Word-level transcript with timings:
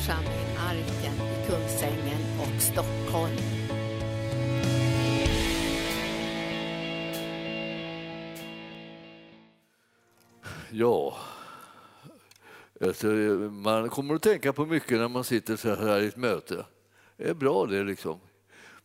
församling 0.00 0.56
Arken 0.58 1.14
i 1.14 1.46
Kungsängen 1.46 2.20
och 2.40 2.62
Stockholm. 2.62 3.36
Ja, 10.70 11.16
alltså, 12.80 13.06
man 13.06 13.88
kommer 13.88 14.14
att 14.14 14.22
tänka 14.22 14.52
på 14.52 14.66
mycket 14.66 14.98
när 14.98 15.08
man 15.08 15.24
sitter 15.24 15.56
så 15.56 15.74
här 15.74 16.00
i 16.00 16.06
ett 16.06 16.16
möte. 16.16 16.64
Det 17.16 17.28
är 17.28 17.34
bra 17.34 17.66
det 17.66 17.84
liksom. 17.84 18.20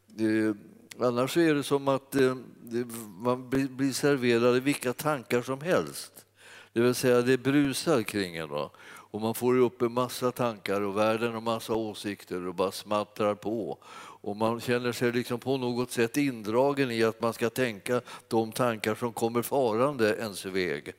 Det, 0.08 0.58
annars 1.00 1.38
är 1.38 1.56
det 1.56 1.64
som 1.64 1.88
att 1.88 2.16
eh, 2.16 2.36
det, 2.62 2.86
man 3.18 3.50
blir 3.50 3.94
serverad 3.94 4.64
vilka 4.64 4.94
tankar 4.94 5.42
som 5.42 5.62
helst. 5.62 6.26
Det 6.74 6.82
vill 6.82 6.96
säga 6.96 7.22
det 7.22 7.38
brusar 7.38 8.04
kring 8.04 8.36
en. 8.36 8.50
Då. 8.50 8.72
Och 9.16 9.22
man 9.22 9.36
får 9.36 9.58
upp 9.58 9.82
en 9.82 9.92
massa 9.92 10.32
tankar 10.32 10.82
och 10.82 10.98
världen 10.98 11.34
har 11.34 11.42
massa 11.42 11.74
åsikter 11.74 12.48
och 12.48 12.56
bara 12.56 12.72
smattrar 12.72 13.36
på. 13.36 13.78
Och 13.98 14.36
man 14.36 14.62
känner 14.62 14.92
sig 14.92 15.12
liksom 15.12 15.40
på 15.40 15.58
något 15.58 15.92
sätt 15.92 16.18
indragen 16.18 16.92
i 16.92 17.04
att 17.04 17.22
man 17.22 17.34
ska 17.34 17.50
tänka 17.50 18.02
de 18.28 18.52
tankar 18.52 18.96
som 18.96 19.14
kommer 19.14 19.42
farande 19.42 20.16
ens 20.20 20.46
väg. 20.46 20.94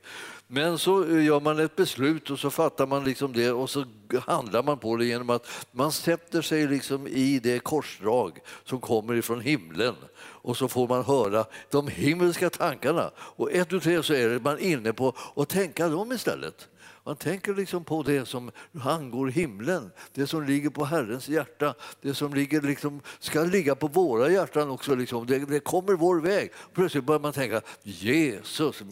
Men 0.47 0.77
så 0.77 1.19
gör 1.19 1.39
man 1.39 1.59
ett 1.59 1.75
beslut 1.75 2.29
och 2.29 2.39
så 2.39 2.49
fattar 2.49 2.87
man 2.87 3.03
liksom 3.03 3.33
det 3.33 3.51
och 3.51 3.69
så 3.69 3.85
handlar 4.25 4.63
man 4.63 4.77
på 4.77 4.97
det 4.97 5.05
genom 5.05 5.29
att 5.29 5.47
man 5.71 5.91
sätter 5.91 6.41
sig 6.41 6.67
liksom 6.67 7.07
i 7.07 7.39
det 7.39 7.59
korsdrag 7.59 8.39
som 8.63 8.79
kommer 8.79 9.15
ifrån 9.15 9.41
himlen 9.41 9.95
och 10.19 10.57
så 10.57 10.67
får 10.67 10.87
man 10.87 11.03
höra 11.03 11.45
de 11.69 11.87
himmelska 11.87 12.49
tankarna. 12.49 13.11
Och 13.17 13.51
ett 13.51 13.73
och 13.73 13.83
tre 13.83 14.03
så 14.03 14.13
är 14.13 14.39
man 14.39 14.59
inne 14.59 14.93
på 14.93 15.13
att 15.35 15.49
tänka 15.49 15.89
dem 15.89 16.11
istället. 16.11 16.67
Man 17.07 17.15
tänker 17.15 17.53
liksom 17.53 17.83
på 17.83 18.03
det 18.03 18.25
som 18.25 18.51
angår 18.81 19.27
himlen, 19.27 19.91
det 20.13 20.27
som 20.27 20.43
ligger 20.43 20.69
på 20.69 20.85
Herrens 20.85 21.29
hjärta, 21.29 21.73
det 22.01 22.13
som 22.13 22.33
ligger 22.33 22.61
liksom, 22.61 23.01
ska 23.19 23.43
ligga 23.43 23.75
på 23.75 23.87
våra 23.87 24.29
hjärtan 24.29 24.69
också. 24.69 24.95
Liksom. 24.95 25.25
Det, 25.25 25.39
det, 25.39 25.59
kommer 25.59 25.93
vår 25.93 26.19
väg. 26.21 26.51
Plötsligt 26.73 27.03
börjar 27.03 27.19
man 27.19 27.33
tänka 27.33 27.61
Jesus, 27.83 28.83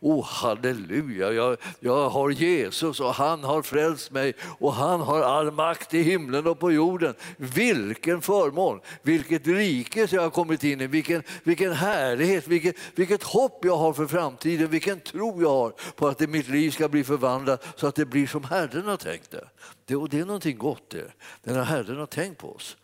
oh, 0.00 0.24
halleluja, 0.24 1.32
jag, 1.32 1.56
jag 1.80 2.10
har 2.10 2.30
Jesus 2.30 3.00
och 3.00 3.14
han 3.14 3.44
har 3.44 3.62
frälst 3.62 4.10
mig 4.10 4.34
och 4.58 4.72
han 4.72 5.00
har 5.00 5.22
all 5.22 5.50
makt 5.50 5.94
i 5.94 6.02
himlen 6.02 6.46
och 6.46 6.58
på 6.58 6.72
jorden. 6.72 7.14
Vilken 7.36 8.22
förmån, 8.22 8.80
vilket 9.02 9.46
rike 9.46 10.08
jag 10.10 10.22
har 10.22 10.30
kommit 10.30 10.64
in 10.64 10.80
i, 10.80 10.86
vilken, 10.86 11.22
vilken 11.42 11.72
härlighet, 11.72 12.48
vilket, 12.48 12.76
vilket 12.94 13.22
hopp 13.22 13.64
jag 13.64 13.76
har 13.76 13.92
för 13.92 14.06
framtiden, 14.06 14.70
vilken 14.70 15.00
tro 15.00 15.42
jag 15.42 15.50
har 15.50 15.74
på 15.96 16.08
att 16.08 16.20
mitt 16.20 16.48
liv 16.48 16.70
ska 16.70 16.88
bli 16.88 17.04
förvandlat 17.04 17.61
så 17.76 17.86
att 17.86 17.94
det 17.94 18.04
blir 18.04 18.26
som 18.26 18.44
Herren 18.44 18.84
har 18.84 18.96
tänkt 18.96 19.30
det. 19.30 19.48
det 19.84 19.96
och 19.96 20.08
det 20.08 20.18
är 20.18 20.24
någonting 20.24 20.58
gott 20.58 20.90
det, 20.90 21.12
när 21.42 21.62
Herren 21.62 21.98
har 21.98 22.06
tänkt 22.06 22.38
på 22.38 22.54
oss. 22.54 22.76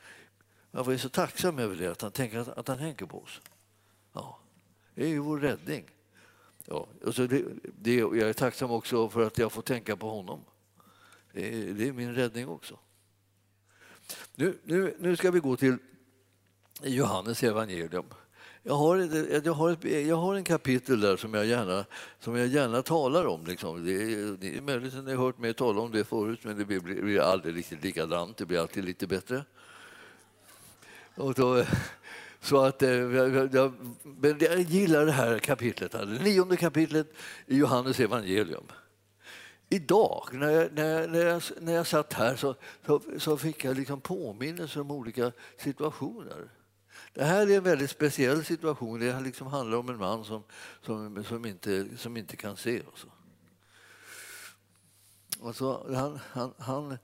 Jag 0.71 0.93
är 0.93 0.99
så 0.99 1.09
tacksam 1.09 1.59
över 1.59 1.77
det, 1.77 1.87
att 1.87 2.03
han 2.03 2.13
tänker, 2.13 2.59
att 2.59 2.69
han 2.69 2.79
tänker 2.79 3.07
på 3.07 3.23
oss. 3.23 3.41
Ja, 4.13 4.39
det 4.95 5.05
är 5.05 5.09
ju 5.09 5.19
vår 5.19 5.39
räddning. 5.39 5.85
Ja, 6.65 6.89
alltså 7.07 7.27
det, 7.27 7.45
det, 7.63 7.95
jag 7.95 8.19
är 8.19 8.33
tacksam 8.33 8.71
också 8.71 9.09
för 9.09 9.27
att 9.27 9.39
jag 9.39 9.53
får 9.53 9.63
tänka 9.63 9.97
på 9.97 10.11
honom. 10.11 10.41
Det 11.33 11.49
är, 11.49 11.75
det 11.75 11.89
är 11.89 11.93
min 11.93 12.15
räddning 12.15 12.49
också. 12.49 12.79
Nu, 14.35 14.59
nu, 14.65 14.97
nu 14.99 15.17
ska 15.17 15.31
vi 15.31 15.41
gå 15.41 15.57
till 15.57 15.77
Johannes 16.83 17.43
evangelium. 17.43 18.07
Jag 18.63 18.75
har, 18.75 18.99
ett, 18.99 19.47
jag, 19.47 19.53
har 19.53 19.71
ett, 19.71 19.85
jag 20.07 20.17
har 20.17 20.35
en 20.35 20.45
kapitel 20.45 21.01
där 21.01 21.17
som 21.17 21.35
jag 21.35 21.47
gärna, 21.47 21.85
som 22.21 22.37
jag 22.37 22.47
gärna 22.47 22.83
talar 22.83 23.27
om. 23.27 23.45
Liksom. 23.47 23.85
Det, 23.85 23.93
är, 23.93 24.37
det 24.41 24.57
är 24.57 24.61
möjligt 24.61 24.95
att 24.95 25.05
ni 25.05 25.15
har 25.15 25.25
hört 25.25 25.39
mig 25.39 25.55
tala 25.55 25.81
om 25.81 25.93
det 25.93 26.05
förut 26.05 26.41
men 26.43 26.59
det 26.59 26.65
blir, 26.65 26.81
blir 26.81 27.21
aldrig 27.21 27.57
riktigt 27.57 27.85
likadant. 27.85 28.37
Det 28.37 28.47
blir 28.47 28.61
alltid 28.61 28.85
lite 28.85 29.07
bättre. 29.07 29.45
Och 31.15 31.35
då, 31.35 31.65
så 32.41 32.61
att, 32.61 32.83
eh, 32.83 32.91
jag, 32.91 33.55
jag, 33.55 33.75
jag 34.23 34.61
gillar 34.61 35.07
det 35.07 35.13
här 35.13 35.39
kapitlet, 35.39 35.93
det 35.93 36.05
nionde 36.07 36.57
kapitlet 36.57 37.13
i 37.47 37.57
Johannes 37.57 38.01
evangelium. 38.01 38.65
Idag, 39.69 40.29
när 40.33 40.51
jag, 40.51 40.73
när, 40.73 41.09
när, 41.09 41.27
jag, 41.27 41.43
när 41.61 41.73
jag 41.73 41.87
satt 41.87 42.13
här, 42.13 42.37
så, 42.37 42.55
så, 42.87 43.01
så 43.19 43.37
fick 43.37 43.65
jag 43.65 43.77
liksom 43.77 44.01
påminnelser 44.01 44.81
om 44.81 44.91
olika 44.91 45.33
situationer. 45.57 46.49
Det 47.19 47.25
här 47.25 47.51
är 47.51 47.57
en 47.57 47.65
väldigt 47.65 47.91
speciell 47.91 48.45
situation. 48.45 49.01
Det 49.01 49.21
liksom 49.21 49.47
handlar 49.47 49.79
om 49.79 49.89
en 49.89 49.99
man 49.99 50.25
som, 50.25 50.43
som, 50.83 51.25
som, 51.25 51.47
inte, 51.47 51.87
som 51.97 52.17
inte 52.17 52.37
kan 52.37 52.57
se. 52.57 52.81
Och 52.81 52.99
så. 52.99 53.09
Och 55.41 55.57
så 55.57 55.95
han, 55.95 56.19
han, 56.31 56.55
han, 56.59 56.99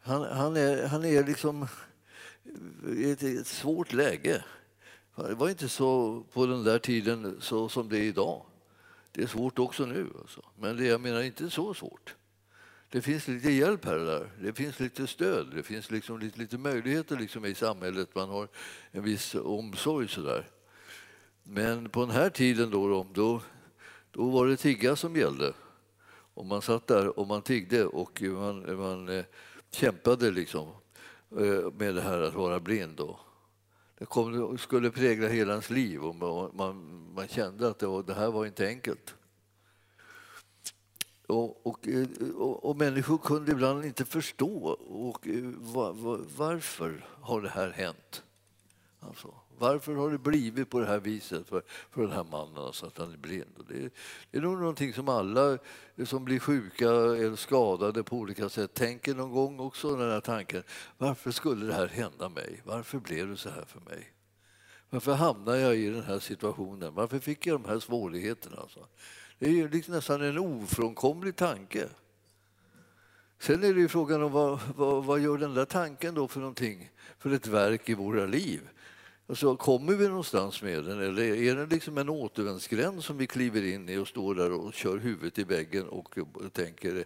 han, 0.00 0.22
han, 0.22 0.56
är, 0.56 0.86
han 0.86 1.04
är 1.04 1.24
liksom 1.24 1.66
i 2.88 3.10
ett, 3.10 3.22
ett 3.22 3.46
svårt 3.46 3.92
läge. 3.92 4.44
Det 5.16 5.34
var 5.34 5.48
inte 5.48 5.68
så 5.68 6.22
på 6.32 6.46
den 6.46 6.64
där 6.64 6.78
tiden 6.78 7.36
så 7.40 7.68
som 7.68 7.88
det 7.88 7.98
är 7.98 8.02
idag. 8.02 8.46
Det 9.12 9.22
är 9.22 9.26
svårt 9.26 9.58
också 9.58 9.86
nu, 9.86 10.10
alltså. 10.20 10.42
men 10.58 10.76
det 10.76 10.84
jag 10.84 11.00
menar 11.00 11.22
inte 11.22 11.50
så 11.50 11.74
svårt. 11.74 12.14
Det 12.94 13.02
finns 13.02 13.28
lite 13.28 13.50
hjälp 13.50 13.84
här 13.84 13.98
och 13.98 14.06
där. 14.06 14.30
Det 14.40 14.52
finns 14.52 14.80
lite 14.80 15.06
stöd. 15.06 15.52
Det 15.54 15.62
finns 15.62 15.90
liksom 15.90 16.18
lite, 16.18 16.38
lite 16.38 16.58
möjligheter 16.58 17.16
liksom 17.16 17.44
i 17.44 17.54
samhället. 17.54 18.14
Man 18.14 18.28
har 18.28 18.48
en 18.90 19.02
viss 19.02 19.34
omsorg. 19.34 20.08
Sådär. 20.08 20.48
Men 21.42 21.88
på 21.88 22.00
den 22.00 22.10
här 22.10 22.30
tiden 22.30 22.70
då, 22.70 23.06
då, 23.12 23.40
då 24.10 24.30
var 24.30 24.46
det 24.46 24.56
tigga 24.56 24.96
som 24.96 25.16
gällde. 25.16 25.52
Och 26.34 26.46
man 26.46 26.62
satt 26.62 26.86
där 26.86 27.18
och 27.18 27.26
man 27.26 27.42
tiggde 27.42 27.84
och 27.86 28.22
man, 28.22 28.76
man 28.76 29.08
eh, 29.08 29.24
kämpade 29.70 30.30
liksom, 30.30 30.68
eh, 31.30 31.72
med 31.72 31.94
det 31.94 32.02
här 32.02 32.20
att 32.20 32.34
vara 32.34 32.60
blind. 32.60 32.96
Då. 32.96 33.20
Det 33.98 34.04
kom, 34.04 34.58
skulle 34.58 34.90
prägla 34.90 35.28
hela 35.28 35.52
ens 35.52 35.70
liv 35.70 36.04
och 36.04 36.14
man, 36.14 36.50
man, 36.54 37.06
man 37.14 37.28
kände 37.28 37.68
att 37.68 37.78
det, 37.78 37.86
var, 37.86 38.02
det 38.02 38.14
här 38.14 38.30
var 38.30 38.46
inte 38.46 38.66
enkelt. 38.66 39.14
Och, 41.26 41.66
och, 41.66 41.88
eh, 41.88 42.06
och, 42.36 42.64
och, 42.64 42.76
människor 42.76 43.18
kunde 43.18 43.52
ibland 43.52 43.84
inte 43.84 44.04
förstå 44.04 44.78
och, 44.88 45.28
eh, 45.28 45.42
var, 45.44 45.92
var, 45.92 46.20
varför 46.36 47.06
har 47.20 47.42
det 47.42 47.48
här 47.48 47.70
hänt. 47.70 48.22
Alltså, 49.00 49.34
varför 49.58 49.94
har 49.94 50.10
det 50.10 50.18
blivit 50.18 50.70
på 50.70 50.80
det 50.80 50.86
här 50.86 51.00
viset 51.00 51.48
för, 51.48 51.62
för 51.90 52.02
den 52.02 52.12
här 52.12 52.24
mannen, 52.24 52.58
alltså 52.58 52.86
att 52.86 52.98
han 52.98 53.12
är 53.12 53.16
blind? 53.16 53.54
Och 53.58 53.64
det, 53.68 53.90
det 54.30 54.38
är 54.38 54.42
nog 54.42 54.58
någonting 54.58 54.92
som 54.92 55.08
alla 55.08 55.58
som 56.04 56.24
blir 56.24 56.38
sjuka 56.38 56.88
eller 56.88 57.36
skadade 57.36 58.02
på 58.02 58.16
olika 58.16 58.48
sätt 58.48 58.74
tänker 58.74 59.14
någon 59.14 59.32
gång 59.32 59.60
också, 59.60 59.96
den 59.96 60.10
här 60.10 60.20
tanken. 60.20 60.62
Varför 60.98 61.30
skulle 61.30 61.66
det 61.66 61.74
här 61.74 61.86
hända 61.86 62.28
mig? 62.28 62.62
Varför 62.64 62.98
blev 62.98 63.28
det 63.28 63.36
så 63.36 63.48
här 63.48 63.64
för 63.64 63.80
mig? 63.80 64.12
Varför 64.90 65.14
hamnade 65.14 65.60
jag 65.60 65.76
i 65.76 65.90
den 65.90 66.04
här 66.04 66.18
situationen? 66.18 66.94
Varför 66.94 67.18
fick 67.18 67.46
jag 67.46 67.60
de 67.62 67.68
här 67.68 67.78
svårigheterna? 67.78 68.56
Alltså? 68.56 68.86
Det 69.44 69.50
är 69.50 69.54
ju 69.54 69.68
liksom 69.68 69.94
nästan 69.94 70.22
en 70.22 70.38
ofrånkomlig 70.38 71.36
tanke. 71.36 71.88
Sen 73.38 73.64
är 73.64 73.74
det 73.74 73.80
ju 73.80 73.88
frågan 73.88 74.22
om 74.22 74.32
vad, 74.32 74.60
vad, 74.76 75.04
vad, 75.04 75.20
gör 75.20 75.38
den 75.38 75.54
där 75.54 75.64
tanken 75.64 76.14
då 76.14 76.28
för 76.28 76.40
någonting, 76.40 76.90
för 77.18 77.30
ett 77.30 77.46
verk 77.46 77.88
i 77.88 77.94
våra 77.94 78.26
liv? 78.26 78.60
Alltså, 79.26 79.56
kommer 79.56 79.94
vi 79.94 80.08
någonstans 80.08 80.62
med 80.62 80.84
den 80.84 81.00
eller 81.00 81.22
är 81.22 81.56
den 81.56 81.68
liksom 81.68 81.98
en 81.98 82.08
återvändsgränd 82.08 83.04
som 83.04 83.18
vi 83.18 83.26
kliver 83.26 83.64
in 83.64 83.88
i 83.88 83.96
och 83.96 84.08
står 84.08 84.34
där 84.34 84.52
och 84.52 84.74
kör 84.74 84.98
huvudet 84.98 85.38
i 85.38 85.44
väggen 85.44 85.88
och 85.88 86.18
tänker 86.52 87.04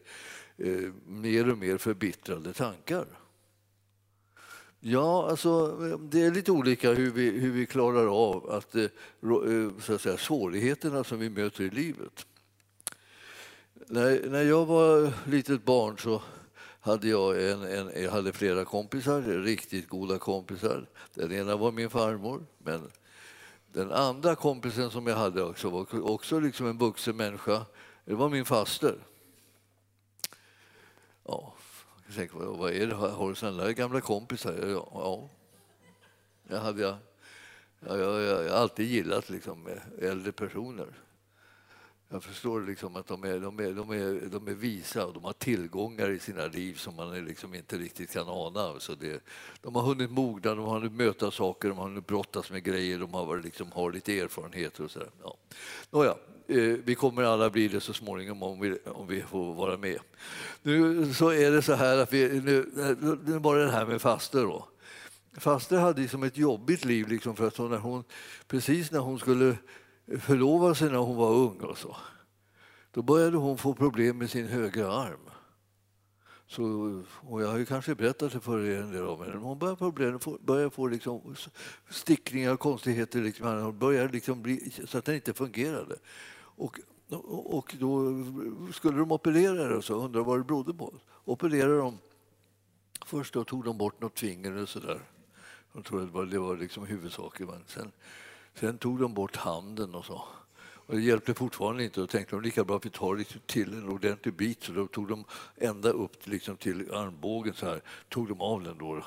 eh, 0.57 0.93
mer 1.07 1.51
och 1.51 1.59
mer 1.59 1.79
förbittrade 1.79 2.53
tankar? 2.53 3.07
Ja, 4.81 5.31
alltså, 5.31 5.79
eh, 5.91 5.99
det 5.99 6.23
är 6.23 6.31
lite 6.31 6.53
olika 6.53 6.93
hur 6.93 7.11
vi, 7.11 7.31
hur 7.31 7.51
vi 7.51 7.67
klarar 7.67 8.31
av 8.31 8.51
att, 8.51 8.75
eh, 8.75 8.83
eh, 8.83 9.71
så 9.81 9.95
att 9.95 10.01
säga, 10.01 10.17
svårigheterna 10.17 11.05
som 11.05 11.19
vi 11.19 11.31
möter 11.31 11.65
i 11.65 11.71
livet. 11.71 12.27
När, 13.87 14.29
när 14.29 14.43
jag 14.43 14.67
var 14.67 15.13
litet 15.31 15.65
barn 15.65 15.99
så 15.99 16.23
hade 16.81 17.09
jag, 17.09 17.51
en, 17.51 17.63
en, 17.63 18.03
jag 18.03 18.11
hade 18.11 18.33
flera 18.33 18.65
kompisar, 18.65 19.23
riktigt 19.23 19.89
goda 19.89 20.19
kompisar. 20.19 20.87
Den 21.15 21.33
ena 21.33 21.57
var 21.57 21.73
min 21.73 21.91
farmor, 21.91 22.47
men 22.59 22.91
den 23.73 23.93
andra 23.93 24.35
kompisen 24.35 24.91
som 24.91 25.07
jag 25.07 25.17
hade 25.17 25.43
också 25.43 25.71
var 25.71 26.11
också 26.11 26.41
liksom 26.41 26.67
en 26.67 26.79
vuxen 26.79 27.17
människa. 27.17 27.67
Det 28.05 28.15
var 28.15 28.29
min 28.29 28.45
faster. 28.45 28.99
Ja, 31.25 31.55
jag 32.09 32.17
tänkte, 32.17 32.37
vad 32.37 32.73
är 32.73 32.87
det? 32.87 32.95
Har 32.95 33.29
du 33.29 33.35
sådana 33.35 33.65
där 33.65 33.73
gamla 33.73 34.01
kompisar? 34.01 34.53
Ja, 34.53 34.89
ja. 34.93 35.29
Jag, 36.49 36.61
hade, 36.61 36.83
jag, 36.83 36.97
jag, 37.81 37.99
jag, 37.99 38.45
jag 38.45 38.51
har 38.51 38.59
alltid 38.59 38.87
gillat 38.87 39.31
liksom, 39.31 39.69
äldre 40.01 40.33
personer. 40.33 40.95
Jag 42.09 42.23
förstår 42.23 42.61
liksom 42.61 42.97
att 42.97 43.07
de 43.07 43.25
är, 43.25 43.39
de, 43.39 43.59
är, 43.61 43.73
de, 43.73 43.91
är, 43.91 44.29
de 44.29 44.49
är 44.49 44.55
visa 44.55 45.07
och 45.07 45.15
de 45.15 45.25
har 45.25 45.33
tillgångar 45.33 46.11
i 46.11 46.19
sina 46.19 46.47
liv 46.47 46.75
som 46.75 46.97
man 46.97 47.25
liksom 47.25 47.55
inte 47.55 47.79
riktigt 47.79 48.11
kan 48.11 48.29
ana. 48.29 48.81
Så 48.81 48.95
det, 48.95 49.23
de 49.61 49.75
har 49.75 49.83
hunnit 49.83 50.11
mogna, 50.11 50.55
de 50.55 50.65
har 50.65 50.75
hunnit 50.75 50.93
möta 50.93 51.31
saker, 51.31 51.69
de 51.69 51.79
har 51.79 51.85
hunnit 51.85 52.07
brottas 52.07 52.51
med 52.51 52.65
grejer, 52.65 52.99
de 52.99 53.15
har, 53.15 53.39
liksom, 53.39 53.73
har 53.73 53.93
lite 53.93 54.21
erfarenheter 54.21 54.85
och 54.85 54.91
sådär. 54.91 55.11
Ja. 55.23 55.37
Nåja, 55.91 56.17
Eh, 56.51 56.77
vi 56.85 56.95
kommer 56.95 57.23
alla 57.23 57.51
bli 57.51 57.69
det 57.69 57.81
så 57.81 57.93
småningom 57.93 58.43
om 58.43 58.61
vi, 58.61 58.79
om 58.85 59.07
vi 59.07 59.23
får 59.23 59.55
vara 59.55 59.77
med. 59.77 59.99
Nu 60.63 61.15
så 61.15 61.29
är 61.29 61.51
det 61.51 61.63
så 61.63 61.75
här 61.75 61.99
att 61.99 62.13
vi, 62.13 62.41
nu, 62.41 62.71
nu 63.25 63.39
var 63.39 63.57
det 63.57 63.65
det 63.65 63.71
här 63.71 63.87
med 63.87 64.03
faster 64.03 64.43
då. 64.43 64.69
Faster 65.33 65.79
hade 65.79 66.01
liksom 66.01 66.23
ett 66.23 66.37
jobbigt 66.37 66.85
liv 66.85 67.09
liksom 67.09 67.37
för 67.37 67.47
att 67.47 67.59
när 67.59 67.79
hon, 67.79 68.05
precis 68.47 68.91
när 68.91 68.99
hon 68.99 69.19
skulle 69.19 69.57
förlova 70.21 70.75
sig 70.75 70.91
när 70.91 70.99
hon 70.99 71.17
var 71.17 71.31
ung 71.31 71.61
och 71.61 71.79
så, 71.79 71.97
då 72.91 73.03
började 73.03 73.37
hon 73.37 73.59
få 73.59 73.75
problem 73.75 74.19
med 74.19 74.31
sin 74.31 74.47
högra 74.47 74.93
arm. 74.93 75.31
Så, 76.47 76.63
och 77.21 77.43
jag 77.43 77.49
har 77.49 77.59
ju 77.59 77.67
kanske 77.67 77.95
berättat 77.95 78.33
det 78.33 78.41
för 78.41 78.65
er 78.65 78.81
en 78.81 78.93
del 78.93 79.07
om 79.07 79.21
henne. 79.21 79.37
Hon 79.37 79.59
började, 79.59 79.79
problem, 79.79 80.19
började 80.41 80.71
få 80.71 80.87
liksom 80.87 81.37
stickningar 81.91 82.53
och 82.53 82.61
konstigheter. 82.61 83.21
Liksom, 83.21 83.63
hon 83.63 83.79
började 83.79 84.13
liksom 84.13 84.43
bli, 84.43 84.73
så 84.85 84.99
att 84.99 85.05
den 85.05 85.15
inte 85.15 85.35
fungerade. 85.35 85.97
Och, 86.59 86.81
och 87.31 87.75
då 87.81 88.25
skulle 88.75 88.99
de 88.99 89.13
operera 89.13 89.69
det 89.69 89.77
och 89.77 89.85
så 89.85 89.95
undrade 89.95 90.25
vad 90.25 90.39
det 90.39 90.45
berodde 90.45 90.75
på. 90.75 90.95
Opererade 91.25 91.77
de. 91.77 91.99
Först 93.07 93.35
då 93.35 93.45
tog 93.45 93.65
de 93.65 93.79
bort 93.79 94.01
något 94.01 94.19
finger 94.19 94.57
och 94.57 94.69
så 94.69 94.81
där. 94.81 95.01
Jag 95.73 95.85
det 95.85 96.13
var, 96.13 96.27
det 96.27 96.39
var 96.39 96.57
liksom 96.57 96.87
huvudsaken. 96.87 97.47
Men 97.47 97.65
sen, 97.67 97.93
sen 98.55 98.79
tog 98.79 99.01
de 99.01 99.15
bort 99.15 99.37
handen 99.37 99.95
och 99.95 100.05
så. 100.05 100.25
Och 100.59 100.95
det 100.95 101.03
hjälpte 101.03 101.35
fortfarande 101.35 101.85
inte. 101.85 102.01
Då 102.01 102.07
tänkte 102.07 102.37
de 102.37 102.43
lika 102.43 102.65
bra 102.65 102.77
att 102.77 102.87
vi 102.87 102.91
tar 102.91 103.17
liksom 103.17 103.41
till 103.47 103.73
en 103.73 103.89
ordentlig 103.89 104.35
bit. 104.35 104.63
Så 104.63 104.73
då 104.73 104.87
tog 104.87 105.09
de 105.09 105.25
ända 105.57 105.91
upp 105.91 106.27
liksom 106.27 106.57
till 106.57 106.93
armbågen 106.93 107.55
så 107.55 107.67
här, 107.67 107.83
tog 108.09 108.29
de 108.29 108.41
av 108.41 108.63
den 108.63 108.79
då. 108.79 109.05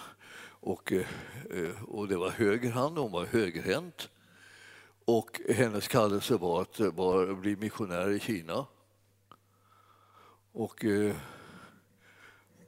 Och, 0.63 0.91
eh, 0.91 1.83
och 1.87 2.07
det 2.07 2.17
var 2.17 2.29
höger 2.29 2.71
hand, 2.71 2.97
hon 2.97 3.11
var 3.11 3.25
högerhänt. 3.25 4.09
Och 5.05 5.41
hennes 5.49 5.87
kallelse 5.87 6.37
var 6.37 6.61
att 6.61 6.79
eh, 6.79 6.93
var, 6.93 7.33
bli 7.33 7.55
missionär 7.55 8.09
i 8.09 8.19
Kina. 8.19 8.65
Och, 10.51 10.85
eh, 10.85 11.15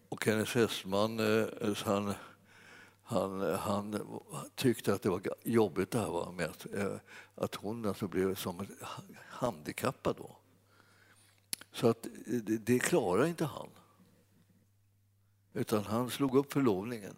och 0.09 0.25
hennes 0.25 0.49
fästman, 0.49 1.19
eh, 1.19 1.75
han 1.85 2.13
han, 3.05 3.41
han 3.41 3.99
tyckte 4.55 4.93
att 4.93 5.01
det 5.01 5.09
var 5.09 5.21
jobbigt 5.43 5.91
det 5.91 5.99
här 5.99 6.31
med 6.31 6.45
att, 6.45 6.65
att 7.35 7.55
hon 7.55 7.85
alltså 7.85 8.07
blev 8.07 8.35
som 8.35 8.67
handikappad. 9.27 10.15
Då. 10.15 10.37
Så 11.71 11.87
att 11.87 12.07
det, 12.25 12.57
det 12.57 12.79
inte 13.27 13.45
han. 13.45 13.69
Utan 15.53 15.83
han 15.83 16.09
slog 16.09 16.35
upp 16.35 16.53
förlovningen. 16.53 17.15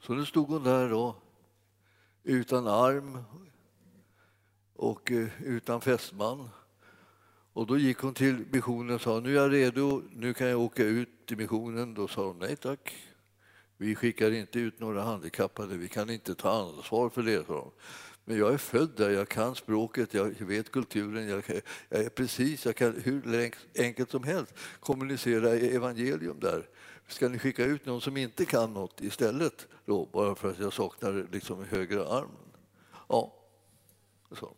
Så 0.00 0.14
nu 0.14 0.26
stod 0.26 0.48
hon 0.48 0.64
där 0.64 0.90
då, 0.90 1.16
utan 2.22 2.66
arm 2.66 3.18
och 4.76 5.12
eh, 5.12 5.28
utan 5.44 5.80
fästman. 5.80 6.48
Och 7.52 7.66
då 7.66 7.78
gick 7.78 7.98
hon 7.98 8.14
till 8.14 8.44
missionen 8.50 8.94
och 8.94 9.00
sa 9.00 9.20
nu 9.20 9.30
är 9.30 9.42
jag 9.42 9.52
redo, 9.52 10.02
nu 10.12 10.34
kan 10.34 10.48
jag 10.48 10.60
åka 10.60 10.84
ut 10.84 11.26
till 11.26 11.36
missionen. 11.36 11.94
Då 11.94 12.08
sa 12.08 12.22
de 12.22 12.38
nej 12.38 12.56
tack, 12.56 12.94
vi 13.76 13.94
skickar 13.94 14.30
inte 14.30 14.58
ut 14.58 14.80
några 14.80 15.02
handikappade, 15.02 15.76
vi 15.76 15.88
kan 15.88 16.10
inte 16.10 16.34
ta 16.34 16.50
ansvar 16.50 17.08
för 17.08 17.22
det. 17.22 17.46
sa 17.46 17.54
de. 17.54 17.70
Men 18.28 18.38
jag 18.38 18.54
är 18.54 18.58
född 18.58 18.90
där, 18.96 19.10
jag 19.10 19.28
kan 19.28 19.54
språket, 19.54 20.14
jag 20.14 20.24
vet 20.40 20.72
kulturen, 20.72 21.28
jag, 21.28 21.42
jag 21.88 22.04
är 22.04 22.08
precis, 22.08 22.66
jag 22.66 22.76
kan 22.76 23.00
hur 23.04 23.52
enkelt 23.78 24.10
som 24.10 24.22
helst 24.22 24.54
kommunicera 24.80 25.54
e-, 25.56 25.74
evangelium 25.74 26.40
där. 26.40 26.68
Ska 27.08 27.28
ni 27.28 27.38
skicka 27.38 27.64
ut 27.64 27.86
någon 27.86 28.00
som 28.00 28.16
inte 28.16 28.44
kan 28.44 28.74
något 28.74 29.00
istället 29.00 29.66
då, 29.84 30.08
bara 30.12 30.34
för 30.34 30.50
att 30.50 30.58
jag 30.58 30.72
saknar 30.72 31.26
liksom 31.32 31.64
högra 31.64 32.08
armen? 32.08 32.52
Ja, 33.08 33.34
så. 34.32 34.54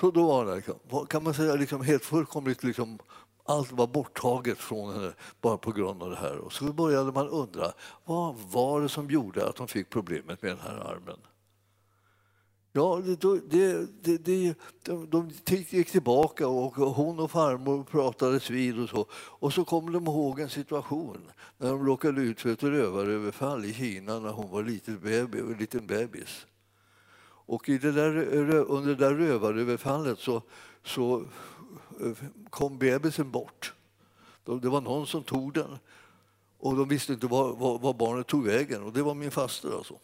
Så 0.00 0.10
då 0.10 0.26
var 0.26 0.46
det, 0.46 0.56
liksom, 0.56 1.06
kan 1.08 1.24
man 1.24 1.34
säga, 1.34 1.54
liksom 1.54 1.80
helt 1.80 2.04
fullkomligt 2.04 2.64
liksom 2.64 2.98
allt 3.46 3.72
var 3.72 3.86
borttaget 3.86 4.58
från 4.58 4.94
henne 4.94 5.12
bara 5.40 5.56
på 5.58 5.72
grund 5.72 6.02
av 6.02 6.10
det 6.10 6.16
här. 6.16 6.38
Och 6.38 6.52
så 6.52 6.64
började 6.64 7.12
man 7.12 7.28
undra 7.28 7.72
vad 8.04 8.36
var 8.36 8.80
det 8.80 8.88
som 8.88 9.10
gjorde 9.10 9.48
att 9.48 9.58
hon 9.58 9.68
fick 9.68 9.90
problemet 9.90 10.42
med 10.42 10.50
den 10.50 10.60
här 10.60 10.92
armen. 10.92 11.18
Ja, 12.72 13.02
det, 13.04 13.20
det, 13.50 13.86
det, 14.02 14.18
det, 14.18 14.54
de, 14.82 15.06
de 15.10 15.30
gick 15.48 15.90
tillbaka 15.90 16.48
och 16.48 16.74
hon 16.74 17.20
och 17.20 17.30
farmor 17.30 17.84
pratades 17.84 18.50
vid 18.50 18.80
och 18.80 18.88
så. 18.88 19.06
Och 19.12 19.52
så 19.52 19.64
kom 19.64 19.92
de 19.92 20.06
ihåg 20.06 20.40
en 20.40 20.50
situation 20.50 21.30
när 21.58 21.68
de 21.68 21.86
råkade 21.86 22.20
ut 22.20 22.40
för 22.40 22.50
ett 22.52 22.62
rövaröverfall 22.62 23.64
i 23.64 23.74
Kina 23.74 24.18
när 24.18 24.30
hon 24.30 24.50
var 24.50 24.62
liten, 24.62 25.00
baby, 25.00 25.54
liten 25.58 25.86
bebis. 25.86 26.46
Och 27.46 27.68
i 27.68 27.78
det 27.78 27.92
där, 27.92 28.16
under 28.68 28.88
det 28.94 29.08
där 29.08 29.14
rövaröverfallet 29.14 30.18
så, 30.18 30.42
så 30.84 31.24
eh, 32.00 32.12
kom 32.50 32.78
bebisen 32.78 33.30
bort. 33.30 33.74
Det 34.44 34.68
var 34.68 34.80
någon 34.80 35.06
som 35.06 35.22
tog 35.22 35.54
den 35.54 35.78
och 36.58 36.76
de 36.76 36.88
visste 36.88 37.12
inte 37.12 37.26
var, 37.26 37.56
var, 37.56 37.78
var 37.78 37.94
barnet 37.94 38.26
tog 38.26 38.44
vägen 38.44 38.82
och 38.82 38.92
det 38.92 39.02
var 39.02 39.14
min 39.14 39.30
faster 39.30 39.76
alltså. 39.76 39.98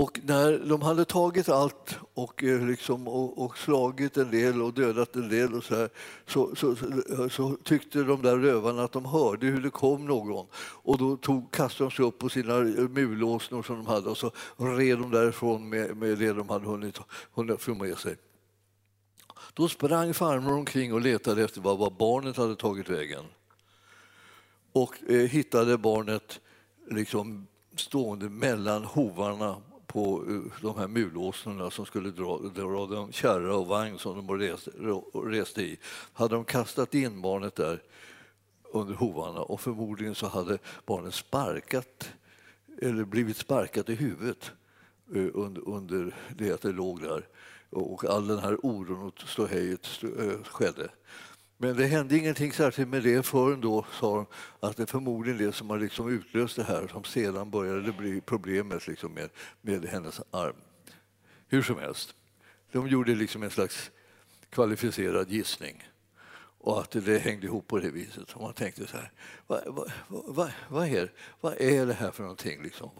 Och 0.00 0.20
när 0.22 0.58
de 0.58 0.82
hade 0.82 1.04
tagit 1.04 1.48
allt 1.48 1.98
och, 2.14 2.44
eh, 2.44 2.66
liksom, 2.66 3.08
och, 3.08 3.44
och, 3.44 3.58
slagit 3.58 4.16
en 4.16 4.30
del 4.30 4.62
och 4.62 4.74
dödat 4.74 5.16
en 5.16 5.28
del 5.28 5.54
och 5.54 5.64
så, 5.64 5.74
här, 5.74 5.90
så, 6.26 6.56
så, 6.56 6.76
så, 6.76 7.28
så, 7.30 7.56
tyckte 7.64 8.02
de 8.02 8.22
där 8.22 8.36
rövarna 8.36 8.84
att 8.84 8.92
de 8.92 9.04
hörde 9.04 9.46
hur 9.46 9.60
det 9.60 9.70
kom 9.70 10.06
någon. 10.06 10.46
Och 10.56 10.98
då 10.98 11.16
tog, 11.16 11.50
kastade 11.50 11.90
de 11.90 11.96
sig 11.96 12.04
upp 12.04 12.18
på 12.18 12.28
sina 12.28 12.54
eh, 12.54 12.88
mulåsnor 12.88 13.62
som 13.62 13.76
de 13.76 13.86
hade 13.86 14.10
och 14.10 14.16
så 14.16 14.32
red 14.56 14.98
de 14.98 15.10
därifrån 15.10 15.68
med, 15.68 15.96
med 15.96 16.18
det 16.18 16.32
de 16.32 16.48
hade 16.48 16.66
hunnit, 16.66 16.98
hunnit 17.34 17.60
få 17.60 17.74
med 17.74 17.98
sig. 17.98 18.16
Då 19.54 19.68
sprang 19.68 20.14
farmor 20.14 20.52
omkring 20.52 20.92
och 20.92 21.00
letade 21.00 21.44
efter 21.44 21.60
vad 21.60 21.92
barnet 21.92 22.36
hade 22.36 22.56
tagit 22.56 22.88
vägen. 22.88 23.24
Och 24.72 24.94
eh, 25.08 25.16
hittade 25.16 25.78
barnet 25.78 26.40
liksom 26.90 27.46
stående 27.76 28.28
mellan 28.28 28.84
hovarna 28.84 29.56
på 29.92 30.24
eh, 30.28 30.62
de 30.62 30.78
här 30.78 30.88
mulåsnorna 30.88 31.70
som 31.70 31.86
skulle 31.86 32.10
dra, 32.10 32.38
dra 32.38 32.86
dem 32.86 33.12
kärra 33.12 33.56
och 33.56 33.66
vagn 33.66 33.98
som 33.98 34.26
de 34.26 34.38
reste, 34.38 34.70
reste 35.14 35.62
i. 35.62 35.78
Hade 36.12 36.34
de 36.34 36.44
kastat 36.44 36.94
in 36.94 37.22
barnet 37.22 37.54
där 37.54 37.82
under 38.72 38.94
hovarna 38.94 39.40
och 39.40 39.60
förmodligen 39.60 40.14
så 40.14 40.26
hade 40.26 40.58
barnet 40.86 41.14
sparkat 41.14 42.10
eller 42.82 43.04
blivit 43.04 43.36
sparkat 43.36 43.88
i 43.88 43.94
huvudet 43.94 44.50
eh, 45.14 45.26
under, 45.34 45.68
under 45.68 46.16
det 46.36 46.52
att 46.52 46.62
det 46.62 46.72
låg 46.72 47.02
där 47.02 47.28
och 47.70 48.04
all 48.04 48.26
den 48.26 48.38
här 48.38 48.66
oron 48.66 49.02
och 49.02 49.20
ståhejet 49.26 49.88
eh, 50.02 50.42
skedde. 50.44 50.88
Men 51.62 51.76
det 51.76 51.86
hände 51.86 52.18
ingenting 52.18 52.52
särskilt 52.52 52.88
med 52.88 53.02
det 53.02 53.22
förrän 53.22 53.60
då 53.60 53.86
sa 54.00 54.16
de 54.16 54.26
att 54.60 54.76
det 54.76 54.82
är 54.82 54.86
förmodligen 54.86 55.38
det 55.38 55.52
som 55.52 55.70
har 55.70 55.78
liksom 55.78 56.08
utlöst 56.08 56.56
det 56.56 56.64
här 56.64 56.88
som 56.88 57.04
sedan 57.04 57.50
började 57.50 57.92
bli 57.92 58.20
problemet 58.20 58.86
liksom 58.86 59.14
med, 59.14 59.30
med 59.60 59.84
hennes 59.84 60.20
arm. 60.30 60.56
Hur 61.48 61.62
som 61.62 61.78
helst, 61.78 62.14
de 62.72 62.88
gjorde 62.88 63.14
liksom 63.14 63.42
en 63.42 63.50
slags 63.50 63.90
kvalificerad 64.50 65.30
gissning 65.30 65.88
och 66.58 66.80
att 66.80 66.90
det 66.90 67.18
hängde 67.18 67.46
ihop 67.46 67.66
på 67.66 67.78
det 67.78 67.90
viset. 67.90 68.32
Och 68.32 68.42
man 68.42 68.54
tänkte 68.54 68.86
så 68.86 68.96
här, 68.96 69.12
vad, 69.46 69.62
vad, 69.66 69.92
vad, 70.08 70.52
vad, 70.68 70.88
är, 70.88 71.12
vad 71.40 71.60
är 71.60 71.86
det 71.86 71.94
här 71.94 72.10
för 72.10 72.22
någonting? 72.22 72.62
Liksom? 72.62 72.90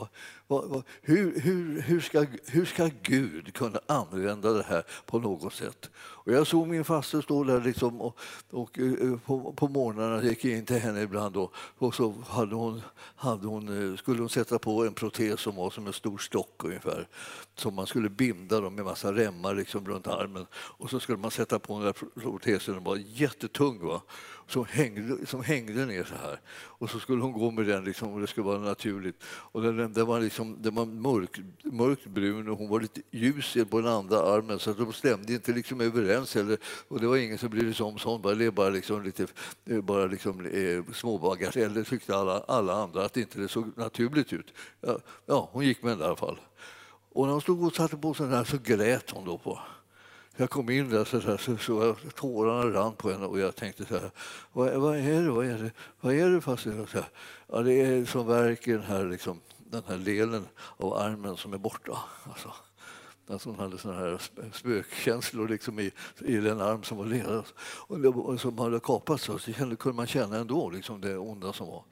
Hur, 1.03 1.41
hur, 1.41 1.81
hur, 1.81 2.01
ska, 2.01 2.27
hur 2.47 2.65
ska 2.65 2.91
Gud 3.03 3.55
kunna 3.55 3.81
använda 3.87 4.53
det 4.53 4.63
här 4.63 4.85
på 5.07 5.19
något 5.19 5.53
sätt? 5.53 5.91
Och 5.97 6.33
jag 6.33 6.47
såg 6.47 6.69
min 6.69 6.85
faster 6.85 7.21
stå 7.21 7.45
där 7.45 7.61
liksom 7.61 8.01
och, 8.01 8.19
och, 8.51 8.79
eh, 8.79 9.19
på, 9.27 9.53
på 9.53 9.69
morgnarna, 9.69 10.23
gick 10.23 10.45
in 10.45 10.67
till 10.67 10.79
henne 10.79 11.03
ibland 11.03 11.35
då, 11.35 11.51
och 11.79 11.95
så 11.95 12.15
hade 12.29 12.55
hon, 12.55 12.83
hade 13.17 13.47
hon, 13.47 13.93
eh, 13.93 13.97
skulle 13.97 14.21
hon 14.21 14.29
sätta 14.29 14.59
på 14.59 14.87
en 14.87 14.95
protes 14.95 15.41
som 15.41 15.57
var 15.57 15.71
som 15.71 15.87
en 15.87 15.93
stor 15.93 16.19
stock 16.19 16.65
ungefär, 16.65 17.09
som 17.57 17.75
man 17.75 17.87
skulle 17.87 18.09
binda 18.09 18.61
dem 18.61 18.75
med 18.75 18.85
massa 18.85 19.13
remmar 19.13 19.55
liksom 19.55 19.87
runt 19.87 20.07
armen. 20.07 20.47
Och 20.53 20.91
så 20.91 21.01
skulle 21.01 21.19
man 21.19 21.31
sätta 21.31 21.59
på 21.59 21.73
den 21.75 21.83
där 21.83 22.21
protesen, 22.21 22.75
den 22.75 22.85
var 22.85 22.97
jättetung. 22.97 23.87
Va? 23.87 24.03
Som 24.51 24.65
hängde, 24.65 25.27
som 25.27 25.43
hängde 25.43 25.87
ner 25.87 26.05
så 26.05 26.15
här. 26.15 26.41
Och 26.51 26.91
så 26.91 27.01
skulle 27.01 27.23
hon 27.23 27.33
gå 27.33 27.51
med 27.51 27.67
den 27.67 27.85
liksom, 27.85 28.13
och 28.13 28.21
det 28.21 28.27
skulle 28.27 28.47
vara 28.47 28.59
naturligt. 28.59 29.23
Och 29.25 29.63
den, 29.63 29.93
den 29.93 30.07
var, 30.07 30.21
liksom, 30.21 30.57
den 30.63 30.75
var 30.75 30.87
mörk, 30.87 31.41
mörkt 31.65 32.07
brun 32.07 32.49
och 32.49 32.59
hon 32.59 32.69
var 32.69 32.81
lite 32.81 33.01
ljus 33.11 33.57
på 33.71 33.81
den 33.81 33.93
andra 33.93 34.23
armen 34.23 34.59
så 34.59 34.71
att 34.71 34.79
de 34.79 34.93
stämde 34.93 35.33
inte 35.33 35.53
liksom 35.53 35.81
överens. 35.81 36.37
Eller, 36.37 36.59
och 36.89 37.01
det 37.01 37.07
var 37.07 37.17
ingen 37.17 37.39
som 37.39 37.49
brydde 37.51 37.75
sig 37.75 37.87
om 37.87 37.99
sånt. 37.99 38.23
Det 38.23 38.45
var 38.45 38.51
bara, 38.51 38.71
liksom 38.71 39.03
lite, 39.03 39.27
eh, 39.67 39.81
bara 39.81 40.07
liksom, 40.07 40.47
eh, 40.47 40.93
småbagateller 40.95 41.85
tyckte 41.85 42.17
alla, 42.17 42.41
alla 42.41 42.75
andra 42.75 43.05
att 43.05 43.17
inte 43.17 43.41
det 43.41 43.49
såg 43.49 43.79
naturligt 43.79 44.33
ut. 44.33 44.55
Ja, 44.81 44.99
ja, 45.27 45.49
hon 45.53 45.65
gick 45.65 45.83
med 45.83 45.93
den 45.93 46.01
i 46.01 46.05
alla 46.05 46.17
fall. 46.17 46.39
Och 47.13 47.27
när 47.27 47.33
hon 47.33 47.41
stod 47.41 47.65
och 47.65 47.75
satte 47.75 47.97
på 47.97 48.15
sig 48.15 48.27
den 48.27 48.35
här 48.35 48.45
så 48.45 48.59
grät 48.65 49.11
hon 49.11 49.25
då 49.25 49.39
på 49.39 49.61
jag 50.37 50.51
kom 50.51 50.71
in 50.71 50.91
där 50.91 51.05
så, 51.05 51.19
där, 51.19 51.37
så, 51.37 51.57
så 51.57 51.97
tårarna 52.15 52.79
rann 52.79 52.93
på 52.93 53.11
henne 53.11 53.27
och 53.27 53.41
jag 53.41 53.57
tänkte 53.57 53.85
så 53.85 53.95
här, 53.95 54.11
vad, 54.53 54.75
vad 54.75 54.97
är 54.97 55.23
det, 55.23 55.31
vad 55.31 55.47
är 55.47 55.59
det, 55.59 55.71
vad 56.01 56.15
är 56.15 56.31
det 56.31 56.41
fast 56.41 56.63
så 56.63 57.05
ja, 57.47 57.63
det 57.63 57.73
är 57.73 58.05
som 58.05 58.27
verkar 58.27 58.73
den 58.73 58.83
här, 58.83 59.05
liksom, 59.05 59.41
den 59.59 59.83
här 59.89 59.97
delen 59.97 60.49
av 60.77 60.95
armen 60.95 61.37
som 61.37 61.53
är 61.53 61.59
borta. 61.59 61.99
Alltså, 62.25 62.53
Alltså 63.31 63.49
hon 63.49 63.59
hade 63.59 63.79
såna 63.79 63.95
här 63.95 64.21
spökkänslor 64.53 65.49
liksom 65.49 65.81
i, 65.81 65.93
i 66.19 66.37
den 66.37 66.61
arm 66.61 66.83
som 66.83 66.99
var 66.99 67.07
ledare 67.07 67.45
och 68.15 68.41
som 68.41 68.59
hade 68.59 68.81
kapats. 68.81 69.25
Så 69.25 69.39
kunde 69.79 69.93
man 69.93 70.07
känna 70.07 70.37
ändå 70.37 70.71
liksom 70.71 71.01
det 71.01 71.17
onda 71.17 71.53
som 71.53 71.67
var. 71.67 71.85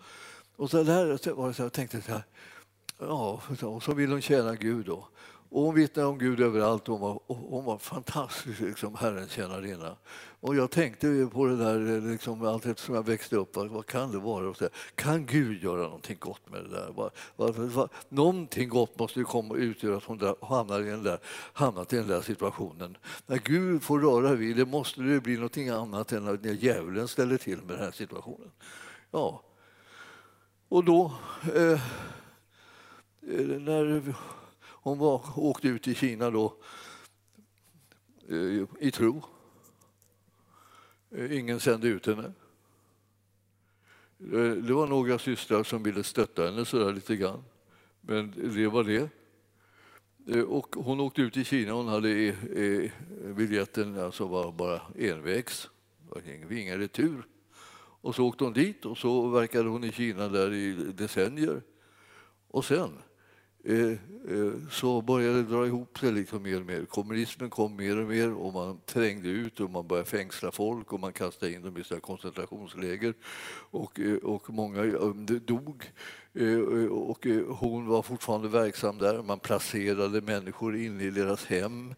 Och 0.56 0.70
så 0.70 0.82
där 0.82 1.34
var 1.34 1.48
det 1.48 1.54
så 1.54 1.62
jag 1.62 1.72
tänkte 1.72 2.02
så 2.02 2.10
här, 2.10 2.24
ja, 2.98 3.42
och 3.62 3.82
så 3.82 3.94
vill 3.94 4.10
hon 4.10 4.22
tjäna 4.22 4.54
Gud 4.54 4.86
då. 4.86 5.08
Och 5.50 5.62
hon 5.62 5.74
vittnade 5.74 6.08
om 6.08 6.18
Gud 6.18 6.40
överallt. 6.40 6.86
Hon 6.86 7.00
var, 7.00 7.20
hon 7.26 7.64
var 7.64 7.78
fantastisk, 7.78 8.60
liksom, 8.60 8.94
Herrens 8.94 9.30
tjänarinna. 9.30 9.96
Och 10.40 10.56
jag 10.56 10.70
tänkte 10.70 11.28
på 11.32 11.46
det 11.46 11.56
där 11.56 11.96
eh, 11.96 12.02
liksom, 12.02 12.46
allt 12.46 12.66
eftersom 12.66 12.94
jag 12.94 13.06
växte 13.06 13.36
upp. 13.36 13.56
Vad, 13.56 13.68
vad 13.68 13.86
kan 13.86 14.12
det 14.12 14.18
vara? 14.18 14.54
Så, 14.54 14.68
kan 14.94 15.26
Gud 15.26 15.62
göra 15.62 15.82
någonting 15.82 16.16
gott 16.20 16.50
med 16.50 16.64
det 16.64 16.70
där? 16.70 16.92
Vad, 16.94 17.10
vad, 17.36 17.54
vad, 17.54 17.90
någonting 18.08 18.68
gott 18.68 18.98
måste 18.98 19.18
ju 19.18 19.24
komma 19.24 19.54
ut 19.54 19.84
ur 19.84 19.96
att 19.96 20.04
hon 20.04 20.34
hamnar 20.42 20.80
i 20.80 20.90
den 20.90 21.02
där, 21.02 21.18
hamnat 21.52 21.92
i 21.92 21.96
den 21.96 22.08
där 22.08 22.20
situationen. 22.20 22.96
När 23.26 23.38
Gud 23.38 23.82
får 23.82 24.00
röra 24.00 24.34
vid 24.34 24.56
det 24.56 24.66
måste 24.66 25.00
det 25.02 25.20
bli 25.20 25.34
någonting 25.34 25.68
annat 25.68 26.12
än 26.12 26.24
när 26.24 26.52
djävulen 26.52 27.08
ställer 27.08 27.36
till 27.36 27.58
med 27.58 27.68
den 27.68 27.84
här 27.84 27.90
situationen. 27.90 28.50
Ja. 29.10 29.42
Och 30.68 30.84
då, 30.84 31.12
eh, 31.54 31.72
eh 31.72 31.80
när 33.60 34.14
hon 34.88 34.98
var, 34.98 35.22
åkte 35.36 35.68
ut 35.68 35.88
i 35.88 35.94
Kina 35.94 36.30
då 36.30 36.54
eh, 38.28 38.64
i 38.80 38.90
tro. 38.90 39.22
Eh, 41.10 41.38
ingen 41.38 41.60
sände 41.60 41.88
ut 41.88 42.06
henne. 42.06 42.32
Eh, 44.18 44.50
det 44.50 44.72
var 44.72 44.86
några 44.86 45.18
systrar 45.18 45.64
som 45.64 45.82
ville 45.82 46.04
stötta 46.04 46.44
henne 46.44 46.64
så 46.64 46.90
lite 46.90 47.16
grann. 47.16 47.44
Men 48.00 48.34
det 48.54 48.66
var 48.66 48.84
det. 48.84 49.10
Och 50.42 50.76
hon 50.76 51.00
åkte 51.00 51.22
ut 51.22 51.36
i 51.36 51.44
Kina. 51.44 51.72
Hon 51.72 51.88
hade 51.88 52.34
biljetten 53.36 53.98
alltså 53.98 54.26
var 54.26 54.52
bara 54.52 54.80
envägs. 54.98 55.70
Det 55.98 56.44
var 56.44 56.52
ingen 56.52 56.78
retur. 56.78 57.26
Och 58.00 58.14
så 58.14 58.24
åkte 58.24 58.44
hon 58.44 58.52
dit 58.52 58.84
och 58.84 58.98
så 58.98 59.28
verkade 59.28 59.68
hon 59.68 59.84
i 59.84 59.92
Kina 59.92 60.28
där 60.28 60.52
i 60.52 60.72
decennier. 60.72 61.62
Och 62.48 62.64
sen 62.64 62.98
Eh, 63.68 63.90
eh, 63.90 64.52
så 64.70 65.02
började 65.02 65.42
det 65.42 65.48
dra 65.48 65.66
ihop 65.66 65.98
sig 65.98 66.12
liksom 66.12 66.42
mer 66.42 66.60
och 66.60 66.66
mer. 66.66 66.84
Kommunismen 66.84 67.50
kom 67.50 67.76
mer 67.76 67.98
och 67.98 68.08
mer 68.08 68.32
och 68.32 68.52
man 68.52 68.80
trängde 68.86 69.28
ut 69.28 69.60
och 69.60 69.70
man 69.70 69.86
började 69.86 70.08
fängsla 70.08 70.50
folk 70.50 70.92
och 70.92 71.00
man 71.00 71.12
kastade 71.12 71.52
in 71.52 71.62
dem 71.62 71.76
i 71.76 72.00
koncentrationsläger. 72.00 73.14
Och, 73.70 74.00
eh, 74.00 74.16
och 74.16 74.50
många 74.50 74.82
dog. 75.46 75.84
Och 76.90 77.26
hon 77.48 77.86
var 77.86 78.02
fortfarande 78.02 78.48
verksam 78.48 78.98
där. 78.98 79.22
Man 79.22 79.38
placerade 79.38 80.20
människor 80.20 80.76
inne 80.76 81.04
i 81.04 81.10
deras 81.10 81.44
hem 81.46 81.94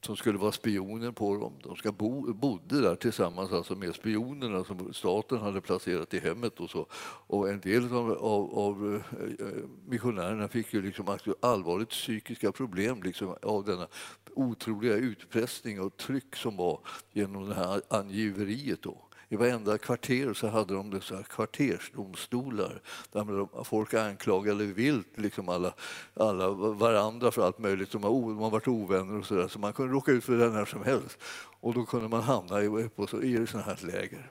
som 0.00 0.16
skulle 0.16 0.38
vara 0.38 0.52
spioner 0.52 1.12
på 1.12 1.36
dem. 1.36 1.52
De 1.62 1.76
ska 1.76 1.92
bo, 1.92 2.34
bodde 2.34 2.80
där 2.80 2.96
tillsammans 2.96 3.52
alltså 3.52 3.74
med 3.74 3.94
spionerna 3.94 4.64
som 4.64 4.92
staten 4.94 5.38
hade 5.38 5.60
placerat 5.60 6.14
i 6.14 6.18
hemmet. 6.18 6.60
Och, 6.60 6.70
så. 6.70 6.86
och 7.26 7.48
en 7.48 7.60
del 7.60 7.84
av, 7.84 8.12
av, 8.12 8.58
av 8.58 9.02
eh, 9.38 9.46
missionärerna 9.86 10.48
fick 10.48 10.74
ju 10.74 10.82
liksom 10.82 11.18
allvarligt 11.40 11.88
psykiska 11.88 12.52
problem 12.52 13.02
liksom, 13.02 13.36
av 13.42 13.64
denna 13.64 13.88
otroliga 14.34 14.94
utpressning 14.94 15.80
och 15.80 15.96
tryck 15.96 16.36
som 16.36 16.56
var 16.56 16.80
genom 17.12 17.48
det 17.48 17.54
här 17.54 17.82
angiveriet. 17.88 18.82
Då. 18.82 19.07
I 19.28 19.36
varenda 19.36 19.78
kvarter 19.78 20.34
så 20.34 20.48
hade 20.48 20.74
de 20.74 20.90
dessa 20.90 21.22
kvartersdomstolar 21.22 22.82
där 23.12 23.64
folk 23.64 23.94
anklagade 23.94 24.64
vilt 24.64 25.18
liksom 25.18 25.48
alla, 25.48 25.74
alla 26.14 26.50
varandra 26.50 27.30
för 27.30 27.46
allt 27.46 27.58
möjligt. 27.58 27.90
De 27.90 28.02
har, 28.02 28.10
de 28.10 28.38
har 28.38 28.50
varit 28.50 28.68
ovänner 28.68 29.18
och 29.18 29.26
så 29.26 29.34
där. 29.34 29.48
Så 29.48 29.58
man 29.58 29.72
kunde 29.72 29.92
råka 29.92 30.12
ut 30.12 30.24
för 30.24 30.36
det 30.36 30.50
när 30.50 30.64
som 30.64 30.84
helst. 30.84 31.18
Och 31.60 31.74
då 31.74 31.84
kunde 31.84 32.08
man 32.08 32.22
hamna 32.22 32.62
i, 32.62 32.88
på, 32.88 33.22
i 33.22 33.46
sådana 33.46 33.66
här 33.66 33.78
läger. 33.86 34.30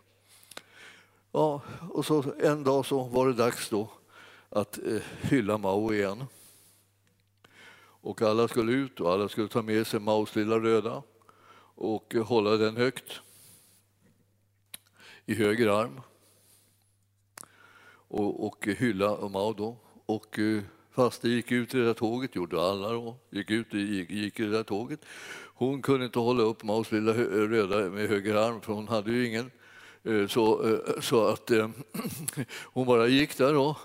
Ja, 1.32 1.62
och 1.90 2.06
så 2.06 2.24
en 2.40 2.64
dag 2.64 2.86
så 2.86 3.04
var 3.04 3.28
det 3.28 3.34
dags 3.34 3.70
då 3.70 3.90
att 4.50 4.78
eh, 4.78 5.02
hylla 5.22 5.58
Mao 5.58 5.94
igen. 5.94 6.24
Och 8.02 8.22
alla 8.22 8.48
skulle 8.48 8.72
ut 8.72 9.00
och 9.00 9.12
alla 9.12 9.30
skulle 9.30 9.48
ta 9.48 9.62
med 9.62 9.88
sig 9.88 10.00
Maos 10.00 10.36
lilla 10.36 10.60
röda 10.60 11.04
och 11.76 12.16
eh, 12.16 12.26
hålla 12.26 12.58
den 12.58 12.78
högt 12.78 13.22
i 15.28 15.36
höger 15.36 15.68
arm 15.68 16.02
och, 18.08 18.48
och 18.48 18.68
hylla 18.68 19.30
Mao 19.30 19.54
då. 19.54 19.78
Och 20.06 20.40
eh, 20.40 20.62
fast 20.92 21.22
det 21.22 21.30
gick 21.30 21.52
ut 21.52 21.76
i 21.76 21.78
det 21.78 21.86
där 21.86 21.94
tåget, 21.94 22.36
gjorde 22.36 22.62
alla 22.62 22.90
då, 22.90 23.18
gick 23.30 23.52
ut 23.52 23.74
och 23.74 23.80
gick, 23.80 24.10
gick 24.10 24.40
i 24.40 24.44
det 24.44 24.52
där 24.52 24.64
tåget. 24.64 25.00
Hon 25.46 25.82
kunde 25.82 26.06
inte 26.06 26.20
hålla 26.20 26.44
upp 26.44 26.64
Maos 26.64 26.92
lilla 26.92 27.14
röda 27.14 27.90
med 27.90 28.10
höger 28.10 28.36
arm 28.36 28.62
för 28.62 28.74
hon 28.74 28.88
hade 28.88 29.12
ju 29.12 29.28
ingen. 29.28 29.52
Eh, 30.04 30.28
så, 30.28 30.70
eh, 30.70 31.00
så 31.02 31.28
att 31.28 31.52
hon 32.64 32.86
bara 32.86 33.08
gick 33.08 33.38
där 33.38 33.54
då. 33.54 33.78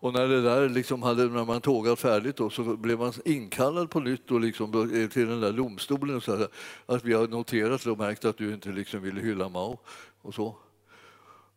Och 0.00 0.12
när 0.12 0.28
det 0.28 0.42
där 0.42 0.68
liksom 0.68 1.02
hade, 1.02 1.24
när 1.24 1.44
man 1.44 1.60
tågat 1.60 1.98
färdigt 1.98 2.36
då, 2.36 2.50
så 2.50 2.62
blev 2.62 2.98
man 2.98 3.12
inkallad 3.24 3.90
på 3.90 4.00
nytt 4.00 4.30
liksom 4.30 4.70
då 4.72 4.84
liksom, 4.84 5.08
till 5.08 5.28
den 5.28 5.40
där 5.40 5.52
domstolen 5.52 6.16
och 6.16 6.26
här, 6.26 6.48
att 6.86 7.04
vi 7.04 7.12
har 7.12 7.28
noterat 7.28 7.86
och 7.86 7.98
märkt 7.98 8.24
att 8.24 8.38
du 8.38 8.54
inte 8.54 8.68
liksom 8.68 9.02
ville 9.02 9.20
hylla 9.20 9.48
Mao 9.48 9.78
och 10.22 10.34
så. 10.34 10.56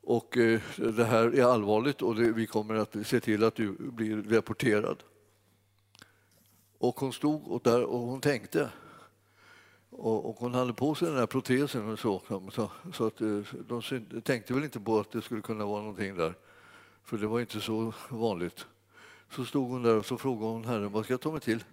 Och 0.03 0.38
eh, 0.38 0.62
det 0.75 1.05
här 1.05 1.36
är 1.36 1.43
allvarligt 1.43 2.01
och 2.01 2.20
vi 2.20 2.48
kommer 2.48 2.75
att 2.75 2.96
se 3.08 3.20
till 3.20 3.43
att 3.43 3.55
du 3.55 3.72
blir 3.72 4.15
deporterad. 4.15 5.03
Och 6.77 7.00
hon 7.00 7.13
stod 7.13 7.48
och, 7.48 7.62
där, 7.63 7.84
och 7.84 8.00
hon 8.00 8.22
tänkte. 8.22 8.70
Och, 9.89 10.29
och, 10.29 10.36
hon 10.36 10.53
hade 10.53 10.74
på 10.74 10.96
sig 10.96 11.08
den 11.08 11.17
här 11.17 11.25
protesen 11.25 11.89
och 11.89 12.00
så, 12.00 12.22
så, 12.51 12.72
så 12.93 13.08
att 13.08 13.22
eh, 13.22 13.41
de 13.67 13.81
tänkte 14.24 14.53
väl 14.53 14.63
inte 14.63 14.79
på 14.79 15.00
att 15.00 15.12
det 15.12 15.22
skulle 15.22 15.41
kunna 15.41 15.65
vara 15.65 15.81
någonting 15.81 16.17
där. 16.17 16.36
För 17.03 17.17
det 17.17 17.27
var 17.27 17.39
inte 17.39 17.62
så 17.62 17.93
vanligt. 18.10 18.65
Så 19.29 19.46
stod 19.46 19.70
hon 19.70 19.84
där 19.84 19.98
och 19.98 20.05
så 20.05 20.17
frågade 20.17 20.51
hon 20.51 20.65
Herren, 20.65 20.91
vad 20.91 21.03
ska 21.03 21.13
jag 21.13 21.22
ta 21.22 21.31
mig 21.31 21.41
till? 21.41 21.63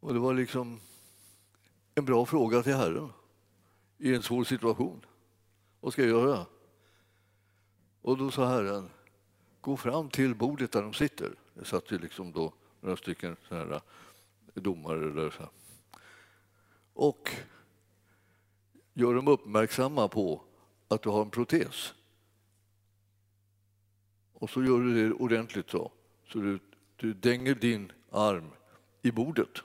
Och 0.00 0.14
det 0.14 0.20
var 0.20 0.34
liksom 0.34 0.80
en 1.94 2.04
bra 2.04 2.26
fråga 2.26 2.62
till 2.62 2.74
Herren 2.74 3.10
i 3.98 4.14
en 4.14 4.22
svår 4.22 4.44
situation. 4.44 5.04
Vad 5.80 5.92
ska 5.92 6.02
jag 6.02 6.10
göra? 6.10 6.46
Och 8.02 8.18
då 8.18 8.30
sa 8.30 8.46
Herren, 8.46 8.90
gå 9.60 9.76
fram 9.76 10.08
till 10.08 10.34
bordet 10.34 10.72
där 10.72 10.82
de 10.82 10.94
sitter. 10.94 11.34
Det 11.54 11.64
satt 11.64 11.90
ju 11.90 11.98
liksom 11.98 12.32
då 12.32 12.52
några 12.80 12.96
stycken 12.96 13.36
såna 13.48 13.74
eh, 13.74 13.82
domare 14.54 15.10
där. 15.10 15.30
Så 15.30 15.48
och 16.94 17.30
gör 18.92 19.14
dem 19.14 19.28
uppmärksamma 19.28 20.08
på 20.08 20.42
att 20.88 21.02
du 21.02 21.08
har 21.08 21.22
en 21.22 21.30
protes. 21.30 21.94
Och 24.32 24.50
så 24.50 24.64
gör 24.64 24.80
du 24.80 25.08
det 25.08 25.14
ordentligt 25.14 25.70
så. 25.70 25.92
Så 26.28 26.38
du, 26.38 26.58
du 26.96 27.14
dänger 27.14 27.54
din 27.54 27.92
arm 28.10 28.50
i 29.02 29.10
bordet. 29.10 29.62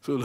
Så 0.00 0.22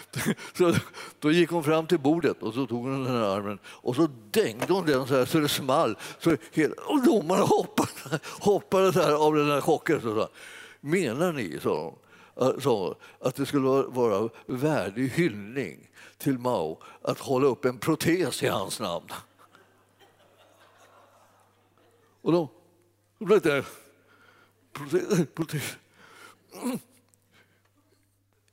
Så 0.58 0.74
då 1.18 1.30
gick 1.30 1.50
hon 1.50 1.64
fram 1.64 1.86
till 1.86 1.98
bordet 1.98 2.42
och 2.42 2.54
så 2.54 2.66
tog 2.66 2.82
hon 2.82 3.04
den 3.04 3.14
här 3.14 3.36
armen 3.36 3.58
och 3.66 3.96
så 3.96 4.08
dängde 4.30 4.72
hon 4.72 4.86
den 4.86 5.06
så, 5.06 5.14
här, 5.14 5.24
så 5.24 5.38
det 5.38 5.48
small. 5.48 5.96
Så 6.18 6.36
hela, 6.52 6.74
och 6.86 7.02
domarna 7.02 7.42
hoppade, 7.42 8.20
hoppade 8.40 8.92
så 8.92 9.00
här 9.00 9.12
av 9.12 9.34
den 9.34 9.50
här 9.50 9.60
chocken. 9.60 10.00
Så 10.00 10.14
sa, 10.14 10.28
Menar 10.80 11.32
ni, 11.32 11.60
sa 11.62 11.94
hon, 12.34 12.60
sa, 12.60 12.96
att 13.20 13.34
det 13.34 13.46
skulle 13.46 13.66
vara 13.82 14.28
värdig 14.46 15.08
hyllning 15.08 15.90
till 16.18 16.38
Mao 16.38 16.82
att 17.02 17.18
hålla 17.18 17.46
upp 17.46 17.64
en 17.64 17.78
protes 17.78 18.42
i 18.42 18.46
hans 18.46 18.80
namn? 18.80 19.08
Och 22.22 22.32
då, 22.32 22.48
då 23.18 23.24
blev 23.24 23.40
det 23.40 23.64
protes, 24.72 25.26
protes. 25.34 25.76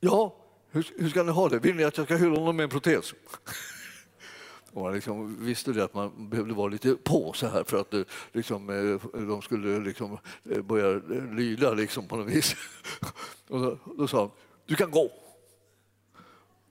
Ja, 0.00 0.39
hur, 0.70 0.86
hur, 0.96 1.08
ska 1.08 1.22
ni 1.22 1.32
ha 1.32 1.48
det? 1.48 1.58
Vill 1.58 1.76
ni 1.76 1.84
att 1.84 1.96
jag 1.96 2.06
ska 2.06 2.16
hylla 2.16 2.38
honom 2.38 2.56
med 2.56 2.64
en 2.64 2.70
protes? 2.70 3.14
Och 4.72 4.82
man 4.82 4.94
liksom 4.94 5.44
visste 5.44 5.72
det 5.72 5.84
att 5.84 5.94
man 5.94 6.30
behövde 6.30 6.54
vara 6.54 6.68
lite 6.68 6.94
på 6.94 7.32
så 7.32 7.46
här 7.46 7.64
för 7.64 7.80
att 7.80 7.94
eh, 7.94 8.02
liksom, 8.32 8.70
eh, 8.70 9.20
de 9.20 9.42
skulle 9.42 9.74
eh, 9.74 9.82
liksom 9.82 10.18
börja 10.64 11.00
lyda 11.32 11.74
liksom 11.74 12.08
på 12.08 12.16
något 12.16 12.28
vis. 12.28 12.56
Och 13.48 13.60
då, 13.60 13.78
då 13.98 14.08
sa 14.08 14.18
han, 14.18 14.30
du 14.66 14.76
kan 14.76 14.90
gå. 14.90 15.10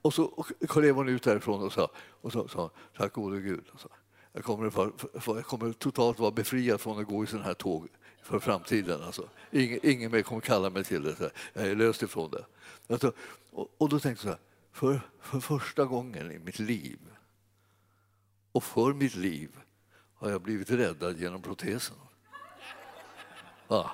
Och 0.02 0.14
så 0.14 0.46
klev 0.68 0.96
hon 0.96 1.10
ut 1.10 1.24
därifrån 1.24 1.64
och 1.64 1.74
sa, 1.74 1.92
och 2.22 2.32
så, 2.32 2.48
sa 2.48 2.72
tack 2.98 3.14
gode 3.14 3.40
Gud. 3.40 3.64
Jag 4.34 4.44
kommer, 4.44 4.70
för, 4.70 4.92
för, 5.20 5.36
jag 5.36 5.46
kommer 5.46 5.74
totalt 5.74 6.20
vara 6.20 6.32
befriad 6.32 6.82
från 6.82 7.00
att 7.00 7.08
gå 7.08 7.24
i 7.24 7.28
sådana 7.28 7.46
här 7.46 7.54
tåg 7.54 7.88
för 8.24 8.40
framtiden. 8.40 9.04
Alltså. 9.04 9.30
Ingen, 9.52 9.80
ingen 9.84 10.12
mer 10.12 10.22
kommer 10.22 10.42
kalla 10.42 10.70
mig 10.70 10.84
till 10.84 11.04
det. 11.04 11.32
Jag 11.54 11.68
är 11.68 11.76
löst 11.76 12.04
ifrån 12.04 12.32
det. 12.32 12.46
Alltså, 12.94 13.14
och, 13.60 13.76
och, 13.78 13.90
då 13.90 14.00
tänkte 14.00 14.28
jag 14.28 14.38
så 14.38 14.40
här, 14.40 14.40
för, 14.72 15.02
för 15.22 15.40
första 15.40 15.86
gången 15.86 16.32
i 16.32 16.40
mitt 16.40 16.60
liv 16.60 17.00
och 18.52 18.64
för 18.64 18.94
mitt 18.94 19.16
liv 19.16 19.50
har 20.16 20.30
jag 20.30 20.42
blivit 20.42 20.72
räddad 20.72 21.20
genom 21.20 21.42
protesen. 21.42 21.96
Ja. 23.68 23.92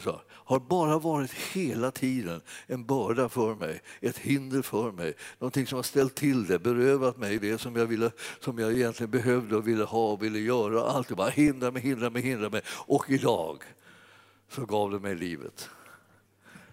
sa, 0.00 0.22
har 0.30 0.60
bara 0.60 0.98
varit 0.98 1.32
hela 1.32 1.90
tiden 1.90 2.40
en 2.66 2.86
börda 2.86 3.28
för 3.28 3.54
mig, 3.54 3.82
ett 4.00 4.18
hinder 4.18 4.62
för 4.62 4.92
mig. 4.92 5.14
Någonting 5.38 5.66
som 5.66 5.76
har 5.76 5.82
ställt 5.82 6.14
till 6.14 6.46
det, 6.46 6.58
berövat 6.58 7.16
mig 7.16 7.38
det 7.38 7.58
som 7.58 7.76
jag, 7.76 7.86
ville, 7.86 8.10
som 8.40 8.58
jag 8.58 8.72
egentligen 8.72 9.10
behövde 9.10 9.56
och 9.56 9.68
ville 9.68 9.84
ha 9.84 10.12
och 10.12 10.22
ville 10.22 10.38
göra. 10.38 10.82
Allt 10.82 11.08
bara 11.08 11.30
hindra 11.30 11.70
mig, 11.70 11.82
hindra 11.82 12.10
mig, 12.10 12.22
hindra 12.22 12.50
mig. 12.50 12.62
Och 12.66 13.10
idag 13.10 13.62
så 14.48 14.66
gav 14.66 14.90
det 14.90 14.98
mig 14.98 15.14
livet. 15.14 15.70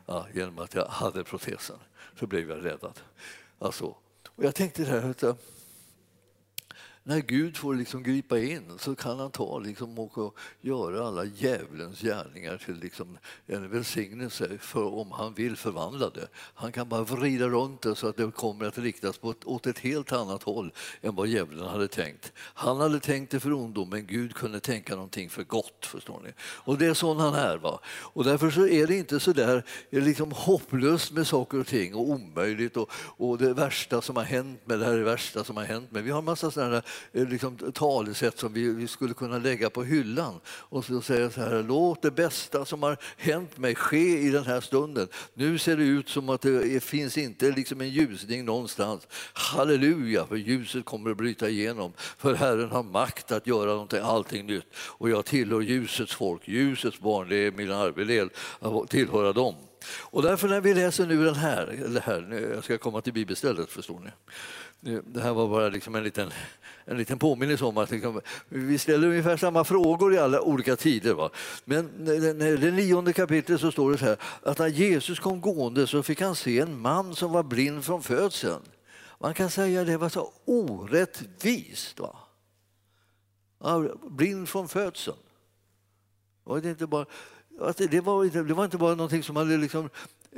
Ja, 0.06 0.28
genom 0.34 0.60
att 0.60 0.74
jag 0.74 0.88
hade 0.88 1.24
protesen 1.24 1.78
så 2.20 2.28
blev 2.28 2.50
jag 2.50 2.66
räddad. 2.66 3.00
Alltså, 3.60 3.86
och 4.28 4.44
jag 4.44 4.56
tänkte 4.56 4.84
det 4.84 4.90
här, 4.90 5.36
när 7.08 7.20
Gud 7.20 7.58
får 7.58 7.76
liksom 7.76 8.04
gripa 8.04 8.40
in 8.40 8.72
så 8.80 8.96
kan 8.96 9.20
han 9.20 9.32
ta 9.32 9.60
liksom 9.60 10.00
och 10.00 10.38
göra 10.62 11.08
alla 11.08 11.24
djävulens 11.26 12.02
gärningar 12.02 12.58
till 12.58 12.80
liksom 12.80 13.18
en 13.46 13.70
välsignelse 13.70 14.58
för 14.58 14.94
om 14.94 15.12
han 15.12 15.34
vill 15.34 15.56
förvandla 15.56 16.10
det. 16.10 16.28
Han 16.36 16.72
kan 16.72 16.90
bara 16.90 17.04
vrida 17.04 17.48
runt 17.48 17.82
det 17.82 17.96
så 17.96 18.08
att 18.08 18.18
det 18.18 18.32
kommer 18.32 18.66
att 18.66 18.78
riktas 18.78 19.18
på 19.18 19.32
ett, 19.32 19.46
åt 19.46 19.68
ett 19.68 19.80
helt 19.80 20.12
annat 20.12 20.44
håll 20.44 20.72
än 21.02 21.16
vad 21.16 21.28
djävulen 21.28 21.68
hade 21.68 21.88
tänkt. 21.88 22.34
Han 22.38 22.78
hade 22.78 23.00
tänkt 23.00 23.32
det 23.32 23.40
för 23.40 23.54
ondom, 23.54 23.90
men 23.90 24.08
Gud 24.08 24.36
kunde 24.36 24.60
tänka 24.60 24.96
någonting 24.96 25.30
för 25.30 25.44
gott. 25.44 25.86
förstår 25.86 26.22
ni. 26.24 26.34
Och 26.40 26.78
det 26.78 26.86
är 26.86 26.94
sån 26.94 27.20
han 27.20 27.34
är. 27.34 27.58
Va? 27.58 27.80
Och 27.88 28.24
därför 28.24 28.50
så 28.50 28.68
är 28.68 28.88
det 28.88 28.96
inte 28.96 29.20
så 29.20 29.34
där 29.34 29.64
liksom 29.90 30.32
hopplöst 30.32 31.12
med 31.12 31.28
saker 31.28 31.60
och 31.60 31.68
ting 31.68 31.96
och 31.96 32.10
omöjligt 32.10 32.78
och, 32.78 32.92
och 32.94 33.38
det 33.38 33.54
värsta 33.54 34.02
som 34.02 34.16
har 34.16 34.24
hänt 34.24 34.62
med 34.66 34.80
det 34.80 34.86
här 34.86 34.94
är 34.94 34.98
det 34.98 35.04
värsta 35.04 35.44
som 35.44 35.58
har 35.58 35.64
hänt 35.64 35.92
med. 35.92 36.04
Vi 36.04 36.12
har 36.12 36.20
en 36.20 36.26
massa 36.26 36.52
sådana 36.52 36.82
Eh, 37.14 37.28
liksom, 37.28 37.58
talesätt 37.74 38.40
som 38.40 38.54
vi, 38.54 38.70
vi, 38.70 38.88
skulle 38.88 39.14
kunna 39.14 39.38
lägga 39.38 39.70
på 39.70 39.84
hyllan 39.84 40.40
och 40.48 40.86
så 40.86 41.02
säga 41.02 41.30
så 41.30 41.42
här, 41.42 41.64
låt 41.64 42.02
det 42.02 42.12
bästa 42.12 42.66
som 42.66 42.84
har 42.84 42.98
hänt 43.18 43.58
mig 43.58 43.76
ske 43.76 44.20
i 44.20 44.30
den 44.30 44.44
här 44.44 44.62
stunden. 44.62 45.08
Nu 45.34 45.58
ser 45.58 45.78
det 45.78 45.84
ut 45.84 46.10
som 46.10 46.30
att 46.30 46.42
det 46.42 46.84
finns 46.84 47.18
inte 47.18 47.52
liksom 47.52 47.82
en 47.82 47.90
ljusning 47.90 48.46
någonstans. 48.46 49.08
Halleluja, 49.34 50.26
för 50.26 50.36
ljuset 50.36 50.86
kommer 50.86 51.12
att 51.12 51.18
bryta 51.18 51.50
igenom. 51.50 51.94
För 51.98 52.34
Herren 52.34 52.70
har 52.70 52.84
makt 52.84 53.32
att 53.32 53.48
göra 53.48 53.72
någonting, 53.72 54.00
allting 54.04 54.46
nytt. 54.46 54.68
Och 54.76 55.10
jag 55.10 55.26
tillhör 55.26 55.62
ljusets 55.62 56.16
folk, 56.16 56.48
ljusets 56.48 57.00
barn, 57.00 57.30
det 57.30 57.36
är 57.36 57.52
min 57.52 57.72
arvedel 57.72 58.30
att 58.60 58.90
tillhöra 58.90 59.34
dem. 59.34 59.56
Och 60.00 60.24
därför 60.24 60.48
när 60.48 60.62
vi 60.62 60.74
läser 60.74 61.06
nu 61.06 61.26
den 61.26 61.36
här, 61.36 62.02
här 62.04 62.52
jag 62.54 62.64
ska 62.64 62.78
komma 62.78 63.02
till 63.02 63.14
bibelstället 63.14 63.72
förstår 63.72 64.00
ni. 64.00 64.10
Det 64.82 65.22
här 65.22 65.34
var 65.34 65.48
bara 65.48 65.70
liksom 65.70 65.96
en, 65.96 66.04
liten, 66.04 66.32
en 66.86 66.98
liten 66.98 67.20
påminnelse 67.20 67.66
om 67.66 67.78
att 67.78 67.92
liksom, 67.92 68.22
vi 68.50 68.78
ställer 68.78 69.08
ungefär 69.08 69.38
samma 69.38 69.64
frågor 69.64 70.14
i 70.14 70.18
alla 70.18 70.42
olika 70.42 70.76
tider. 70.76 71.14
Va? 71.14 71.30
Men 71.66 72.08
i 72.08 72.58
det 72.58 72.72
nionde 72.72 73.14
kapitlet 73.14 73.62
så 73.62 73.72
står 73.72 73.92
det 73.92 73.98
så 73.98 74.06
här 74.06 74.18
att 74.44 74.60
när 74.60 74.68
Jesus 74.68 75.20
kom 75.20 75.42
gående 75.42 75.88
så 75.88 76.04
fick 76.04 76.22
han 76.22 76.36
se 76.36 76.60
en 76.60 76.80
man 76.80 77.16
som 77.16 77.32
var 77.32 77.44
blind 77.44 77.86
från 77.86 78.04
födseln. 78.04 78.62
Man 79.20 79.34
kan 79.34 79.50
säga 79.50 79.82
att 79.82 79.88
det 79.88 79.98
var 79.98 80.10
så 80.10 80.34
orättvist. 80.46 82.00
Va? 82.00 82.18
blind 84.10 84.50
från 84.50 84.68
födseln. 84.68 85.18
Var 86.44 86.62
det, 86.62 86.70
inte 86.70 86.88
bara, 86.88 87.06
det, 87.78 88.02
var, 88.02 88.44
det 88.44 88.54
var 88.54 88.66
inte 88.66 88.78
bara 88.78 88.96
någonting 88.96 89.24
som 89.24 89.36
hade 89.36 89.58
liksom 89.58 89.90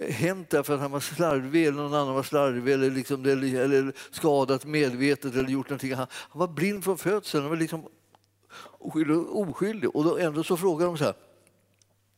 hänt 0.10 0.50
därför 0.50 0.74
att 0.74 0.79
han 0.79 0.91
var 0.91 1.00
slarvig 1.00 1.65
eller 1.65 1.77
någon 1.77 1.93
annan 1.93 2.15
var 2.15 2.24
slarvig 2.24 2.74
eller, 2.74 2.91
liksom, 2.91 3.25
eller 3.25 3.93
skadat 4.12 4.65
medvetet 4.65 5.36
eller 5.36 5.50
gjort 5.50 5.69
någonting. 5.69 5.93
Han, 5.93 6.08
han 6.12 6.39
var 6.39 6.48
blind 6.48 6.84
från 6.84 6.98
födseln, 6.98 7.43
han 7.43 7.50
var 7.50 7.58
liksom 7.58 7.88
oskyldig. 8.62 9.17
oskyldig. 9.17 9.96
Och 9.96 10.03
då 10.03 10.17
ändå 10.17 10.43
så 10.43 10.58
frågar 10.58 10.86
de 10.86 10.98
så 10.98 11.03
här 11.03 11.13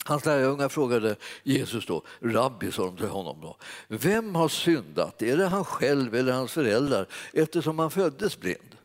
Hans 0.06 0.25
lärjungar 0.25 0.70
frågade 0.70 1.16
Jesus 1.44 1.86
då, 1.86 2.04
rabbi 2.20 2.72
sa 2.72 2.86
de 2.86 2.98
till 2.98 3.08
honom 3.08 3.42
då, 3.42 3.58
vem 3.88 4.36
har 4.36 4.48
syndat? 4.48 5.22
Är 5.22 5.38
det 5.38 5.48
han 5.48 5.66
själv 5.66 6.16
eller 6.16 6.34
hans 6.34 6.51
föräldrar 6.51 7.08
eftersom 7.34 7.80
han 7.80 7.92
föddes 7.92 8.40
blind? 8.40 8.78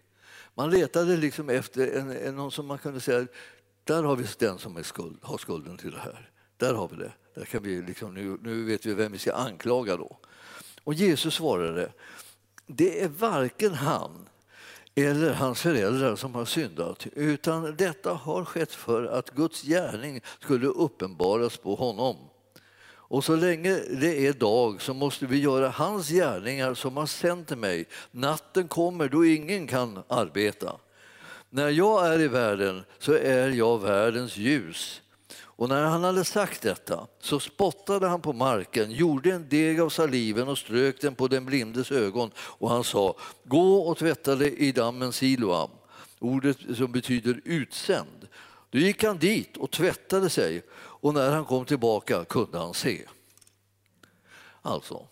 Man 0.55 0.71
letade 0.71 1.17
liksom 1.17 1.51
efter 1.51 1.97
en, 1.97 2.11
en, 2.11 2.37
någon 2.37 2.53
som 2.53 2.67
man 2.67 2.79
kunde 2.79 3.01
säga, 3.01 3.27
där 3.85 4.03
har 4.03 4.17
vi 4.17 4.27
den 4.39 4.59
som 4.59 4.77
är 4.77 4.83
skuld, 4.83 5.19
har 5.23 5.39
skulden 5.39 5.77
till 5.77 5.91
det 5.91 5.99
här. 5.99 6.31
Där 6.57 6.75
har 6.75 6.89
vi 6.89 6.97
det. 6.97 7.13
Där 7.37 7.45
kan 7.45 7.63
vi 7.63 7.83
liksom, 7.83 8.15
nu, 8.15 8.39
nu 8.43 8.65
vet 8.65 8.87
vi 8.87 8.95
vem 8.95 9.13
vi 9.13 9.19
ska 9.19 9.33
anklaga 9.33 9.97
då. 9.97 10.17
Och 10.85 10.95
Jesus 10.95 11.35
svarade, 11.35 11.93
det 12.67 13.03
är 13.03 13.09
varken 13.09 13.75
han 13.75 14.29
eller 14.95 15.33
hans 15.33 15.61
föräldrar 15.61 16.17
som 16.17 16.35
har 16.35 16.45
syndat 16.45 17.07
utan 17.13 17.77
detta 17.77 18.13
har 18.13 18.45
skett 18.45 18.73
för 18.73 19.05
att 19.05 19.31
Guds 19.31 19.63
gärning 19.63 20.21
skulle 20.41 20.67
uppenbaras 20.67 21.57
på 21.57 21.75
honom. 21.75 22.17
Och 22.89 23.25
så 23.25 23.37
länge 23.37 23.71
det 24.01 24.27
är 24.27 24.33
dag 24.33 24.83
så 24.83 24.95
måste 24.95 25.27
vi 25.27 25.41
göra 25.41 25.69
hans 25.69 26.09
gärningar 26.09 26.75
som 26.75 26.97
har 26.97 27.07
sänt 27.07 27.59
mig. 27.59 27.85
Natten 28.11 28.69
kommer 28.69 29.09
då 29.09 29.25
ingen 29.25 29.67
kan 29.67 30.03
arbeta. 30.09 30.77
När 31.51 31.69
jag 31.69 32.07
är 32.07 32.21
i 32.21 32.29
världen 32.29 32.85
så 32.99 33.13
är 33.13 33.49
jag 33.49 33.83
världens 33.83 34.37
ljus. 34.37 35.03
Och 35.57 35.69
när 35.69 35.85
han 35.85 36.05
hade 36.05 36.25
sagt 36.25 36.63
detta 36.63 37.07
så 37.21 37.41
spottade 37.41 38.07
han 38.07 38.21
på 38.21 38.33
marken, 38.33 38.91
gjorde 38.91 39.33
en 39.33 39.49
deg 39.49 39.81
av 39.81 39.89
saliven 39.89 40.49
och 40.49 40.59
strök 40.59 41.01
den 41.01 41.15
på 41.15 41.29
den 41.29 41.47
blindes 41.47 41.93
ögon 41.93 42.31
och 42.39 42.71
han 42.71 42.85
sa 42.85 43.17
gå 43.45 43.79
och 43.79 43.99
tvätta 43.99 44.35
dig 44.35 44.59
i 44.59 44.73
dammen 44.73 45.13
Siloam, 45.13 45.71
ordet 46.19 46.57
som 46.77 46.93
betyder 46.93 47.41
utsänd. 47.45 48.29
Då 48.71 48.79
gick 48.79 49.05
han 49.05 49.19
dit 49.19 49.57
och 49.57 49.71
tvättade 49.71 50.31
sig 50.31 50.63
och 50.73 51.15
när 51.15 51.31
han 51.31 51.45
kom 51.45 51.65
tillbaka 51.65 52.25
kunde 52.25 52.59
han 52.59 52.75
se. 52.75 53.03
Alltså, 54.63 55.07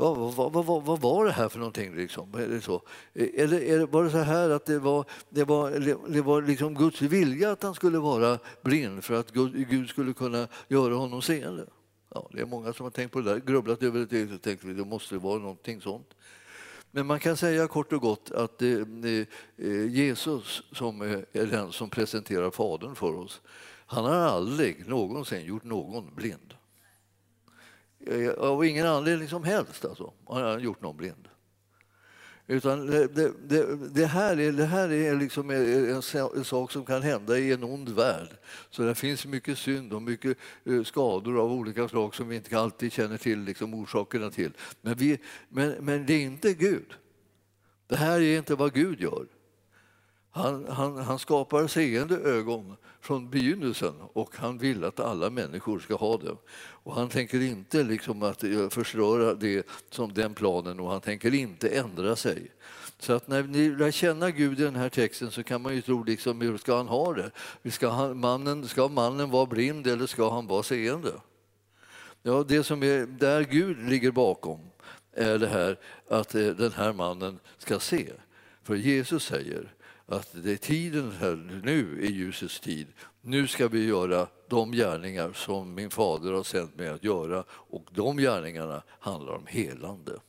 vad, 0.00 0.34
vad, 0.34 0.52
vad, 0.52 0.84
vad, 0.84 1.00
var 1.00 1.24
det 1.24 1.32
här 1.32 1.48
för 1.48 1.58
någonting? 1.58 1.96
Liksom? 1.96 2.34
Eller, 2.34 2.60
så? 2.60 2.82
Eller, 3.14 3.60
eller 3.60 3.86
var 3.86 4.04
det 4.04 4.10
så 4.10 4.18
här 4.18 4.50
att 4.50 4.66
det 4.66 4.78
var, 4.78 5.04
det 5.30 5.44
var, 5.44 5.70
det 6.08 6.22
var 6.22 6.42
liksom 6.42 6.74
Guds 6.74 7.02
vilja 7.02 7.50
att 7.50 7.62
han 7.62 7.74
skulle 7.74 7.98
vara 7.98 8.38
blind 8.62 9.04
för 9.04 9.14
att 9.14 9.30
Gud 9.30 9.88
skulle 9.88 10.12
kunna 10.12 10.48
göra 10.68 10.94
honom 10.94 11.22
seende? 11.22 11.66
Ja, 12.14 12.28
det 12.32 12.40
är 12.40 12.46
många 12.46 12.72
som 12.72 12.84
har 12.84 12.90
tänkt 12.90 13.12
på 13.12 13.20
det 13.20 13.30
där, 13.30 13.40
grubblat 13.40 13.82
över 13.82 14.06
det 14.10 14.34
och 14.34 14.42
tänkt 14.42 14.64
att 14.64 14.76
det 14.76 14.84
måste 14.84 15.16
vara 15.16 15.38
någonting 15.38 15.80
sånt. 15.80 16.14
Men 16.90 17.06
man 17.06 17.20
kan 17.20 17.36
säga 17.36 17.68
kort 17.68 17.92
och 17.92 18.00
gott 18.00 18.30
att 18.30 18.62
eh, 18.62 18.68
eh, 18.68 19.86
Jesus 19.86 20.62
som 20.72 21.02
eh, 21.02 21.18
är 21.32 21.46
den 21.46 21.72
som 21.72 21.90
presenterar 21.90 22.50
Fadern 22.50 22.94
för 22.94 23.14
oss. 23.14 23.40
Han 23.86 24.04
har 24.04 24.14
aldrig 24.14 24.88
någonsin 24.88 25.44
gjort 25.44 25.64
någon 25.64 26.14
blind. 26.14 26.54
Eh, 28.08 28.30
av 28.30 28.64
ingen 28.64 28.86
anledning 28.86 29.28
som 29.28 29.44
helst 29.44 29.84
alltså, 29.84 30.12
har 30.24 30.42
han 30.42 30.60
gjort 30.60 30.82
någon 30.82 30.96
blind. 30.96 31.28
Utan 32.46 32.86
det, 32.86 33.06
det, 33.48 33.76
det, 33.76 34.06
här 34.06 34.40
är, 34.40 34.52
det 34.52 34.64
här 34.64 34.92
är 34.92 35.16
liksom 35.16 35.50
eh, 35.50 35.56
en, 35.56 36.02
en, 36.36 36.44
sak 36.44 36.72
som 36.72 36.84
kan 36.84 37.02
hända 37.02 37.38
i 37.38 37.52
en 37.52 37.64
ond 37.64 37.88
värld. 37.88 38.28
Så 38.70 38.82
det 38.82 38.94
finns 38.94 39.26
mycket 39.26 39.58
synd 39.58 39.92
och 39.92 40.02
mycket 40.02 40.38
eh, 40.64 40.82
skador 40.82 41.40
av 41.40 41.52
olika 41.52 41.88
slag 41.88 42.14
som 42.14 42.28
vi 42.28 42.36
inte 42.36 42.58
alltid 42.58 42.92
känner 42.92 43.16
till 43.16 43.40
liksom 43.40 43.74
orsakerna 43.74 44.30
till. 44.30 44.52
Men, 44.80 44.94
vi, 44.94 45.18
men, 45.48 45.70
men 45.80 46.06
det 46.06 46.14
är 46.14 46.22
inte 46.22 46.54
Gud. 46.54 46.94
Det 47.86 47.96
här 47.96 48.20
är 48.20 48.38
inte 48.38 48.54
vad 48.54 48.74
Gud 48.74 49.00
gör. 49.00 49.26
Han, 50.30 50.66
han, 50.68 50.96
han 50.96 51.18
skapar 51.18 51.66
seende 51.66 52.16
ögon 52.16 52.76
från 53.00 53.30
begynnelsen 53.30 53.94
och 54.00 54.36
han 54.36 54.58
vill 54.58 54.84
att 54.84 55.00
alla 55.00 55.30
människor 55.30 55.78
ska 55.78 55.94
ha 55.94 56.16
det. 56.16 56.36
Och 56.88 56.94
han 56.94 57.08
tänker 57.08 57.40
inte 57.40 57.82
liksom 57.82 58.22
att 58.22 58.44
eh, 58.44 58.68
förstöra 58.68 59.34
det 59.34 59.66
som 59.90 60.14
den 60.14 60.34
planen 60.34 60.80
och 60.80 60.90
han 60.90 61.00
tänker 61.00 61.34
inte 61.34 61.68
ändra 61.68 62.16
sig. 62.16 62.50
Så 62.98 63.12
att 63.12 63.28
när 63.28 63.42
ni 63.42 63.70
lär 63.70 63.90
känna 63.90 64.30
Gud 64.30 64.60
i 64.60 64.62
den 64.62 64.76
här 64.76 64.88
texten 64.88 65.30
så 65.30 65.42
kan 65.42 65.62
man 65.62 65.74
ju 65.74 65.82
tro 65.82 66.02
liksom, 66.02 66.40
hur 66.40 66.58
ska 66.58 66.76
han 66.76 66.88
ha 66.88 67.14
det? 67.14 67.30
Ska, 67.70 67.88
han, 67.88 68.20
mannen, 68.20 68.68
ska 68.68 68.88
mannen 68.88 69.30
vara 69.30 69.46
blind 69.46 69.86
eller 69.86 70.06
ska 70.06 70.30
han 70.30 70.46
vara 70.46 70.62
seende? 70.62 71.12
Ja, 72.22 72.44
det 72.48 72.64
som 72.64 72.82
är 72.82 73.06
där 73.06 73.44
Gud 73.44 73.88
ligger 73.88 74.10
bakom 74.10 74.60
är 75.12 75.38
det 75.38 75.48
här 75.48 75.78
att 76.08 76.34
eh, 76.34 76.46
den 76.46 76.72
här 76.72 76.92
mannen 76.92 77.38
ska 77.58 77.78
se. 77.78 78.12
För 78.62 78.74
Jesus 78.74 79.24
säger 79.24 79.74
att 80.06 80.28
det 80.32 80.52
är 80.52 80.56
tiden 80.56 81.12
här, 81.20 81.60
nu 81.64 82.06
är 82.06 82.10
ljusets 82.10 82.60
tid. 82.60 82.86
Nu 83.28 83.46
ska 83.46 83.68
vi 83.68 83.84
göra 83.84 84.28
de 84.48 84.72
gärningar 84.72 85.32
som 85.32 85.74
min 85.74 85.90
fader 85.90 86.32
har 86.32 86.42
sänt 86.42 86.76
mig 86.76 86.88
att 86.88 87.04
göra 87.04 87.44
och 87.50 87.84
de 87.90 88.16
gärningarna 88.16 88.82
handlar 88.88 89.32
om 89.32 89.46
helande. 89.46 90.20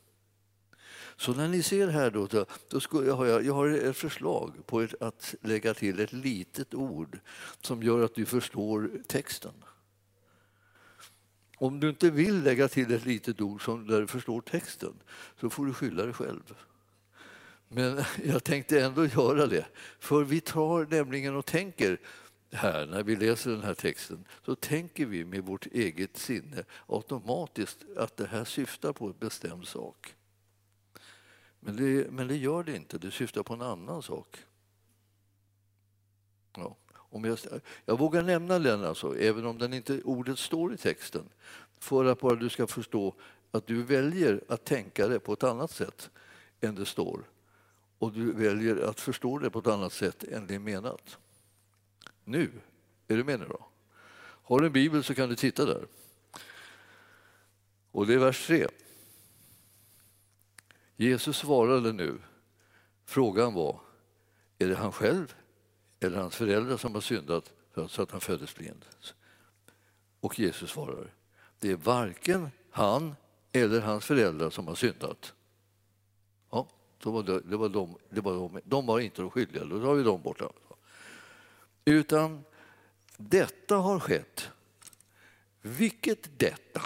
Så 1.16 1.34
när 1.34 1.48
ni 1.48 1.64
ser 1.64 1.88
här 1.88 2.12
då, 2.12 2.46
då 2.70 2.80
skulle 2.80 3.08
jag, 3.08 3.46
jag 3.46 3.54
har 3.54 3.70
ett 3.70 3.98
förslag 3.98 4.54
på 4.66 4.82
ett, 4.82 5.02
att 5.02 5.36
lägga 5.42 5.74
till 5.74 6.00
ett 6.00 6.14
litet 6.14 6.74
ord 6.74 7.20
som 7.62 7.84
gör 7.84 8.04
att 8.04 8.16
du 8.16 8.26
förstår 8.26 8.92
texten. 9.08 9.54
Om 11.58 11.80
du 11.80 11.90
inte 11.90 12.10
vill 12.10 12.44
lägga 12.44 12.68
till 12.68 12.94
ett 12.94 13.06
litet 13.06 13.42
ord 13.42 13.66
som 13.66 13.88
där 13.88 14.02
du 14.02 14.08
förstår 14.08 14.42
texten 14.42 14.94
så 15.40 15.50
får 15.50 15.66
du 15.66 15.74
skylla 15.74 16.04
dig 16.04 16.14
själv. 16.14 16.56
Men 17.68 18.04
jag 18.24 18.44
tänkte 18.44 18.82
ändå 18.82 19.06
göra 19.06 19.48
det. 19.48 19.66
För 20.00 20.24
vi 20.24 20.42
tar 20.42 20.86
nämligen 20.90 21.36
och 21.36 21.46
tänker 21.46 22.00
här, 22.52 22.86
när 22.86 23.04
vi 23.04 23.16
läser 23.16 23.52
den 23.52 23.64
här 23.64 23.74
texten, 23.74 24.26
så 24.46 24.56
tänker 24.56 25.06
vi 25.06 25.26
med 25.26 25.44
vårt 25.44 25.66
eget 25.66 26.18
sinne 26.18 26.64
automatiskt 26.88 27.86
att 27.98 28.18
det 28.18 28.28
här 28.28 28.46
syftar 28.46 28.94
på 28.94 29.06
en 29.06 29.16
bestämd 29.20 29.68
sak. 29.68 30.16
Men 31.60 31.76
det, 31.76 32.12
men 32.12 32.28
det 32.28 32.36
gör 32.36 32.64
det 32.64 32.76
inte, 32.76 32.98
det 32.98 33.12
syftar 33.12 33.44
på 33.44 33.54
en 33.54 33.62
annan 33.62 34.02
sak. 34.02 34.38
Ja. 36.56 36.76
Om 37.12 37.24
jag, 37.24 37.38
jag 37.86 38.00
vågar 38.00 38.24
nämna 38.24 38.60
den, 38.60 38.84
alltså, 38.84 39.18
även 39.18 39.46
om 39.46 39.58
den 39.58 39.74
inte 39.74 40.02
ordet 40.02 40.40
står 40.40 40.74
i 40.74 40.78
texten 40.78 41.30
för 41.80 42.06
att 42.06 42.20
bara 42.20 42.36
du 42.36 42.50
ska 42.50 42.68
förstå 42.68 43.16
att 43.52 43.68
du 43.68 43.84
väljer 43.84 44.44
att 44.48 44.66
tänka 44.66 45.08
det 45.08 45.20
på 45.20 45.34
ett 45.34 45.44
annat 45.44 45.72
sätt 45.72 46.10
än 46.62 46.76
det 46.76 46.86
står 46.86 47.24
och 48.00 48.12
du 48.12 48.32
väljer 48.32 48.90
att 48.90 49.00
förstå 49.00 49.38
det 49.38 49.50
på 49.50 49.60
ett 49.60 49.68
annat 49.68 49.94
sätt 49.94 50.24
än 50.24 50.48
det 50.48 50.56
är 50.56 50.60
menat. 50.60 51.18
Nu, 52.30 52.52
är 53.08 53.18
du 53.18 53.24
med 53.24 53.40
nu 53.40 53.46
då? 53.46 53.66
Har 54.20 54.60
du 54.60 54.66
en 54.66 54.74
bibel 54.74 55.04
så 55.04 55.16
kan 55.16 55.30
du 55.30 55.36
titta 55.36 55.66
där. 55.66 55.88
Och 57.92 58.08
det 58.08 58.14
är 58.14 58.18
vers 58.18 58.48
3. 58.48 58.68
Jesus 60.96 61.38
svarade 61.38 61.94
nu. 61.94 62.18
Frågan 63.06 63.54
var, 63.54 63.80
är 64.58 64.68
det 64.68 64.76
han 64.76 64.92
själv 64.92 65.36
eller 66.00 66.18
hans 66.18 66.36
föräldrar 66.36 66.78
som 66.78 66.94
har 66.94 67.02
syndat 67.02 67.54
så 67.88 68.02
att 68.02 68.12
han 68.12 68.22
föddes 68.22 68.56
blind? 68.56 68.86
Och 70.20 70.40
Jesus 70.40 70.72
svarar, 70.72 71.14
det 71.60 71.72
är 71.72 71.76
varken 71.76 72.50
han 72.72 73.16
eller 73.52 73.82
hans 73.82 74.06
föräldrar 74.06 74.50
som 74.50 74.68
har 74.68 74.76
syndat. 74.76 75.34
Ja, 76.52 76.68
var 77.04 77.24
det 77.24 77.58
var 77.58 77.70
de, 77.70 77.98
det 78.10 78.22
var 78.22 78.34
de, 78.34 78.62
de 78.64 78.86
var 78.86 79.00
inte 79.00 79.22
de 79.22 79.32
skyldiga, 79.32 79.66
då 79.66 79.80
har 79.80 79.96
vi 79.96 80.04
dem 80.04 80.22
borta. 80.22 80.50
Utan 81.90 82.44
detta 83.18 83.76
har 83.76 84.00
skett. 84.00 84.50
Vilket 85.62 86.40
detta? 86.40 86.82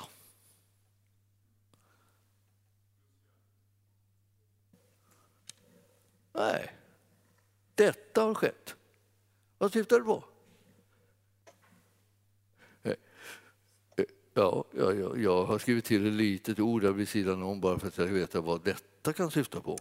Nej, 6.33 6.75
detta 7.75 8.21
har 8.21 8.33
skett. 8.33 8.75
Vad 9.57 9.73
syftar 9.73 9.99
du 9.99 10.05
på? 10.05 10.23
Eh, 12.83 12.91
eh, 13.97 14.05
ja, 14.33 14.65
ja, 14.71 14.93
ja, 14.93 15.17
jag 15.17 15.45
har 15.45 15.59
skrivit 15.59 15.85
till 15.85 16.07
ett 16.07 16.13
litet 16.13 16.59
ord 16.59 16.81
där 16.81 16.91
vid 16.91 17.09
sidan 17.09 17.43
om 17.43 17.61
bara 17.61 17.79
för 17.79 17.87
att 17.87 17.97
jag 17.97 18.05
vet 18.05 18.13
veta 18.13 18.41
vad 18.41 18.63
detta 18.63 19.13
kan 19.13 19.31
syfta 19.31 19.61
på. 19.61 19.79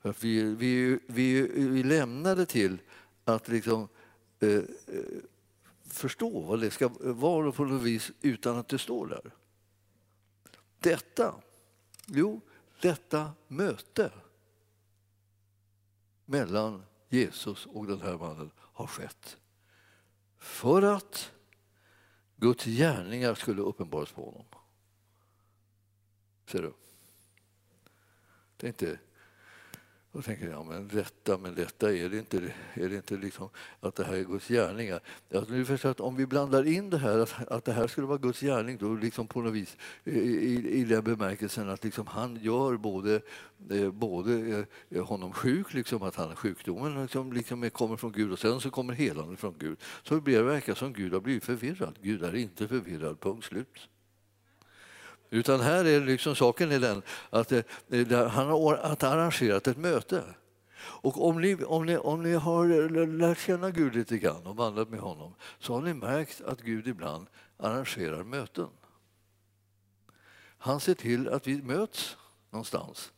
För 0.00 0.14
vi, 0.20 0.42
vi, 0.42 0.98
vi, 1.06 1.42
vi 1.68 1.82
lämnade 1.82 2.46
till 2.46 2.78
att 3.26 3.48
liksom, 3.48 3.88
eh, 4.40 4.50
eh, 4.50 4.64
förstå 5.84 6.40
vad 6.40 6.60
det 6.60 6.70
ska 6.70 6.90
vara 7.00 7.52
på 7.52 7.64
något 7.64 7.82
vis 7.82 8.12
utan 8.20 8.56
att 8.56 8.68
det 8.68 8.78
står 8.78 9.06
där. 9.06 9.34
Detta, 10.78 11.34
jo, 12.06 12.40
detta 12.80 13.32
möte 13.48 14.12
mellan 16.24 16.82
Jesus 17.08 17.66
och 17.66 17.86
den 17.86 18.00
här 18.00 18.18
mannen 18.18 18.50
har 18.58 18.86
skett. 18.86 19.36
För 20.38 20.82
att 20.82 21.32
Guds 22.36 22.64
gärningar 22.64 23.34
skulle 23.34 23.62
uppenbaras 23.62 24.12
på 24.12 24.24
honom. 24.24 24.46
Ser 26.46 26.62
du? 26.62 26.72
Det 28.56 28.66
är 28.66 28.68
inte 28.68 28.98
då 30.16 30.22
tänker 30.22 30.50
jag, 30.50 30.66
men 30.66 30.88
detta, 30.88 31.38
men 31.38 31.54
detta 31.54 31.92
är 31.92 32.08
det 32.08 32.18
inte, 32.18 32.36
är 32.74 32.88
det 32.88 32.96
inte 32.96 33.16
liksom 33.16 33.48
att 33.80 33.94
det 33.94 34.04
här 34.04 34.14
är 34.14 34.24
Guds 34.24 34.48
gärningar? 34.48 35.00
Alltså, 35.34 35.52
nu 35.52 35.64
förstår 35.64 35.90
att 35.90 36.00
om 36.00 36.16
vi 36.16 36.26
blandar 36.26 36.66
in 36.66 36.90
det 36.90 36.98
här, 36.98 37.18
att, 37.18 37.48
att 37.48 37.64
det 37.64 37.72
här 37.72 37.86
skulle 37.86 38.06
vara 38.06 38.18
Guds 38.18 38.40
gärning, 38.40 38.78
då 38.78 38.94
liksom 38.94 39.26
på 39.26 39.40
något 39.40 39.52
vis 39.52 39.76
i, 40.04 40.18
i, 40.18 40.80
i 40.80 40.84
den 40.84 41.04
bemärkelsen 41.04 41.70
att 41.70 41.84
liksom 41.84 42.06
han 42.06 42.36
gör 42.36 42.76
både, 42.76 43.20
eh, 43.70 43.90
både 43.90 44.64
eh, 44.90 45.04
honom 45.04 45.32
sjuk, 45.32 45.74
liksom 45.74 46.02
att 46.02 46.16
han 46.16 46.36
sjukdomen 46.36 47.02
liksom, 47.02 47.32
liksom 47.32 47.70
kommer 47.70 47.96
från 47.96 48.12
Gud 48.12 48.32
och 48.32 48.38
sen 48.38 48.60
så 48.60 48.70
kommer 48.70 48.94
helande 48.94 49.36
från 49.36 49.54
Gud. 49.58 49.78
Så 50.02 50.14
det 50.14 50.42
verkar 50.42 50.74
som 50.74 50.92
Gud 50.92 51.12
har 51.12 51.20
blivit 51.20 51.44
förvirrad. 51.44 51.98
Gud 52.02 52.22
är 52.22 52.34
inte 52.34 52.68
förvirrad, 52.68 53.20
punkt 53.20 53.44
slut. 53.44 53.88
Utan 55.36 55.60
här 55.60 55.84
är 55.84 56.00
liksom 56.00 56.36
saken 56.36 56.72
är 56.72 56.80
den 56.80 57.02
att 57.30 57.52
eh, 57.52 58.28
han 58.28 58.46
har 58.46 58.74
att 58.74 59.02
arrangerat 59.02 59.68
ett 59.68 59.76
möte. 59.76 60.22
Och 60.78 61.28
om 61.28 61.40
ni, 61.40 61.64
om, 61.64 61.86
ni, 61.86 61.96
om 61.96 62.22
ni 62.22 62.32
har 62.34 62.70
eh, 62.70 63.08
lärt 63.08 63.38
känna 63.38 63.70
Gud 63.70 63.94
lite 63.94 64.18
grann 64.18 64.46
och 64.46 64.56
vandrat 64.56 64.88
med 64.88 65.00
honom 65.00 65.34
så 65.58 65.74
har 65.74 65.82
ni 65.82 65.94
märkt 65.94 66.40
att 66.40 66.62
Gud 66.62 66.88
ibland 66.88 67.26
arrangerar 67.56 68.24
möten. 68.24 68.68
Han 70.58 70.80
ser 70.80 70.94
till 70.94 71.28
att 71.28 71.46
vi 71.46 71.62
möts 71.62 72.16
någonstans. 72.50 73.12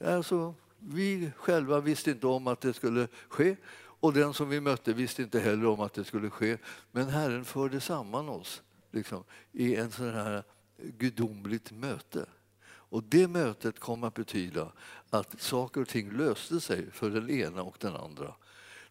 Alltså, 0.00 0.54
vi 0.78 1.30
själva 1.36 1.80
visste 1.80 2.10
inte 2.10 2.26
om 2.26 2.46
att 2.46 2.60
det 2.60 2.72
skulle 2.72 3.08
ske 3.28 3.56
och 4.00 4.12
den 4.12 4.34
som 4.34 4.48
vi 4.48 4.60
mötte 4.60 4.92
visste 4.92 5.22
inte 5.22 5.40
heller 5.40 5.66
om 5.66 5.80
att 5.80 5.94
det 5.94 6.04
skulle 6.04 6.30
ske. 6.30 6.58
Men 6.92 7.08
Herren 7.08 7.44
förde 7.44 7.80
samman 7.80 8.28
oss 8.28 8.62
liksom, 8.90 9.24
i 9.52 9.76
en 9.76 9.90
sån 9.90 10.14
här 10.14 10.42
gudomligt 10.78 11.70
möte. 11.70 12.26
Och 12.64 13.02
det 13.02 13.28
mötet 13.28 13.78
kom 13.78 14.04
att 14.04 14.14
betyda 14.14 14.72
att 15.10 15.40
saker 15.40 15.80
och 15.80 15.88
ting 15.88 16.10
löste 16.10 16.60
sig 16.60 16.90
för 16.90 17.10
den 17.10 17.30
ena 17.30 17.62
och 17.62 17.76
den 17.80 17.96
andra. 17.96 18.34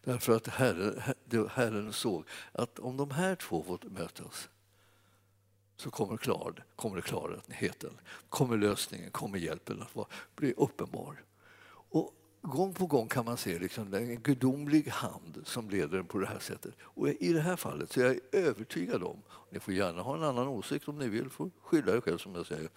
Därför 0.04 0.36
att 0.36 0.46
Herren, 0.46 1.02
Herren 1.50 1.92
såg 1.92 2.24
att 2.52 2.78
om 2.78 2.96
de 2.96 3.10
här 3.10 3.34
två 3.34 3.62
får 3.62 3.78
mötas 3.90 4.48
så 5.76 5.90
kommer, 5.90 6.16
klar, 6.16 6.64
kommer 6.76 7.00
klarheten, 7.00 8.00
kommer 8.28 8.56
lösningen, 8.56 9.10
kommer 9.10 9.38
hjälpen 9.38 9.82
att 9.82 10.08
bli 10.36 10.52
uppenbar. 10.52 11.22
Och 11.68 12.14
gång 12.46 12.74
på 12.74 12.86
gång 12.86 13.08
kan 13.08 13.24
man 13.24 13.36
se 13.36 13.58
liksom 13.58 13.94
en 13.94 14.22
gudomlig 14.22 14.88
hand 14.88 15.42
som 15.44 15.70
leder 15.70 15.96
den 15.96 16.06
på 16.06 16.18
det 16.18 16.26
här 16.26 16.38
sättet. 16.38 16.74
Och 16.80 17.08
I 17.08 17.32
det 17.32 17.40
här 17.40 17.56
fallet 17.56 17.92
så 17.92 18.00
är 18.00 18.04
jag 18.04 18.16
övertygad 18.32 19.02
om, 19.02 19.22
ni 19.50 19.60
får 19.60 19.74
gärna 19.74 20.02
ha 20.02 20.16
en 20.16 20.22
annan 20.22 20.48
åsikt 20.48 20.88
om 20.88 20.98
ni 20.98 21.08
vill, 21.08 21.30
får 21.30 21.50
skylla 21.62 21.96
er 21.96 22.00
själv 22.00 22.18
som 22.18 22.34
jag 22.34 22.46
säger. 22.46 22.70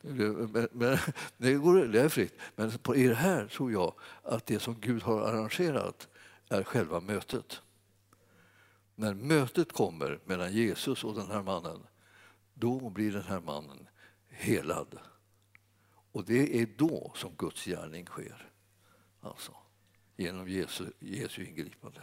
Men, 0.00 0.68
men, 0.72 0.98
det, 1.36 1.54
går, 1.54 1.84
det 1.84 2.00
är 2.00 2.08
fritt. 2.08 2.34
Men 2.56 2.70
på, 2.70 2.96
i 2.96 3.06
det 3.06 3.14
här 3.14 3.46
tror 3.46 3.72
jag 3.72 3.94
att 4.22 4.46
det 4.46 4.58
som 4.58 4.80
Gud 4.80 5.02
har 5.02 5.20
arrangerat 5.20 6.08
är 6.48 6.62
själva 6.62 7.00
mötet. 7.00 7.60
När 8.94 9.14
mötet 9.14 9.72
kommer 9.72 10.20
mellan 10.24 10.52
Jesus 10.52 11.04
och 11.04 11.14
den 11.14 11.30
här 11.30 11.42
mannen, 11.42 11.86
då 12.54 12.90
blir 12.90 13.12
den 13.12 13.22
här 13.22 13.40
mannen 13.40 13.88
helad. 14.28 14.98
Och 16.12 16.24
det 16.24 16.60
är 16.60 16.68
då 16.76 17.12
som 17.16 17.34
Guds 17.38 17.64
gärning 17.64 18.06
sker. 18.06 18.53
Alltså, 19.24 19.52
genom 20.16 20.48
Jesu, 20.48 20.84
Jesu 20.98 21.44
ingripande. 21.44 22.00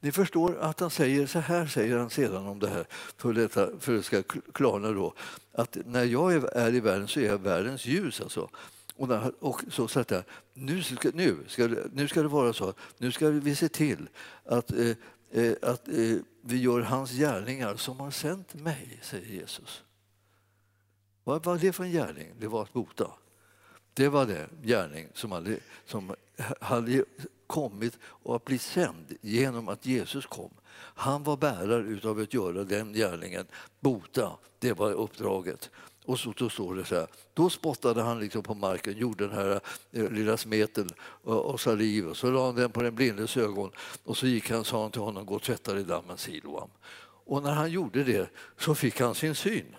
Ni 0.00 0.12
förstår 0.12 0.58
att 0.58 0.80
han 0.80 0.90
säger 0.90 1.26
så 1.26 1.38
här, 1.38 1.66
säger 1.66 1.98
han 1.98 2.10
sedan 2.10 2.46
om 2.46 2.58
det 2.58 2.68
här, 2.68 2.86
för, 3.16 3.32
detta, 3.32 3.78
för 3.80 3.92
det 3.92 4.02
ska 4.02 4.22
klarna 4.52 4.90
då, 4.90 5.14
att 5.52 5.76
när 5.86 6.04
jag 6.04 6.32
är 6.56 6.74
i 6.74 6.80
världen 6.80 7.08
så 7.08 7.20
är 7.20 7.26
jag 7.26 7.38
världens 7.38 7.86
ljus. 7.86 8.20
Alltså. 8.20 8.50
Och, 8.96 9.08
när, 9.08 9.32
och 9.44 9.62
så 9.70 9.88
sätter 9.88 10.16
jag, 10.16 10.24
nu 10.54 10.82
ska, 10.82 11.10
nu, 11.14 11.36
ska, 11.48 11.68
nu 11.92 12.08
ska 12.08 12.22
det 12.22 12.28
vara 12.28 12.52
så, 12.52 12.74
nu 12.98 13.12
ska 13.12 13.30
vi 13.30 13.56
se 13.56 13.68
till 13.68 14.08
att, 14.44 14.72
eh, 14.72 14.96
eh, 15.30 15.54
att 15.62 15.88
eh, 15.88 16.16
vi 16.42 16.56
gör 16.56 16.80
hans 16.80 17.12
gärningar 17.12 17.76
som 17.76 18.00
har 18.00 18.10
sänt 18.10 18.54
mig, 18.54 18.98
säger 19.02 19.26
Jesus. 19.26 19.82
Vad 21.24 21.44
var 21.44 21.58
det 21.58 21.72
för 21.72 21.84
en 21.84 21.90
gärning? 21.90 22.32
Det 22.38 22.46
var 22.48 22.62
att 22.62 22.72
bota. 22.72 23.10
Det 23.94 24.08
var 24.08 24.26
den 24.26 24.48
gärning 24.62 25.08
som 25.14 25.32
hade, 25.32 25.56
som 25.86 26.14
hade 26.60 27.04
kommit 27.46 27.98
och 28.02 28.36
att 28.36 28.44
bli 28.44 28.58
sänd 28.58 29.16
genom 29.20 29.68
att 29.68 29.86
Jesus 29.86 30.26
kom. 30.26 30.50
Han 30.76 31.22
var 31.22 31.36
bärare 31.36 31.82
utav 31.82 32.18
att 32.18 32.34
göra 32.34 32.64
den 32.64 32.92
gärningen, 32.92 33.46
bota, 33.80 34.32
det 34.58 34.72
var 34.72 34.92
uppdraget. 34.92 35.70
Och 36.04 36.18
så 36.18 36.32
då 36.36 36.48
står 36.48 36.74
det 36.74 36.84
så 36.84 36.94
här, 36.94 37.06
då 37.34 37.50
spottade 37.50 38.02
han 38.02 38.20
liksom 38.20 38.42
på 38.42 38.54
marken, 38.54 38.98
gjorde 38.98 39.26
den 39.26 39.36
här 39.36 39.60
eh, 39.92 40.10
lilla 40.10 40.36
smeten 40.36 40.88
och 41.24 41.60
saliv 41.60 42.08
och 42.08 42.16
så 42.16 42.30
la 42.30 42.46
han 42.46 42.54
den 42.54 42.70
på 42.70 42.82
den 42.82 42.94
blindes 42.94 43.36
ögon 43.36 43.70
och 44.04 44.16
så 44.16 44.26
gick 44.26 44.50
han, 44.50 44.64
sa 44.64 44.82
han 44.82 44.90
till 44.90 45.00
honom, 45.00 45.26
gå 45.26 45.34
och 45.34 45.42
tvätta 45.42 45.72
dig 45.72 45.82
i 45.82 45.84
dammen 45.84 46.18
Siloam. 46.18 46.70
Och 47.24 47.42
när 47.42 47.52
han 47.52 47.70
gjorde 47.70 48.04
det 48.04 48.30
så 48.58 48.74
fick 48.74 49.00
han 49.00 49.14
sin 49.14 49.34
syn. 49.34 49.76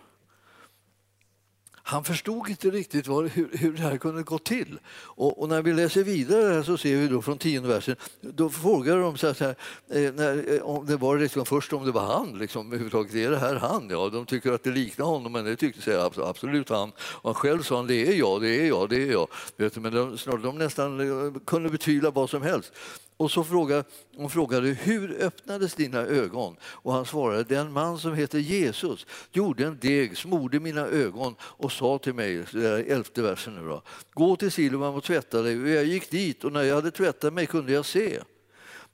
Han 1.83 2.03
förstod 2.03 2.49
inte 2.49 2.69
riktigt 2.69 3.07
vad, 3.07 3.27
hur, 3.27 3.49
hur 3.51 3.73
det 3.73 3.81
här 3.81 3.97
kunde 3.97 4.23
gå 4.23 4.37
till. 4.37 4.79
Och, 4.93 5.41
och, 5.41 5.49
när 5.49 5.61
vi 5.61 5.73
läser 5.73 6.03
vidare 6.03 6.63
så 6.63 6.77
ser 6.77 6.97
vi 6.97 7.07
då 7.07 7.21
från 7.21 7.37
tionde 7.37 7.69
versen, 7.69 7.95
då 8.21 8.49
frågar 8.49 8.97
de 8.97 9.17
så 9.17 9.27
här, 9.27 9.55
eh, 9.89 10.13
när, 10.13 10.53
eh, 10.55 10.61
om 10.61 10.85
det 10.85 10.97
var 10.97 11.17
liksom 11.17 11.45
först 11.45 11.73
om 11.73 11.85
det 11.85 11.91
var 11.91 12.05
han, 12.05 12.37
liksom, 12.37 12.73
är 12.73 13.29
det 13.29 13.37
här 13.37 13.55
han? 13.55 13.87
Ja, 13.89 14.09
de 14.09 14.25
tycker 14.25 14.51
att 14.51 14.63
det 14.63 14.71
liknar 14.71 15.05
honom, 15.05 15.31
men 15.31 15.45
det 15.45 15.55
tyckte 15.55 15.81
sig 15.81 15.95
absolut 16.17 16.69
han. 16.69 16.91
Och 16.99 17.29
han 17.29 17.33
själv 17.33 17.63
sa 17.63 17.75
han, 17.75 17.87
det 17.87 18.07
är 18.07 18.13
jag, 18.13 18.41
det 18.41 18.49
är 18.49 18.67
jag, 18.67 18.89
det 18.89 19.03
är 19.03 19.11
jag. 19.11 19.27
Vet 19.57 19.73
du, 19.73 19.79
men 19.79 19.93
de, 19.93 20.17
de 20.41 20.57
nästan 20.57 20.99
eh, 20.99 21.33
kunde 21.45 21.69
betvivla 21.69 22.11
vad 22.11 22.29
som 22.29 22.41
helst. 22.41 22.73
Och 23.21 23.31
så 23.31 23.43
frågade, 23.43 23.83
hon 24.15 24.29
frågade 24.29 24.67
hur 24.67 25.21
öppnades 25.21 25.73
dina 25.75 25.99
ögon? 25.99 26.55
Och 26.63 26.93
han 26.93 27.05
svarade 27.05 27.43
den 27.43 27.71
man 27.71 27.99
som 27.99 28.13
heter 28.13 28.39
Jesus 28.39 29.05
gjorde 29.31 29.65
en 29.65 29.77
deg, 29.81 30.17
smorde 30.17 30.59
mina 30.59 30.87
ögon 30.87 31.35
och 31.41 31.71
sa 31.71 31.97
till 31.97 32.13
mig, 32.13 32.45
elfte 32.87 33.21
versen 33.21 33.55
nu 33.55 33.67
då, 33.69 33.81
gå 34.13 34.35
till 34.35 34.51
Siloam 34.51 34.95
och 34.95 35.03
tvätta 35.03 35.41
dig. 35.41 35.61
Och 35.61 35.69
jag 35.69 35.85
gick 35.85 36.11
dit 36.11 36.43
och 36.43 36.51
när 36.51 36.63
jag 36.63 36.75
hade 36.75 36.91
tvättat 36.91 37.33
mig 37.33 37.45
kunde 37.45 37.73
jag 37.73 37.85
se. 37.85 38.19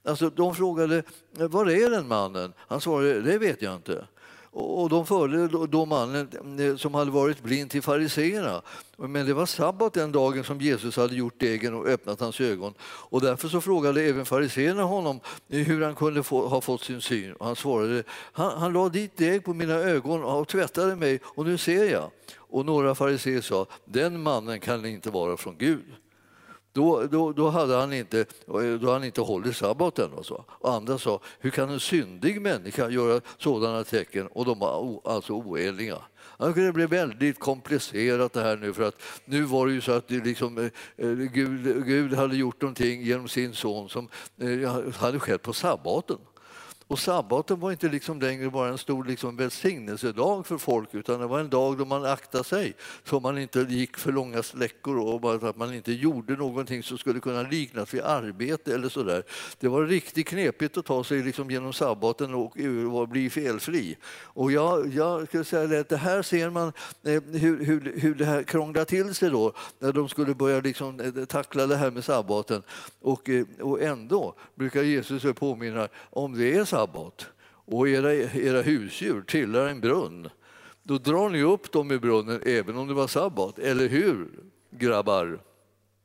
Alltså, 0.04 0.30
de 0.30 0.54
frågade 0.54 1.02
var 1.32 1.70
är 1.70 1.90
den 1.90 2.08
mannen? 2.08 2.52
Han 2.58 2.80
svarade 2.80 3.22
det 3.22 3.38
vet 3.38 3.62
jag 3.62 3.74
inte. 3.74 4.06
Och 4.50 4.88
de 4.88 5.06
förde 5.06 5.66
då 5.66 5.86
mannen 5.86 6.58
eh, 6.60 6.76
som 6.76 6.94
hade 6.94 7.10
varit 7.10 7.42
blind 7.42 7.70
till 7.70 7.82
fariseerna. 7.82 8.62
Men 8.96 9.26
det 9.26 9.34
var 9.34 9.46
sabbat 9.46 9.92
den 9.92 10.12
dagen 10.12 10.44
som 10.44 10.60
Jesus 10.60 10.96
hade 10.96 11.14
gjort 11.14 11.40
degen 11.40 11.74
och 11.74 11.86
öppnat 11.86 12.20
hans 12.20 12.40
ögon. 12.40 12.74
Och 12.82 13.20
därför 13.20 13.48
så 13.48 13.60
frågade 13.60 14.02
även 14.02 14.24
fariseerna 14.24 14.82
honom 14.82 15.20
hur 15.48 15.82
han 15.84 15.94
kunde 15.94 16.22
få, 16.22 16.48
ha 16.48 16.60
fått 16.60 16.82
sin 16.82 17.00
syn. 17.00 17.32
Och 17.32 17.46
han 17.46 17.56
svarade, 17.56 18.02
han, 18.32 18.58
han 18.58 18.72
la 18.72 18.88
dit 18.88 19.16
deg 19.16 19.44
på 19.44 19.54
mina 19.54 19.74
ögon 19.74 20.24
och 20.24 20.48
tvättade 20.48 20.96
mig 20.96 21.20
och 21.24 21.46
nu 21.46 21.58
ser 21.58 21.90
jag. 21.90 22.10
Och 22.36 22.66
några 22.66 22.94
fariseer 22.94 23.40
sa, 23.40 23.66
den 23.84 24.22
mannen 24.22 24.60
kan 24.60 24.86
inte 24.86 25.10
vara 25.10 25.36
från 25.36 25.58
Gud. 25.58 25.84
Då, 26.78 27.06
då, 27.10 27.32
då, 27.32 27.48
hade 27.48 27.74
han 27.76 27.92
inte, 27.92 28.20
eh, 28.20 28.26
då 28.46 28.58
hade 28.58 28.92
han 28.92 29.04
inte 29.04 29.20
hållit 29.20 29.56
sabbaten. 29.56 30.12
Och, 30.12 30.26
så. 30.26 30.44
och 30.48 30.72
andra 30.72 30.98
sa, 30.98 31.20
hur 31.40 31.50
kan 31.50 31.70
en 31.70 31.80
syndig 31.80 32.42
människa 32.42 32.88
göra 32.88 33.20
sådana 33.38 33.84
tecken? 33.84 34.26
Och 34.26 34.44
de 34.44 34.58
var 34.58 35.00
alltså 35.04 35.32
oeniga. 35.32 35.98
Det 36.38 36.72
blev 36.72 36.90
väldigt 36.90 37.38
komplicerat 37.38 38.32
det 38.32 38.40
här 38.40 38.56
nu 38.56 38.72
för 38.72 38.82
att 38.82 39.02
nu 39.24 39.42
var 39.42 39.66
det 39.66 39.72
ju 39.72 39.80
så 39.80 39.92
att 39.92 40.08
det 40.08 40.24
liksom, 40.24 40.58
eh, 40.58 40.64
eh, 40.96 41.14
Gud, 41.14 41.86
Gud 41.86 42.14
hade 42.14 42.36
gjort 42.36 42.62
någonting 42.62 43.02
genom 43.02 43.28
sin 43.28 43.54
son 43.54 43.88
som 43.88 44.08
eh, 44.40 44.92
hade 44.92 45.18
skett 45.18 45.42
på 45.42 45.52
sabbaten. 45.52 46.18
Och 46.88 46.98
sabbaten 46.98 47.60
var 47.60 47.70
inte 47.70 47.88
liksom 47.88 48.20
längre 48.20 48.50
bara 48.50 48.68
en 48.68 48.78
stor 48.78 49.04
liksom 49.04 49.36
välsignelsedag 49.36 50.46
för 50.46 50.58
folk 50.58 50.94
utan 50.94 51.20
det 51.20 51.26
var 51.26 51.40
en 51.40 51.50
dag 51.50 51.78
då 51.78 51.84
man 51.84 52.04
aktade 52.04 52.44
sig 52.44 52.74
så 53.04 53.20
man 53.20 53.38
inte 53.38 53.60
gick 53.60 53.96
för 53.96 54.12
långa 54.12 54.42
sträckor 54.42 54.98
och 54.98 55.20
bara 55.20 55.48
att 55.48 55.56
man 55.56 55.74
inte 55.74 55.92
gjorde 55.92 56.36
någonting 56.36 56.82
som 56.82 56.98
skulle 56.98 57.20
kunna 57.20 57.42
liknas 57.42 57.94
vid 57.94 58.00
arbete 58.00 58.74
eller 58.74 58.88
sådär. 58.88 59.22
Det 59.60 59.68
var 59.68 59.86
riktigt 59.86 60.28
knepigt 60.28 60.76
att 60.76 60.86
ta 60.86 61.04
sig 61.04 61.22
liksom 61.22 61.50
genom 61.50 61.72
sabbaten 61.72 62.34
och, 62.34 62.58
eh, 62.58 63.06
bli 63.06 63.30
felfri. 63.30 63.96
Och 64.22 64.52
jag, 64.52 64.94
jag 64.94 65.28
skulle 65.28 65.44
säga 65.44 65.80
att 65.80 65.88
det 65.88 65.96
här 65.96 66.22
ser 66.22 66.50
man 66.50 66.72
eh, 67.02 67.22
hur, 67.22 67.64
hur, 67.64 67.92
hur 67.96 68.14
det 68.14 68.24
här 68.24 68.42
krånglar 68.42 68.84
till 68.84 69.14
sig 69.14 69.30
då 69.30 69.52
när 69.78 69.92
de 69.92 70.08
skulle 70.08 70.34
börja 70.34 70.60
liksom 70.60 71.00
eh, 71.00 71.24
tackla 71.24 71.66
det 71.66 71.76
här 71.76 71.90
med 71.90 72.04
sabbaten. 72.04 72.62
Och, 73.00 73.30
och 73.60 73.82
ändå 73.82 74.34
brukar 74.54 74.82
Jesus 74.82 75.22
påminna 75.34 75.88
om 76.10 76.38
det 76.38 76.56
är 76.56 76.64
sabbat 76.78 77.26
och 77.50 77.88
era, 77.88 78.14
era 78.14 78.62
husdjur 78.62 79.22
trillar 79.22 79.68
en 79.68 79.80
brunn, 79.80 80.28
då 80.82 80.98
drar 80.98 81.30
ni 81.30 81.42
upp 81.42 81.72
dem 81.72 81.92
i 81.92 81.98
brunnen 81.98 82.42
även 82.46 82.76
om 82.76 82.88
det 82.88 82.94
var 82.94 83.06
sabbat. 83.06 83.58
Eller 83.58 83.88
hur, 83.88 84.28
grabbar? 84.70 85.40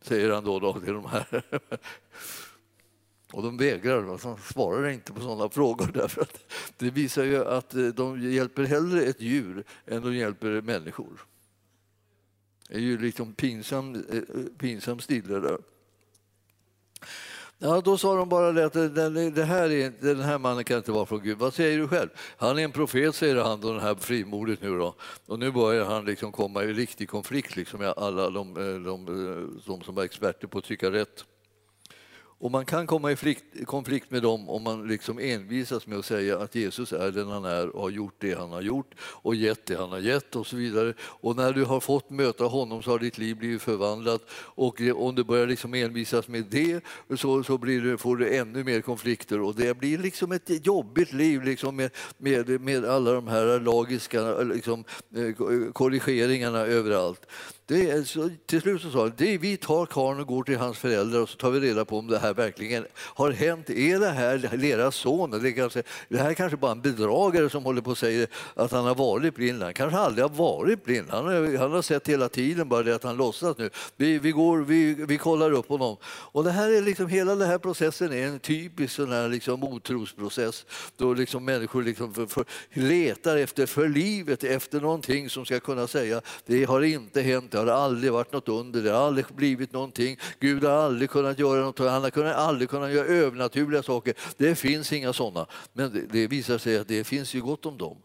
säger 0.01 0.31
han 0.31 0.43
då, 0.43 0.59
då 0.59 0.79
till 0.79 0.93
de 0.93 1.05
här. 1.05 1.43
Och 3.33 3.43
de 3.43 3.57
vägrar, 3.57 4.03
de 4.03 4.37
svarar 4.37 4.89
inte 4.89 5.13
på 5.13 5.21
sådana 5.21 5.49
frågor 5.49 5.91
därför 5.93 6.21
att 6.21 6.53
det 6.77 6.89
visar 6.89 7.23
ju 7.23 7.45
att 7.45 7.75
de 7.95 8.31
hjälper 8.31 8.63
hellre 8.63 9.01
ett 9.01 9.21
djur 9.21 9.63
än 9.85 10.01
de 10.01 10.15
hjälper 10.15 10.61
människor. 10.61 11.25
Det 12.69 12.75
är 12.75 12.79
ju 12.79 12.97
liksom 12.97 13.33
pinsam, 13.33 13.95
eh, 13.95 14.17
eh, 14.17 14.23
pinsam 14.57 14.99
stille 14.99 15.39
där. 15.39 15.57
Ja, 17.65 17.81
då 17.81 17.97
sa 17.97 18.15
de 18.15 18.29
bara 18.29 18.51
det 18.51 18.65
att 18.65 18.73
det 19.35 19.43
här 19.43 19.71
är, 19.71 19.93
den 19.99 20.19
här 20.19 20.37
mannen 20.37 20.63
kan 20.63 20.77
inte 20.77 20.91
vara 20.91 21.05
från 21.05 21.23
Gud. 21.23 21.37
Vad 21.37 21.53
säger 21.53 21.77
du 21.77 21.87
själv? 21.87 22.09
Han 22.37 22.59
är 22.59 22.63
en 22.63 22.71
profet, 22.71 23.15
säger 23.15 23.35
han, 23.35 23.61
då, 23.61 23.71
den 23.71 23.81
här 23.81 23.95
frimodigt 23.95 24.61
nu 24.61 24.77
då. 24.77 24.95
Och 25.25 25.39
nu 25.39 25.51
börjar 25.51 25.85
han 25.85 26.05
liksom 26.05 26.31
komma 26.31 26.63
i 26.63 26.73
riktig 26.73 27.09
konflikt 27.09 27.55
liksom, 27.55 27.79
med 27.79 27.93
alla 27.97 28.29
de, 28.29 28.57
eh, 28.57 28.63
de, 28.63 29.05
de, 29.05 29.61
de 29.65 29.81
som 29.81 29.95
var 29.95 30.03
experter 30.03 30.47
på 30.47 30.57
att 30.57 30.63
tycka 30.63 30.91
rätt. 30.91 31.25
Och 32.43 32.51
man 32.51 32.65
kan 32.65 32.87
komma 32.87 33.11
i 33.11 33.35
konflikt 33.65 34.11
med 34.11 34.21
dem 34.21 34.49
om 34.49 34.63
man 34.63 34.87
liksom 34.87 35.19
envisas 35.19 35.87
med 35.87 35.99
att 35.99 36.05
säga 36.05 36.39
att 36.39 36.55
Jesus 36.55 36.93
är 36.93 37.11
den 37.11 37.27
han 37.27 37.45
är 37.45 37.69
och 37.69 37.81
har 37.81 37.89
gjort 37.89 38.15
det 38.17 38.33
han 38.33 38.51
har 38.51 38.61
gjort 38.61 38.95
och 38.99 39.35
gett 39.35 39.65
det 39.65 39.75
han 39.75 39.89
har 39.89 39.99
gett 39.99 40.35
och 40.35 40.47
så 40.47 40.55
vidare. 40.55 40.93
Och 40.99 41.35
när 41.35 41.53
du 41.53 41.63
har 41.65 41.79
fått 41.79 42.09
möta 42.09 42.43
honom 42.43 42.83
så 42.83 42.91
har 42.91 42.99
ditt 42.99 43.17
liv 43.17 43.37
blivit 43.37 43.61
förvandlat 43.61 44.21
och 44.33 44.81
om 44.95 45.15
du 45.15 45.23
börjar 45.23 45.47
liksom 45.47 45.73
envisas 45.73 46.27
med 46.27 46.45
det 46.49 46.83
så, 47.15 47.43
så 47.43 47.57
blir 47.57 47.81
det, 47.81 47.97
får 47.97 48.17
du 48.17 48.35
ännu 48.35 48.63
mer 48.63 48.81
konflikter 48.81 49.41
och 49.41 49.55
det 49.55 49.77
blir 49.77 49.97
liksom 49.97 50.31
ett 50.31 50.65
jobbigt 50.65 51.13
liv 51.13 51.43
liksom 51.43 51.75
med, 51.75 51.91
med, 52.17 52.61
med 52.61 52.85
alla 52.85 53.11
de 53.11 53.27
här 53.27 53.59
lagiska 53.59 54.37
liksom, 54.37 54.83
eh, 55.15 55.71
korrigeringarna 55.73 56.59
överallt. 56.59 57.27
Det 57.65 57.89
är, 57.89 58.03
så, 58.03 58.29
till 58.45 58.61
slut 58.61 58.81
så 58.81 58.91
sa 58.91 59.01
han, 59.01 59.13
vi 59.17 59.57
tar 59.57 59.85
karln 59.85 60.19
och 60.19 60.27
går 60.27 60.43
till 60.43 60.57
hans 60.57 60.77
föräldrar 60.77 61.21
och 61.21 61.29
så 61.29 61.37
tar 61.37 61.51
vi 61.51 61.59
reda 61.59 61.85
på 61.85 61.97
om 61.97 62.07
det 62.07 62.19
här 62.19 62.33
verkligen 62.33 62.85
har 62.95 63.31
hänt. 63.31 63.69
Är 63.69 63.99
det 63.99 64.09
här 64.09 64.57
deras 64.57 64.95
son? 64.95 65.31
Det, 65.31 65.51
kanske, 65.51 65.83
det 66.09 66.17
här 66.17 66.29
är 66.29 66.33
kanske 66.33 66.57
bara 66.57 66.71
en 66.71 66.81
bedragare 66.81 67.49
som 67.49 67.63
håller 67.63 67.81
på 67.81 67.91
och 67.91 67.97
säger 67.97 68.27
att 68.55 68.71
han 68.71 68.85
har 68.85 68.95
varit 68.95 69.35
blind. 69.35 69.63
Han 69.63 69.73
kanske 69.73 69.99
aldrig 69.99 70.25
har 70.25 70.29
varit 70.29 70.83
blind. 70.83 71.07
Han 71.09 71.25
har, 71.25 71.57
han 71.57 71.71
har 71.71 71.81
sett 71.81 72.09
hela 72.09 72.29
tiden, 72.29 72.69
bara 72.69 72.83
det 72.83 72.95
att 72.95 73.03
han 73.03 73.17
låtsas 73.17 73.57
nu. 73.57 73.69
Vi, 73.97 74.19
vi, 74.19 74.31
går, 74.31 74.57
vi, 74.57 74.93
vi 74.93 75.17
kollar 75.17 75.51
upp 75.51 75.69
honom. 75.69 75.97
Och 76.05 76.43
det 76.43 76.51
här 76.51 76.71
är 76.71 76.81
liksom, 76.81 77.07
hela 77.07 77.35
den 77.35 77.49
här 77.49 77.57
processen 77.57 78.13
är 78.13 78.27
en 78.27 78.39
typisk 78.39 78.93
sån 78.93 79.11
här 79.11 79.29
liksom 79.29 79.63
otrosprocess 79.63 80.65
då 80.97 81.13
liksom 81.13 81.45
människor 81.45 81.83
liksom 81.83 82.13
för, 82.13 82.25
för, 82.25 82.45
letar 82.73 83.37
efter 83.37 83.65
för 83.65 83.87
livet 83.87 84.43
efter 84.43 84.81
någonting 84.81 85.29
som 85.29 85.45
ska 85.45 85.59
kunna 85.59 85.87
säga 85.87 86.21
det 86.45 86.63
har 86.63 86.81
inte 86.81 87.21
hänt 87.21 87.55
det 87.65 87.71
har 87.71 87.79
aldrig 87.79 88.11
varit 88.11 88.33
något 88.33 88.49
under, 88.49 88.81
det 88.81 88.91
har 88.91 89.07
aldrig 89.07 89.25
blivit 89.35 89.73
någonting. 89.73 90.17
Gud 90.39 90.63
har 90.63 90.71
aldrig 90.71 91.09
kunnat 91.09 91.39
göra 91.39 91.61
något, 91.61 91.79
han 91.79 92.03
har 92.15 92.23
aldrig 92.25 92.69
kunnat 92.69 92.91
göra 92.91 93.05
övernaturliga 93.05 93.83
saker. 93.83 94.13
Det 94.37 94.55
finns 94.55 94.93
inga 94.93 95.13
sådana. 95.13 95.47
Men 95.73 95.93
det, 95.93 96.01
det 96.11 96.27
visar 96.27 96.57
sig 96.57 96.77
att 96.77 96.87
det 96.87 97.03
finns 97.03 97.33
ju 97.33 97.41
gott 97.41 97.65
om 97.65 97.77
dem. 97.77 97.97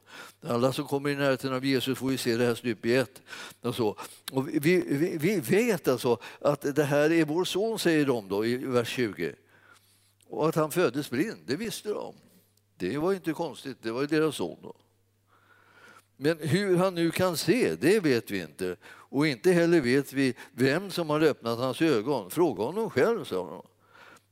Alla 0.49 0.73
som 0.73 0.87
kommer 0.87 1.11
i 1.11 1.17
närheten 1.17 1.53
av 1.53 1.65
Jesus 1.65 1.99
får 1.99 2.11
ju 2.11 2.17
se 2.17 2.37
det 2.37 2.45
här 2.45 2.55
stup 2.55 2.87
i 2.87 2.95
ett. 2.97 3.23
Alltså, 3.63 3.85
och 3.85 3.99
så. 3.99 4.37
Och 4.37 4.49
vi, 4.49 4.85
vi, 4.89 5.19
vi 5.19 5.41
vet 5.41 5.89
alltså 5.89 6.19
att 6.41 6.77
det 6.77 6.85
här 6.85 7.13
är 7.13 7.25
vår 7.25 7.45
son, 7.45 7.79
säger 7.79 8.07
de 8.07 8.29
då 8.29 8.47
i 8.47 8.57
vers 8.57 8.89
20. 8.89 9.35
Och 10.29 10.49
att 10.49 10.55
han 10.55 10.71
föddes 10.71 11.11
blind, 11.11 11.39
det 11.47 11.57
visste 11.57 11.89
de. 11.89 12.15
Det 12.77 12.99
var 12.99 13.13
inte 13.13 13.33
konstigt, 13.33 13.77
det 13.83 13.91
var 13.91 14.01
ju 14.01 14.07
deras 14.07 14.37
son. 14.37 14.59
Då. 14.63 14.75
Men 16.17 16.39
hur 16.39 16.77
han 16.77 16.95
nu 16.95 17.11
kan 17.11 17.37
se, 17.37 17.75
det 17.75 18.01
vet 18.01 18.31
vi 18.31 18.41
inte. 18.41 18.77
Och 19.09 19.27
inte 19.27 19.53
heller 19.53 19.81
vet 19.81 20.13
vi 20.13 20.35
vem 20.53 20.91
som 20.91 21.11
har 21.11 21.21
öppnat 21.21 21.59
hans 21.59 21.83
ögon. 21.83 22.31
Fråga 22.31 22.63
honom 22.63 22.91
själv, 22.91 23.25
sa 23.25 23.37
de. 23.37 23.63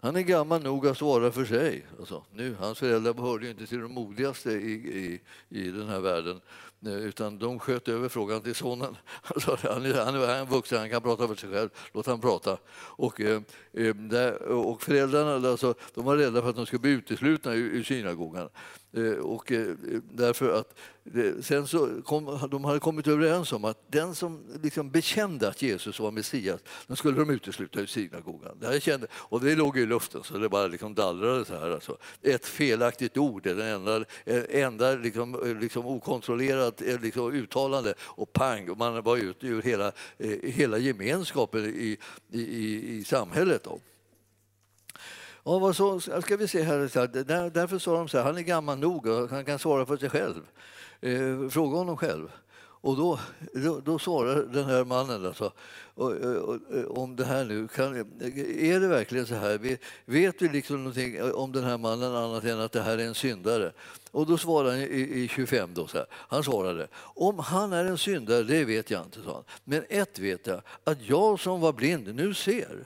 Han 0.00 0.16
är 0.16 0.20
gammal 0.20 0.62
nog 0.62 0.86
att 0.86 0.98
svara 0.98 1.32
för 1.32 1.44
sig. 1.44 1.86
Alltså, 1.98 2.24
nu, 2.32 2.56
hans 2.60 2.78
föräldrar 2.78 3.14
hörde 3.14 3.44
ju 3.44 3.50
inte 3.50 3.66
till 3.66 3.80
de 3.80 3.92
modigaste 3.92 4.50
i, 4.50 4.72
i, 4.72 5.20
i 5.48 5.70
den 5.70 5.88
här 5.88 6.00
världen 6.00 6.40
utan 6.84 7.38
de 7.38 7.58
sköt 7.58 7.88
över 7.88 8.08
frågan 8.08 8.40
till 8.40 8.54
sonen. 8.54 8.96
Alltså, 9.22 9.58
han, 9.62 9.86
är, 9.86 10.04
han 10.04 10.14
är 10.14 10.44
vuxen, 10.44 10.78
han 10.78 10.90
kan 10.90 11.02
prata 11.02 11.28
för 11.28 11.34
sig 11.34 11.50
själv, 11.50 11.70
låt 11.92 12.06
han 12.06 12.20
prata. 12.20 12.58
Och, 12.76 13.20
eh, 13.20 13.42
eh, 13.72 14.30
och 14.48 14.82
föräldrarna 14.82 15.48
alltså, 15.48 15.74
de 15.94 16.04
var 16.04 16.16
rädda 16.16 16.42
för 16.42 16.50
att 16.50 16.56
de 16.56 16.66
skulle 16.66 16.80
bli 16.80 16.90
uteslutna 16.90 17.54
ur, 17.54 17.70
ur 17.70 17.82
synagogan. 17.82 18.48
Eh, 18.92 19.12
och 19.12 19.52
därför 20.10 20.60
att 20.60 20.74
sen 21.40 21.66
så 21.66 22.02
kom, 22.04 22.48
de 22.50 22.64
hade 22.64 22.80
kommit 22.80 23.06
överens 23.06 23.52
om 23.52 23.64
att 23.64 23.92
den 23.92 24.14
som 24.14 24.40
liksom 24.62 24.90
bekände 24.90 25.48
att 25.48 25.62
Jesus 25.62 26.00
var 26.00 26.10
Messias, 26.10 26.60
den 26.86 26.96
skulle 26.96 27.18
de 27.18 27.30
utesluta 27.30 27.80
ur 27.80 27.86
synagogan. 27.86 28.58
Det, 28.60 28.80
kände, 28.80 29.06
och 29.12 29.40
det 29.40 29.54
låg 29.54 29.78
i 29.78 29.86
luften 29.86 30.22
så 30.24 30.38
det 30.38 30.48
bara 30.48 30.66
liksom 30.66 30.94
dallrade 30.94 31.44
så 31.44 31.54
här. 31.54 31.70
Alltså. 31.70 31.96
Ett 32.22 32.46
felaktigt 32.46 33.16
ord 33.16 33.46
är 33.46 33.60
enda, 33.60 34.04
enda 34.48 34.94
liksom, 34.94 35.56
liksom 35.60 35.86
okontrollerat 36.66 36.82
eh, 36.82 37.00
liksom, 37.00 37.32
uttalande 37.32 37.94
och 38.00 38.32
pang, 38.32 38.70
och 38.70 38.78
man 38.78 39.02
var 39.02 39.16
ute 39.16 39.46
ur 39.46 39.62
hela, 39.62 39.92
eh, 40.18 40.38
hela 40.42 40.78
gemenskapen 40.78 41.64
i, 41.64 41.98
i, 42.30 42.96
i 42.96 43.04
samhället. 43.04 43.64
Då. 43.64 43.80
Och 45.44 45.60
vad 45.60 45.76
så, 45.76 46.00
ska 46.00 46.36
vi 46.36 46.48
se 46.48 46.62
här, 46.62 47.24
där, 47.24 47.50
därför 47.50 47.78
sa 47.78 47.96
de 47.96 48.08
så 48.08 48.18
här, 48.18 48.24
han 48.24 48.38
är 48.38 48.42
gammal 48.42 48.78
nog 48.78 49.06
och 49.06 49.30
han 49.30 49.44
kan 49.44 49.58
svara 49.58 49.86
för 49.86 49.96
sig 49.96 50.10
själv. 50.10 50.42
Eh, 51.00 51.48
fråga 51.48 51.76
honom 51.76 51.96
själv. 51.96 52.28
Och 52.86 52.96
då, 52.96 53.18
då, 53.52 53.80
då 53.80 53.98
svarar 53.98 54.42
den 54.42 54.64
här 54.64 54.84
mannen 54.84 55.26
alltså, 55.26 55.52
och, 55.94 56.12
och, 56.12 56.58
om 57.02 57.16
det 57.16 57.24
här 57.24 57.44
nu. 57.44 57.68
Kan, 57.68 57.96
är 57.96 58.80
det 58.80 58.88
verkligen 58.88 59.26
så 59.26 59.34
här? 59.34 59.78
Vet 60.04 60.42
vi 60.42 60.48
liksom 60.48 60.76
någonting 60.76 61.22
om 61.32 61.52
den 61.52 61.64
här 61.64 61.78
mannen 61.78 62.14
annat 62.14 62.44
än 62.44 62.60
att 62.60 62.72
det 62.72 62.82
här 62.82 62.98
är 62.98 63.06
en 63.06 63.14
syndare? 63.14 63.72
Och 64.10 64.26
då 64.26 64.38
svarar 64.38 64.70
han 64.70 64.78
i, 64.78 64.84
i 64.84 65.28
25 65.28 65.70
då 65.74 65.86
så 65.86 65.98
här. 65.98 66.06
Han 66.12 66.44
svarade, 66.44 66.88
om 66.96 67.38
han 67.38 67.72
är 67.72 67.84
en 67.84 67.98
syndare, 67.98 68.42
det 68.42 68.64
vet 68.64 68.90
jag 68.90 69.04
inte, 69.04 69.22
sa 69.22 69.34
han. 69.34 69.44
Men 69.64 69.84
ett 69.88 70.18
vet 70.18 70.46
jag, 70.46 70.62
att 70.84 71.08
jag 71.08 71.40
som 71.40 71.60
var 71.60 71.72
blind 71.72 72.14
nu 72.14 72.34
ser. 72.34 72.84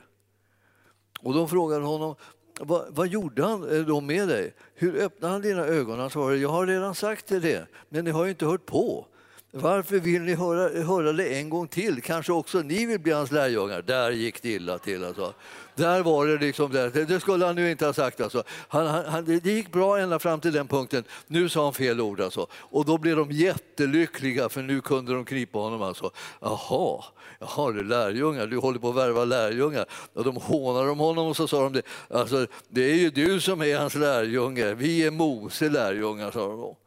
Och 1.19 1.33
de 1.33 1.49
frågade 1.49 1.85
honom, 1.85 2.15
vad, 2.59 2.85
vad 2.89 3.07
gjorde 3.07 3.45
han 3.45 3.77
eh, 3.77 3.85
då 3.85 4.01
med 4.01 4.27
dig? 4.27 4.53
Hur 4.73 4.95
öppnade 4.95 5.33
han 5.33 5.41
dina 5.41 5.65
ögon? 5.65 5.99
Han 5.99 6.09
svarade, 6.09 6.37
jag 6.37 6.49
har 6.49 6.67
redan 6.67 6.95
sagt 6.95 7.27
till 7.27 7.41
det, 7.41 7.67
men 7.89 8.05
ni 8.05 8.11
har 8.11 8.23
ju 8.23 8.29
inte 8.29 8.45
hört 8.45 8.65
på. 8.65 9.07
Varför 9.53 9.99
vill 9.99 10.21
ni 10.21 10.35
höra, 10.35 10.83
höra 10.83 11.13
det 11.13 11.39
en 11.39 11.49
gång 11.49 11.67
till? 11.67 12.01
Kanske 12.01 12.33
också 12.33 12.59
ni 12.59 12.85
vill 12.85 12.99
bli 12.99 13.11
hans 13.11 13.31
lärjungar? 13.31 13.81
Där 13.81 14.11
gick 14.11 14.41
det 14.41 14.49
illa 14.49 14.77
till. 14.77 15.05
Alltså. 15.05 15.33
Där 15.75 16.03
var 16.03 16.27
det 16.27 16.37
liksom, 16.37 16.71
det 16.93 17.19
skulle 17.19 17.45
han 17.45 17.55
nu 17.55 17.71
inte 17.71 17.85
ha 17.85 17.93
sagt. 17.93 18.21
Alltså. 18.21 18.43
Han, 18.67 18.87
han, 18.87 19.25
det 19.25 19.51
gick 19.51 19.71
bra 19.71 19.99
ända 19.99 20.19
fram 20.19 20.39
till 20.39 20.53
den 20.53 20.67
punkten. 20.67 21.03
Nu 21.27 21.49
sa 21.49 21.63
han 21.63 21.73
fel 21.73 22.01
ord. 22.01 22.21
Alltså. 22.21 22.47
Och 22.53 22.85
då 22.85 22.97
blev 22.97 23.17
de 23.17 23.31
jättelyckliga 23.31 24.49
för 24.49 24.61
nu 24.61 24.81
kunde 24.81 25.13
de 25.13 25.25
knipa 25.25 25.59
honom. 25.59 25.81
Alltså. 25.81 26.11
Jaha, 26.41 27.03
jaha, 27.39 27.71
du 27.71 27.83
lärjungar, 27.83 28.47
du 28.47 28.57
håller 28.57 28.79
på 28.79 28.89
att 28.89 28.95
värva 28.95 29.25
lärjungar. 29.25 29.85
Och 30.13 30.23
de 30.23 30.35
hånade 30.35 30.89
om 30.89 30.99
honom 30.99 31.27
och 31.27 31.37
så 31.37 31.47
sa 31.47 31.63
de 31.63 31.73
det. 31.73 31.81
Alltså, 32.09 32.47
det 32.69 32.91
är 32.91 32.95
ju 32.95 33.09
du 33.09 33.41
som 33.41 33.61
är 33.61 33.77
hans 33.77 33.95
lärjunge, 33.95 34.73
vi 34.73 35.05
är 35.05 35.11
Mose 35.11 35.69
lärjungar, 35.69 36.31
sa 36.31 36.47
de 36.47 36.57
då. 36.57 36.77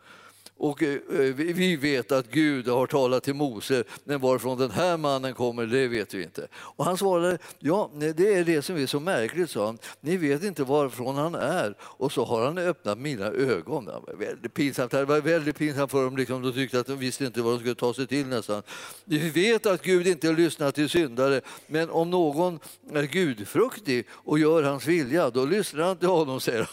Och 0.64 0.82
eh, 0.82 0.92
eh, 0.92 1.34
vi 1.34 1.76
vet 1.76 2.12
att 2.12 2.30
Gud 2.30 2.68
har 2.68 2.86
talat 2.86 3.22
till 3.22 3.34
Mose, 3.34 3.84
men 4.04 4.20
varifrån 4.20 4.58
den 4.58 4.70
här 4.70 4.96
mannen 4.96 5.34
kommer, 5.34 5.66
det 5.66 5.88
vet 5.88 6.14
vi 6.14 6.22
inte. 6.22 6.48
Och 6.54 6.84
han 6.84 6.98
svarade, 6.98 7.38
ja, 7.58 7.90
det 8.14 8.34
är 8.34 8.44
det 8.44 8.62
som 8.62 8.76
är 8.76 8.86
så 8.86 9.00
märkligt, 9.00 9.50
sa 9.50 9.66
han. 9.66 9.78
Ni 10.00 10.16
vet 10.16 10.44
inte 10.44 10.64
varifrån 10.64 11.16
han 11.16 11.34
är. 11.34 11.74
Och 11.80 12.12
så 12.12 12.24
har 12.24 12.44
han 12.44 12.58
öppnat 12.58 12.98
mina 12.98 13.26
ögon. 13.26 13.84
Det 13.84 13.92
var 13.92 14.14
väldigt 14.14 14.54
pinsamt, 14.54 14.90
det 14.90 15.04
var 15.04 15.20
väldigt 15.20 15.58
pinsamt 15.58 15.90
för 15.90 16.04
dem. 16.04 16.16
Liksom, 16.16 16.42
de 16.42 16.52
tyckte 16.52 16.80
att 16.80 16.86
de 16.86 16.98
visste 16.98 17.24
inte 17.24 17.42
vad 17.42 17.52
de 17.52 17.58
skulle 17.58 17.74
ta 17.74 17.94
sig 17.94 18.06
till 18.06 18.26
nästan. 18.26 18.62
Vi 19.04 19.30
vet 19.30 19.66
att 19.66 19.82
Gud 19.82 20.06
inte 20.06 20.32
lyssnar 20.32 20.70
till 20.70 20.88
syndare, 20.88 21.40
men 21.66 21.90
om 21.90 22.10
någon 22.10 22.58
är 22.92 23.02
gudfruktig 23.02 24.06
och 24.10 24.38
gör 24.38 24.62
hans 24.62 24.86
vilja, 24.86 25.30
då 25.30 25.44
lyssnar 25.44 25.84
han 25.84 25.96
till 25.96 26.08
honom, 26.08 26.40
säger 26.40 26.58
de. 26.58 26.66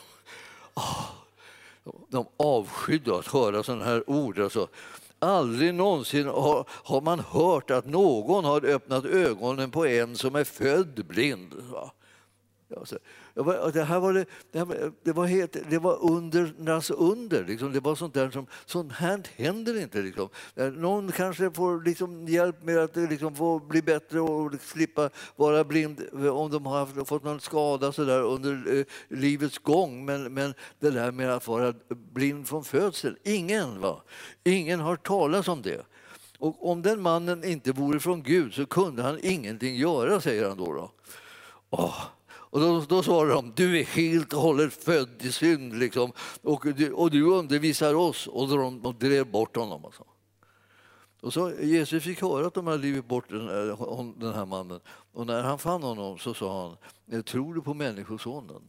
Oh 0.82 1.21
de 2.10 2.26
avskydde 2.38 3.16
att 3.16 3.28
höra 3.28 3.64
sådana 3.64 3.86
här 3.86 4.10
ord. 4.10 4.40
Alltså. 4.40 4.68
Aldrig 5.20 5.74
någonsin 5.74 6.28
har, 6.28 6.66
har, 6.70 7.02
man 7.02 7.20
hört 7.20 7.72
att 7.72 7.86
någon 7.86 8.46
har 8.46 8.66
öppnat 8.66 9.06
ögonen 9.06 9.72
på 9.72 9.86
en 9.86 10.18
som 10.18 10.36
är 10.36 10.44
född 10.44 11.06
blind. 11.06 11.54
Alltså, 12.78 13.00
det 13.74 13.84
här 13.84 14.00
var, 14.00 14.14
det, 14.14 14.26
det, 14.52 14.64
var, 14.64 14.92
det 15.04 15.12
var, 15.12 15.26
helt, 15.26 15.58
det 15.70 15.80
var 15.80 16.12
undernas 16.12 16.92
under. 16.92 17.46
Liksom. 17.46 17.74
Det 17.74 17.80
var 17.80 17.96
sånt 17.96 18.14
där 18.14 18.30
som 18.30 18.48
sånt 18.66 18.92
här 18.92 19.22
händer 19.36 19.82
inte. 19.82 20.02
Liksom. 20.02 20.30
Eh, 20.56 20.72
någon 20.72 21.12
kanske 21.12 21.52
får 21.52 21.84
liksom 21.84 22.28
hjälp 22.28 22.64
med 22.64 22.78
att 22.78 22.96
liksom 22.96 23.36
få 23.36 23.60
bli 23.60 23.82
bättre 23.82 24.22
och 24.22 24.54
slippa 24.62 25.10
vara 25.36 25.64
blind 25.64 26.02
eh, 26.14 26.38
om 26.38 26.52
de 26.52 26.66
har 26.66 27.06
fått 27.06 27.24
någon 27.24 27.40
skada 27.40 27.92
så 27.92 28.04
där 28.04 28.22
under 28.22 28.78
eh, 28.78 28.86
livets 29.18 29.58
gång. 29.58 30.06
Men, 30.06 30.34
men 30.34 30.54
det 30.80 30.92
där 30.92 31.12
med 31.12 31.34
att 31.34 31.48
vara 31.48 31.74
blind 31.90 32.48
från 32.48 32.64
födseln, 32.64 33.18
ingen, 33.24 33.82
va? 33.82 34.02
ingen 34.44 34.80
har 34.80 34.96
talat 34.96 35.48
om 35.48 35.62
det. 35.62 35.86
Och 36.40 36.72
om 36.72 36.82
den 36.82 37.02
mannen 37.02 37.44
inte 37.44 37.72
vore 37.72 38.00
från 38.00 38.24
Gud 38.24 38.54
så 38.54 38.66
kunde 38.66 39.04
han 39.04 39.20
ingenting 39.24 39.76
göra, 39.76 40.22
säger 40.22 40.48
han 40.48 40.58
då. 40.58 40.74
då. 40.74 40.92
Åh 41.70 42.04
och 42.52 42.60
då, 42.60 42.80
då 42.80 43.04
svarade 43.04 43.34
de, 43.34 43.54
du 43.56 43.80
är 43.80 43.84
helt 43.84 44.34
och 44.34 44.42
hållet 44.42 44.74
född 44.74 45.22
i 45.22 45.32
synd 45.32 45.80
liksom. 45.80 46.12
och, 46.42 46.66
du, 46.76 46.94
och 46.94 47.12
du 47.12 47.24
undervisar 47.24 47.94
oss. 47.94 48.28
Och 48.28 48.48
de, 48.48 48.82
de 48.82 48.98
drev 48.98 49.32
bort 49.32 49.56
honom. 49.56 49.86
Alltså. 49.86 50.04
Och 51.22 51.34
så 51.34 51.52
Jesus 51.62 52.04
fick 52.04 52.22
höra 52.22 52.48
att 52.48 52.54
de 52.54 52.68
hade 52.68 52.78
drivit 52.78 53.06
bort 53.06 53.30
den 53.30 53.48
här, 53.48 54.20
den 54.20 54.34
här 54.34 54.46
mannen. 54.46 54.80
Och 55.14 55.28
när 55.28 55.44
han 55.44 55.60
fann 55.60 55.84
honom 55.84 56.18
så 56.18 56.34
sa 56.34 56.62
han, 56.62 56.78
eh, 57.18 57.24
tror 57.24 57.54
du 57.54 57.62
på 57.62 57.74
Människosonen? 57.74 58.62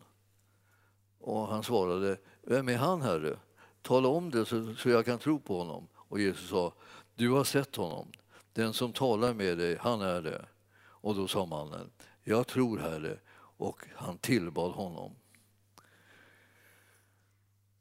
Och 1.20 1.48
han 1.48 1.62
svarade, 1.62 2.16
vem 2.42 2.68
är 2.68 2.76
han 2.76 3.02
Herre? 3.02 3.36
Tala 3.82 4.08
om 4.08 4.30
det 4.30 4.44
så, 4.44 4.74
så 4.74 4.88
jag 4.88 5.04
kan 5.04 5.18
tro 5.18 5.40
på 5.40 5.58
honom. 5.58 5.88
Och 5.94 6.20
Jesus 6.20 6.48
sa, 6.48 6.72
du 7.14 7.30
har 7.30 7.44
sett 7.44 7.76
honom. 7.76 8.08
Den 8.52 8.72
som 8.72 8.92
talar 8.92 9.34
med 9.34 9.58
dig, 9.58 9.76
han 9.80 10.00
är 10.00 10.22
det. 10.22 10.44
Och 10.82 11.14
då 11.14 11.28
sa 11.28 11.46
mannen, 11.46 11.90
jag 12.24 12.46
tror 12.46 12.78
Herre 12.78 13.18
och 13.62 13.86
han 13.94 14.18
tillbad 14.18 14.72
honom. 14.72 15.12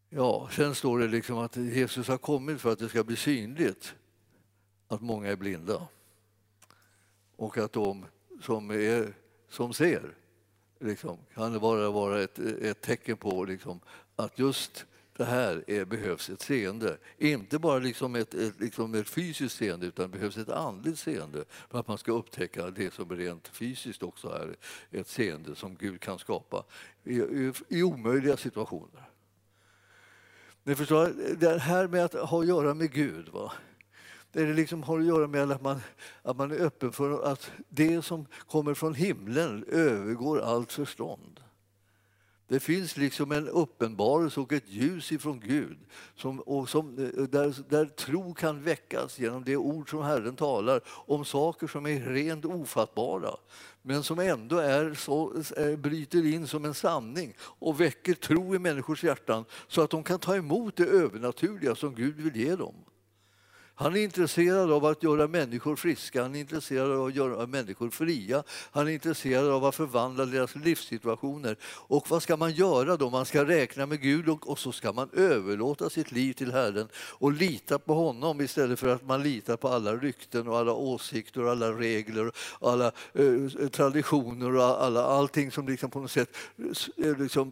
Ja, 0.09 0.49
sen 0.51 0.75
står 0.75 0.99
det 0.99 1.07
liksom 1.07 1.37
att 1.37 1.55
Jesus 1.55 2.07
har 2.07 2.17
kommit 2.17 2.61
för 2.61 2.71
att 2.71 2.79
det 2.79 2.89
ska 2.89 3.03
bli 3.03 3.15
synligt 3.15 3.95
att 4.87 5.01
många 5.01 5.27
är 5.27 5.35
blinda 5.35 5.87
och 7.35 7.57
att 7.57 7.73
de 7.73 8.05
som, 8.41 8.71
är, 8.71 9.13
som 9.49 9.73
ser 9.73 10.15
liksom, 10.79 11.17
kan 11.33 11.53
det 11.53 11.59
bara 11.59 11.89
vara 11.89 12.21
ett, 12.21 12.39
ett 12.39 12.81
tecken 12.81 13.17
på 13.17 13.45
liksom, 13.45 13.79
att 14.15 14.39
just 14.39 14.85
det 15.17 15.25
här 15.25 15.63
är, 15.67 15.85
behövs 15.85 16.29
ett 16.29 16.41
seende. 16.41 16.97
Inte 17.17 17.59
bara 17.59 17.79
liksom 17.79 18.15
ett, 18.15 18.33
ett, 18.33 18.59
liksom 18.59 18.93
ett 18.95 19.09
fysiskt 19.09 19.55
seende 19.57 19.85
utan 19.85 20.11
det 20.11 20.17
behövs 20.17 20.37
ett 20.37 20.49
andligt 20.49 20.99
seende 20.99 21.45
för 21.69 21.79
att 21.79 21.87
man 21.87 21.97
ska 21.97 22.11
upptäcka 22.11 22.69
det 22.69 22.93
som 22.93 23.09
rent 23.09 23.47
fysiskt 23.47 24.03
också 24.03 24.27
är 24.29 24.55
ett 24.91 25.07
seende 25.07 25.55
som 25.55 25.75
Gud 25.75 26.01
kan 26.01 26.19
skapa 26.19 26.63
i, 27.03 27.19
i, 27.19 27.53
i 27.67 27.83
omöjliga 27.83 28.37
situationer. 28.37 29.09
Ni 30.63 30.75
förstår, 30.75 31.13
det 31.35 31.59
här 31.59 31.87
med 31.87 32.05
att 32.05 32.13
ha 32.13 32.39
att 32.39 32.47
göra 32.47 32.73
med 32.73 32.91
Gud 32.91 33.29
va? 33.29 33.51
Det 34.31 34.53
liksom 34.53 34.83
har 34.83 34.99
att 34.99 35.05
göra 35.05 35.27
med 35.27 35.51
att 35.51 35.61
man, 35.61 35.81
att 36.21 36.37
man 36.37 36.51
är 36.51 36.59
öppen 36.59 36.91
för 36.91 37.23
att 37.23 37.51
det 37.69 38.01
som 38.01 38.25
kommer 38.47 38.73
från 38.73 38.93
himlen 38.93 39.65
övergår 39.67 40.41
allt 40.41 40.71
förstånd. 40.71 41.39
Det 42.51 42.59
finns 42.59 42.97
liksom 42.97 43.31
en 43.31 43.47
uppenbarelse 43.47 44.39
och 44.39 44.53
ett 44.53 44.69
ljus 44.69 45.11
ifrån 45.11 45.39
Gud 45.39 45.77
som, 46.15 46.39
och 46.39 46.69
som, 46.69 46.97
eh, 46.97 47.23
där, 47.23 47.69
där 47.69 47.85
tro 47.85 48.33
kan 48.33 48.63
väckas 48.63 49.19
genom 49.19 49.43
det 49.43 49.57
ord 49.57 49.89
som 49.89 50.01
Herren 50.01 50.35
talar 50.35 50.81
om 50.87 51.25
saker 51.25 51.67
som 51.67 51.85
är 51.85 51.99
rent 51.99 52.45
ofattbara 52.45 53.29
men 53.81 54.03
som 54.03 54.19
ändå 54.19 54.57
är 54.57 54.93
så, 54.93 55.33
eh, 55.57 55.75
bryter 55.77 56.25
in 56.25 56.47
som 56.47 56.65
en 56.65 56.73
sanning 56.73 57.33
och 57.39 57.81
väcker 57.81 58.13
tro 58.13 58.55
i 58.55 58.59
människors 58.59 59.03
hjärtan 59.03 59.45
så 59.67 59.81
att 59.81 59.89
de 59.89 60.03
kan 60.03 60.19
ta 60.19 60.35
emot 60.35 60.75
det 60.75 60.85
övernaturliga 60.85 61.75
som 61.75 61.95
Gud 61.95 62.15
vill 62.15 62.35
ge 62.35 62.55
dem. 62.55 62.75
Han 63.81 63.95
är 63.95 63.99
intresserad 63.99 64.71
av 64.71 64.85
att 64.85 65.03
göra 65.03 65.27
människor 65.27 65.75
friska, 65.75 66.21
han 66.21 66.35
är 66.35 66.39
intresserad 66.39 66.91
av 66.91 67.05
att 67.05 67.15
göra 67.15 67.47
människor 67.47 67.89
fria. 67.89 68.43
Han 68.71 68.87
är 68.87 68.91
intresserad 68.91 69.47
av 69.47 69.65
att 69.65 69.75
förvandla 69.75 70.25
deras 70.25 70.55
livssituationer. 70.55 71.57
Och 71.63 72.09
vad 72.09 72.23
ska 72.23 72.37
man 72.37 72.51
göra 72.51 72.97
då? 72.97 73.09
Man 73.09 73.25
ska 73.25 73.45
räkna 73.45 73.85
med 73.85 74.01
Gud 74.01 74.29
och, 74.29 74.49
och 74.49 74.59
så 74.59 74.71
ska 74.71 74.93
man 74.93 75.09
överlåta 75.13 75.89
sitt 75.89 76.11
liv 76.11 76.33
till 76.33 76.51
Herren 76.51 76.87
och 76.95 77.31
lita 77.31 77.79
på 77.79 77.93
honom 77.93 78.41
istället 78.41 78.79
för 78.79 78.87
att 78.87 79.05
man 79.07 79.23
litar 79.23 79.57
på 79.57 79.67
alla 79.67 79.95
rykten 79.95 80.47
och 80.47 80.57
alla 80.57 80.73
åsikter 80.73 81.43
och 81.43 81.51
alla 81.51 81.71
regler 81.71 82.31
och 82.37 82.71
alla 82.71 82.91
eh, 83.13 83.67
traditioner 83.67 84.55
och 84.55 84.83
alla, 84.83 85.03
allting 85.03 85.51
som 85.51 85.67
liksom 85.67 85.89
på 85.89 85.99
något 85.99 86.11
sätt 86.11 86.37
eh, 86.97 87.17
liksom, 87.17 87.51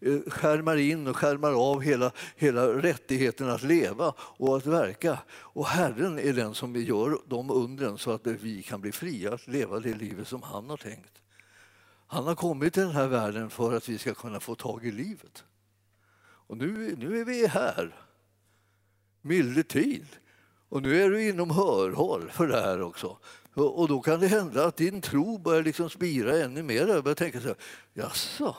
eh, 0.00 0.18
skärmar 0.26 0.76
in 0.76 1.06
och 1.06 1.16
skärmar 1.16 1.72
av 1.72 1.80
hela, 1.80 2.10
hela 2.36 2.66
rättigheten 2.66 3.50
att 3.50 3.62
leva 3.62 4.12
och 4.18 4.56
att 4.56 4.66
verka. 4.66 5.18
Och 5.30 5.67
Herren 5.68 6.18
är 6.18 6.32
den 6.32 6.54
som 6.54 6.76
gör 6.76 7.18
de 7.26 7.50
undren 7.50 7.98
så 7.98 8.10
att 8.10 8.26
vi 8.26 8.62
kan 8.62 8.80
bli 8.80 8.92
fria 8.92 9.34
att 9.34 9.46
leva 9.46 9.80
det 9.80 9.94
livet 9.94 10.28
som 10.28 10.42
han 10.42 10.70
har 10.70 10.76
tänkt. 10.76 11.22
Han 12.06 12.26
har 12.26 12.34
kommit 12.34 12.74
till 12.74 12.82
den 12.82 12.92
här 12.92 13.06
världen 13.06 13.50
för 13.50 13.76
att 13.76 13.88
vi 13.88 13.98
ska 13.98 14.14
kunna 14.14 14.40
få 14.40 14.54
tag 14.54 14.86
i 14.86 14.90
livet. 14.90 15.44
Och 16.20 16.56
nu, 16.56 16.96
nu 16.98 17.20
är 17.20 17.24
vi 17.24 17.46
här. 17.46 17.96
Milde 19.22 19.62
tid. 19.62 20.06
Och 20.68 20.82
nu 20.82 21.02
är 21.02 21.10
du 21.10 21.28
inom 21.28 21.50
hörhåll 21.50 22.30
för 22.30 22.46
det 22.46 22.60
här 22.60 22.82
också. 22.82 23.18
Och 23.54 23.88
då 23.88 24.00
kan 24.00 24.20
det 24.20 24.26
hända 24.26 24.66
att 24.66 24.76
din 24.76 25.00
tro 25.00 25.38
börjar 25.38 25.62
liksom 25.62 25.90
spira 25.90 26.38
ännu 26.38 26.62
mer. 26.62 26.86
Jag 26.86 27.04
börjar 27.04 27.14
tänka 27.14 27.40
så 27.40 27.46
här, 27.46 27.56
jaså? 27.92 28.56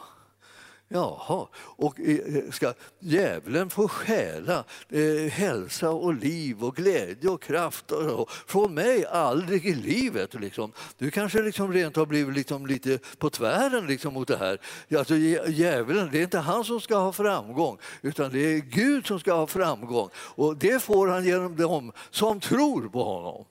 Jaha, 0.91 1.47
och 1.55 1.99
eh, 1.99 2.35
eh, 2.35 2.51
ska 2.51 2.73
djävulen 2.99 3.69
få 3.69 3.87
stjäla 3.87 4.63
eh, 4.89 5.31
hälsa 5.31 5.89
och 5.89 6.13
liv 6.13 6.63
och 6.63 6.75
glädje 6.75 7.29
och 7.29 7.41
kraft 7.41 7.91
och, 7.91 8.21
och, 8.21 8.31
från 8.31 8.73
mig 8.73 9.05
aldrig 9.05 9.65
i 9.65 9.75
livet? 9.75 10.33
Liksom. 10.33 10.71
Du 10.97 11.11
kanske 11.11 11.41
liksom 11.41 11.73
rent 11.73 11.95
har 11.95 12.05
blivit 12.05 12.35
liksom 12.35 12.67
lite 12.67 12.99
på 13.17 13.29
tvären 13.29 13.87
liksom 13.87 14.13
mot 14.13 14.27
det 14.27 14.37
här. 14.37 14.59
Alltså, 14.97 15.15
djävulen, 15.15 16.09
det 16.11 16.19
är 16.19 16.23
inte 16.23 16.39
han 16.39 16.63
som 16.63 16.81
ska 16.81 16.97
ha 16.97 17.11
framgång 17.11 17.77
utan 18.01 18.31
det 18.31 18.39
är 18.39 18.59
Gud 18.59 19.07
som 19.07 19.19
ska 19.19 19.33
ha 19.33 19.47
framgång 19.47 20.09
och 20.15 20.57
det 20.57 20.83
får 20.83 21.07
han 21.07 21.25
genom 21.25 21.55
dem 21.55 21.91
som 22.09 22.39
tror 22.39 22.89
på 22.89 23.03
honom. 23.03 23.45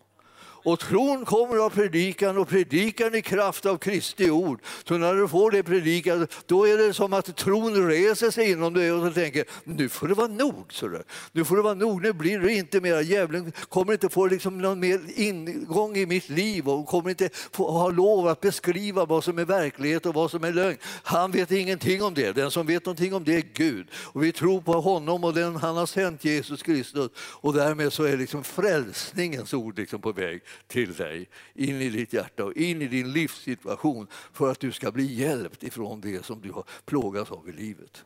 Och 0.62 0.80
tron 0.80 1.24
kommer 1.24 1.56
av 1.56 1.70
predikan 1.70 2.38
och 2.38 2.48
predikan 2.48 3.14
i 3.14 3.22
kraft 3.22 3.66
av 3.66 3.78
Kristi 3.78 4.30
ord. 4.30 4.60
Så 4.84 4.98
när 4.98 5.14
du 5.14 5.28
får 5.28 5.50
det 5.50 5.62
predikat, 5.62 6.44
då 6.46 6.68
är 6.68 6.78
det 6.78 6.94
som 6.94 7.12
att 7.12 7.36
tron 7.36 7.88
reser 7.88 8.30
sig 8.30 8.50
inom 8.50 8.74
dig 8.74 8.92
och 8.92 9.06
så 9.06 9.14
tänker 9.14 9.44
nu 9.64 9.88
får 9.88 10.08
det 10.08 10.14
vara 10.14 10.26
nog. 10.26 10.64
Så 10.72 11.02
Nu 11.32 11.44
får 11.44 11.56
det 11.56 11.62
vara 11.62 11.74
nog, 11.74 12.02
nu 12.02 12.12
blir 12.12 12.38
det 12.38 12.52
inte 12.52 12.80
mera. 12.80 13.02
Djävulen 13.02 13.52
kommer 13.68 13.92
inte 13.92 14.08
få 14.08 14.26
liksom 14.26 14.58
någon 14.58 14.80
mer 14.80 15.00
ingång 15.14 15.96
i 15.96 16.06
mitt 16.06 16.28
liv 16.28 16.68
och 16.68 16.86
kommer 16.86 17.10
inte 17.10 17.28
få 17.52 17.70
ha 17.70 17.90
lov 17.90 18.28
att 18.28 18.40
beskriva 18.40 19.04
vad 19.04 19.24
som 19.24 19.38
är 19.38 19.44
verklighet 19.44 20.06
och 20.06 20.14
vad 20.14 20.30
som 20.30 20.44
är 20.44 20.52
lögn. 20.52 20.78
Han 21.02 21.30
vet 21.30 21.50
ingenting 21.50 22.02
om 22.02 22.14
det. 22.14 22.32
Den 22.32 22.50
som 22.50 22.66
vet 22.66 22.84
någonting 22.86 23.14
om 23.14 23.24
det 23.24 23.36
är 23.36 23.44
Gud. 23.54 23.86
Och 23.94 24.24
vi 24.24 24.32
tror 24.32 24.60
på 24.60 24.72
honom 24.72 25.24
och 25.24 25.34
den 25.34 25.56
han 25.56 25.76
har 25.76 25.86
sänt, 25.86 26.24
Jesus 26.24 26.62
Kristus. 26.62 27.10
Och 27.16 27.54
därmed 27.54 27.92
så 27.92 28.04
är 28.04 28.16
liksom 28.16 28.44
frälsningens 28.44 29.54
ord 29.54 29.78
liksom 29.78 30.00
på 30.00 30.12
väg 30.12 30.42
till 30.66 30.94
dig, 30.94 31.28
in 31.54 31.82
i 31.82 31.88
ditt 31.88 32.12
hjärta 32.12 32.44
och 32.44 32.52
in 32.52 32.82
i 32.82 32.88
din 32.88 33.12
livssituation 33.12 34.06
för 34.32 34.50
att 34.50 34.60
du 34.60 34.72
ska 34.72 34.90
bli 34.90 35.14
hjälpt 35.14 35.62
ifrån 35.62 36.00
det 36.00 36.24
som 36.24 36.40
du 36.40 36.52
har 36.52 36.64
plågats 36.84 37.30
av 37.30 37.48
i 37.48 37.52
livet. 37.52 38.04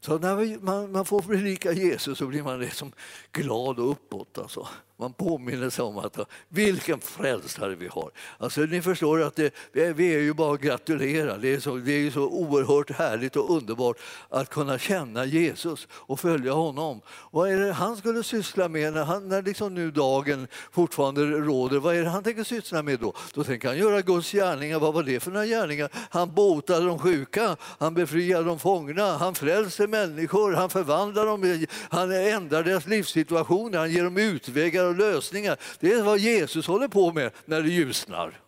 Så 0.00 0.18
när 0.18 0.58
man, 0.60 0.92
man 0.92 1.04
får 1.04 1.22
predika 1.22 1.72
Jesus 1.72 2.18
så 2.18 2.26
blir 2.26 2.42
man 2.42 2.60
liksom 2.60 2.92
glad 3.32 3.78
och 3.78 3.90
uppåt. 3.90 4.38
Alltså. 4.38 4.68
Man 5.02 5.12
påminner 5.12 5.70
sig 5.70 5.84
om 5.84 5.98
att 5.98 6.18
vilken 6.48 7.00
frälsare 7.00 7.74
vi 7.74 7.88
har. 7.88 8.10
Alltså, 8.38 8.60
ni 8.60 8.82
förstår 8.82 9.22
att 9.22 9.36
det, 9.36 9.52
vi 9.72 10.14
är 10.14 10.18
ju 10.18 10.34
bara 10.34 10.54
att 10.54 10.60
gratulera. 10.60 11.36
Det 11.36 11.54
är, 11.54 11.60
så, 11.60 11.76
det 11.76 11.92
är 11.92 12.10
så 12.10 12.22
oerhört 12.22 12.90
härligt 12.90 13.36
och 13.36 13.56
underbart 13.56 13.96
att 14.28 14.50
kunna 14.50 14.78
känna 14.78 15.24
Jesus 15.24 15.88
och 15.90 16.20
följa 16.20 16.52
honom. 16.52 17.00
Vad 17.30 17.50
är 17.50 17.58
det 17.58 17.72
han 17.72 17.96
skulle 17.96 18.22
syssla 18.22 18.68
med 18.68 18.92
när, 18.92 19.04
han, 19.04 19.28
när 19.28 19.42
liksom 19.42 19.74
nu 19.74 19.90
dagen 19.90 20.46
fortfarande 20.72 21.20
råder? 21.20 21.78
Vad 21.78 21.96
är 21.96 22.02
det 22.02 22.08
han 22.08 22.22
tänker 22.22 22.44
syssla 22.44 22.82
med 22.82 23.00
då? 23.00 23.14
Då 23.34 23.44
tänker 23.44 23.68
han 23.68 23.78
göra 23.78 24.00
Guds 24.00 24.32
gärningar. 24.32 24.78
Vad 24.78 24.94
var 24.94 25.02
det 25.02 25.20
för 25.20 25.30
några 25.30 25.46
gärningar? 25.46 25.88
Han 26.10 26.34
botade 26.34 26.86
de 26.86 26.98
sjuka, 26.98 27.56
han 27.78 27.94
befriade 27.94 28.44
de 28.44 28.58
fångna, 28.58 29.16
han 29.16 29.34
frälser 29.34 29.86
människor, 29.86 30.52
han 30.52 30.70
förvandlar 30.70 31.26
dem, 31.26 31.66
han 31.90 32.12
ändrar 32.12 32.62
deras 32.62 32.86
livssituation, 32.86 33.74
han 33.74 33.90
ger 33.90 34.04
dem 34.04 34.16
utvägar 34.16 34.91
och 34.92 34.98
lösningar. 34.98 35.56
Det 35.80 35.92
är 35.92 36.02
vad 36.02 36.18
Jesus 36.18 36.66
håller 36.66 36.88
på 36.88 37.12
med 37.12 37.32
när 37.44 37.62
det 37.62 37.68
ljusnar. 37.68 38.40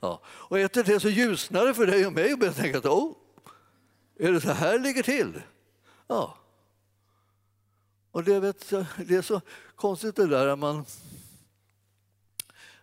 Ja. 0.00 0.20
Och 0.26 0.58
efter 0.58 0.84
det 0.84 1.00
så 1.00 1.08
ljusnar 1.08 1.66
det 1.66 1.74
för 1.74 1.86
dig 1.86 2.06
och 2.06 2.12
mig 2.12 2.32
och 2.32 2.38
börjar 2.38 2.52
tänka 2.52 2.78
att 2.78 2.86
oh, 2.86 3.12
är 4.18 4.32
det 4.32 4.40
så 4.40 4.52
här 4.52 4.72
det 4.72 4.78
ligger 4.78 5.02
till? 5.02 5.42
Ja. 6.06 6.36
Och 8.10 8.24
det, 8.24 8.40
vet, 8.40 8.70
det 8.96 9.16
är 9.16 9.22
så 9.22 9.40
konstigt 9.76 10.16
det 10.16 10.26
där 10.26 10.46
att 10.46 10.58
man 10.58 10.84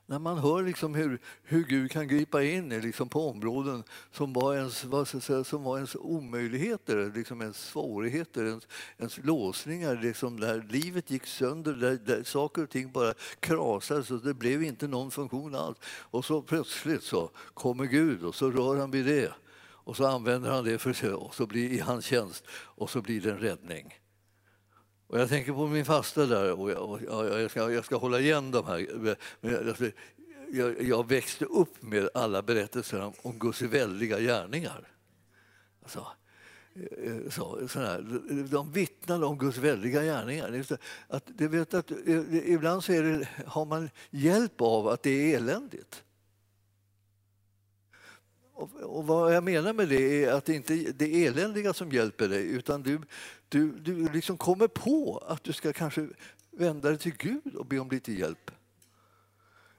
när 0.10 0.20
man 0.20 0.38
hör 0.38 0.64
liksom 0.64 0.96
hur, 0.96 1.20
hur 1.44 1.64
Gud 1.64 1.92
kan 1.92 2.08
gripa 2.08 2.44
in 2.44 2.70
liksom 2.70 3.10
på 3.10 3.30
områden 3.30 3.84
som 4.12 4.34
var 4.34 4.56
ens, 4.56 4.86
säga, 5.26 5.44
som 5.44 5.64
var 5.64 5.76
ens 5.76 5.96
omöjligheter, 5.96 7.12
liksom 7.16 7.42
ens 7.42 7.58
svårigheter, 7.58 8.46
ens, 8.46 8.68
ens 8.98 9.18
låsningar, 9.18 10.00
liksom 10.02 10.40
där 10.40 10.68
livet 10.70 11.12
gick 11.12 11.26
sönder, 11.26 11.74
där, 11.74 12.00
där 12.06 12.24
saker 12.24 12.64
och 12.64 12.70
ting 12.70 12.92
bara 12.92 13.14
krasades 13.40 14.12
och 14.12 14.22
det 14.22 14.34
blev 14.34 14.64
inte 14.64 14.88
någon 14.88 15.12
funktion 15.12 15.56
alls. 15.56 15.78
Och 15.86 16.26
så 16.26 16.42
plötsligt 16.42 17.04
så 17.04 17.30
kommer 17.54 17.86
Gud 17.86 18.24
och 18.24 18.36
så 18.36 18.52
rör 18.52 18.78
han 18.78 18.92
vid 18.92 19.06
det 19.06 19.34
och 19.60 19.98
så 19.98 20.06
använder 20.08 20.52
han 20.52 20.64
det 20.64 20.78
för 20.78 20.94
sig 20.94 21.14
och 21.14 21.36
så 21.36 21.46
blir 21.46 21.72
i 21.72 21.80
hans 21.80 22.06
tjänst 22.06 22.44
och 22.50 22.90
så 22.90 23.02
blir 23.02 23.22
det 23.22 23.32
en 23.32 23.40
räddning. 23.40 23.94
Och 25.08 25.20
jag 25.20 25.30
tänker 25.30 25.54
på 25.54 25.68
min 25.68 25.86
fasta 25.86 26.26
där, 26.26 26.60
och 26.60 26.72
jag, 26.72 26.90
och 26.90 27.02
jag, 27.02 27.52
ska, 27.52 27.72
jag 27.72 27.86
ska 27.86 27.96
hålla 27.96 28.20
igen 28.20 28.52
de 28.52 28.66
här. 28.66 29.16
Jag, 30.52 30.82
jag 30.82 31.08
växte 31.08 31.46
upp 31.46 31.82
med 31.82 32.10
alla 32.14 32.42
berättelser 32.42 33.02
om, 33.02 33.14
om 33.22 33.40
Guds 33.40 33.62
väldiga 33.62 34.20
gärningar. 34.20 34.88
Alltså, 35.84 36.08
eh, 36.74 37.30
så, 37.30 37.68
sådär. 37.68 38.22
De 38.52 38.72
vittnade 38.72 39.26
om 39.26 39.38
Guds 39.38 39.58
väldiga 39.58 40.04
gärningar. 40.04 40.66
Att, 41.08 41.24
det 41.28 41.48
vet 41.48 41.74
att, 41.74 41.92
eh, 41.92 42.50
ibland 42.50 42.84
så 42.84 42.92
det, 42.92 43.28
har 43.46 43.66
man 43.66 43.90
hjälp 44.10 44.62
av 44.62 44.88
att 44.88 45.04
det 45.04 45.34
är 45.34 45.38
eländigt. 45.38 46.04
Och, 48.54 48.76
och, 48.82 49.08
vad 49.08 49.36
jag 49.36 49.44
menar 49.44 49.74
med 49.74 49.90
det 49.90 50.24
är 50.24 50.34
att 50.34 50.46
det 50.46 50.54
inte 50.54 50.74
är 50.74 50.94
det 50.94 51.26
eländiga 51.26 51.74
som 51.74 51.92
hjälper 51.92 52.28
dig 52.28 52.48
utan 52.48 52.84
du, 52.84 53.00
du, 53.50 53.72
du 53.72 54.10
liksom 54.10 54.38
kommer 54.38 54.68
på 54.68 55.24
att 55.28 55.44
du 55.44 55.54
ska 55.54 55.74
kanske 55.74 56.08
vända 56.52 56.90
dig 56.90 56.98
till 56.98 57.18
Gud 57.18 57.56
och 57.56 57.66
be 57.66 57.80
om 57.80 57.90
lite 57.90 58.14
hjälp. 58.14 58.52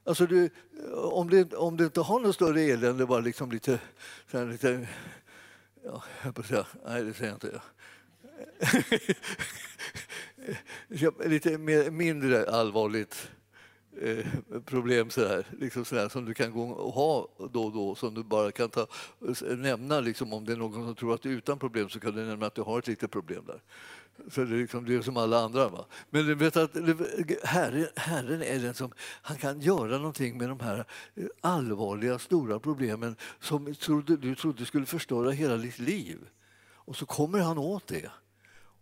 Alltså 0.04 0.26
du, 0.26 0.50
om, 0.94 1.30
det, 1.30 1.54
om 1.54 1.76
du 1.76 1.84
inte 1.84 2.00
har 2.00 2.20
något 2.20 2.34
större 2.34 2.62
elände, 2.62 3.06
bara 3.06 3.20
liksom 3.20 3.50
lite... 3.50 3.80
Så 4.30 4.44
lite 4.44 4.88
ja, 5.84 6.04
jag 6.24 6.34
på 6.34 6.42
säga, 6.42 6.66
nej, 6.86 7.04
det 7.04 7.14
säger 7.14 7.30
jag 7.30 7.36
inte. 7.36 7.60
lite 11.28 11.58
mer, 11.58 11.90
mindre 11.90 12.50
allvarligt 12.50 13.30
Eh, 14.02 14.26
problem 14.64 15.10
sådär, 15.10 15.46
liksom 15.60 15.84
sådär, 15.84 16.08
som 16.08 16.24
du 16.24 16.34
kan 16.34 16.52
gå 16.52 16.62
och 16.62 16.92
ha 16.92 17.28
då 17.52 17.64
och 17.64 17.72
då 17.72 17.94
som 17.94 18.14
du 18.14 18.22
bara 18.22 18.52
kan 18.52 18.70
ta, 18.70 18.86
nämna 19.56 20.00
liksom, 20.00 20.32
om 20.32 20.44
det 20.44 20.52
är 20.52 20.56
någon 20.56 20.84
som 20.84 20.94
tror 20.94 21.14
att 21.14 21.22
du 21.22 21.32
är 21.32 21.36
utan 21.36 21.58
problem 21.58 21.88
så 21.88 22.00
kan 22.00 22.14
du 22.14 22.24
nämna 22.24 22.46
att 22.46 22.54
du 22.54 22.62
har 22.62 22.78
ett 22.78 22.86
litet 22.86 23.10
problem 23.10 23.44
där. 23.46 23.62
Så 24.30 24.44
det 24.44 24.56
är, 24.56 24.58
liksom, 24.58 24.84
det 24.84 24.94
är 24.94 25.02
som 25.02 25.16
alla 25.16 25.38
andra. 25.38 25.68
Va? 25.68 25.86
Men 26.10 26.26
du 26.26 26.34
vet 26.34 26.56
att 26.56 26.74
herren, 27.44 27.86
herren 27.96 28.42
är 28.42 28.58
den 28.58 28.74
som 28.74 28.92
han 28.98 29.36
kan 29.36 29.60
göra 29.60 29.98
någonting 29.98 30.38
med 30.38 30.48
de 30.48 30.60
här 30.60 30.84
eh, 31.14 31.24
allvarliga, 31.40 32.18
stora 32.18 32.60
problemen 32.60 33.16
som 33.40 33.64
du 33.64 33.74
trodde, 33.74 34.16
du 34.16 34.34
trodde 34.34 34.64
skulle 34.64 34.86
förstöra 34.86 35.30
hela 35.30 35.56
ditt 35.56 35.78
liv. 35.78 36.18
Och 36.74 36.96
så 36.96 37.06
kommer 37.06 37.38
han 37.38 37.58
åt 37.58 37.86
det. 37.86 38.10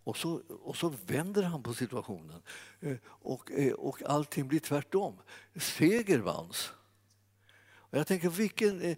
Och 0.07 0.17
så, 0.17 0.41
och 0.63 0.75
så 0.75 0.93
vänder 1.07 1.43
han 1.43 1.63
på 1.63 1.73
situationen 1.73 2.41
eh, 2.79 2.95
och, 3.05 3.51
eh, 3.51 3.73
och 3.73 4.01
allting 4.05 4.47
blir 4.47 4.59
tvärtom. 4.59 5.15
Seger 5.55 6.19
vanns. 6.19 6.71
Och 7.89 7.97
jag 7.97 8.07
tänker 8.07 8.29
vilken, 8.29 8.81
eh, 8.81 8.97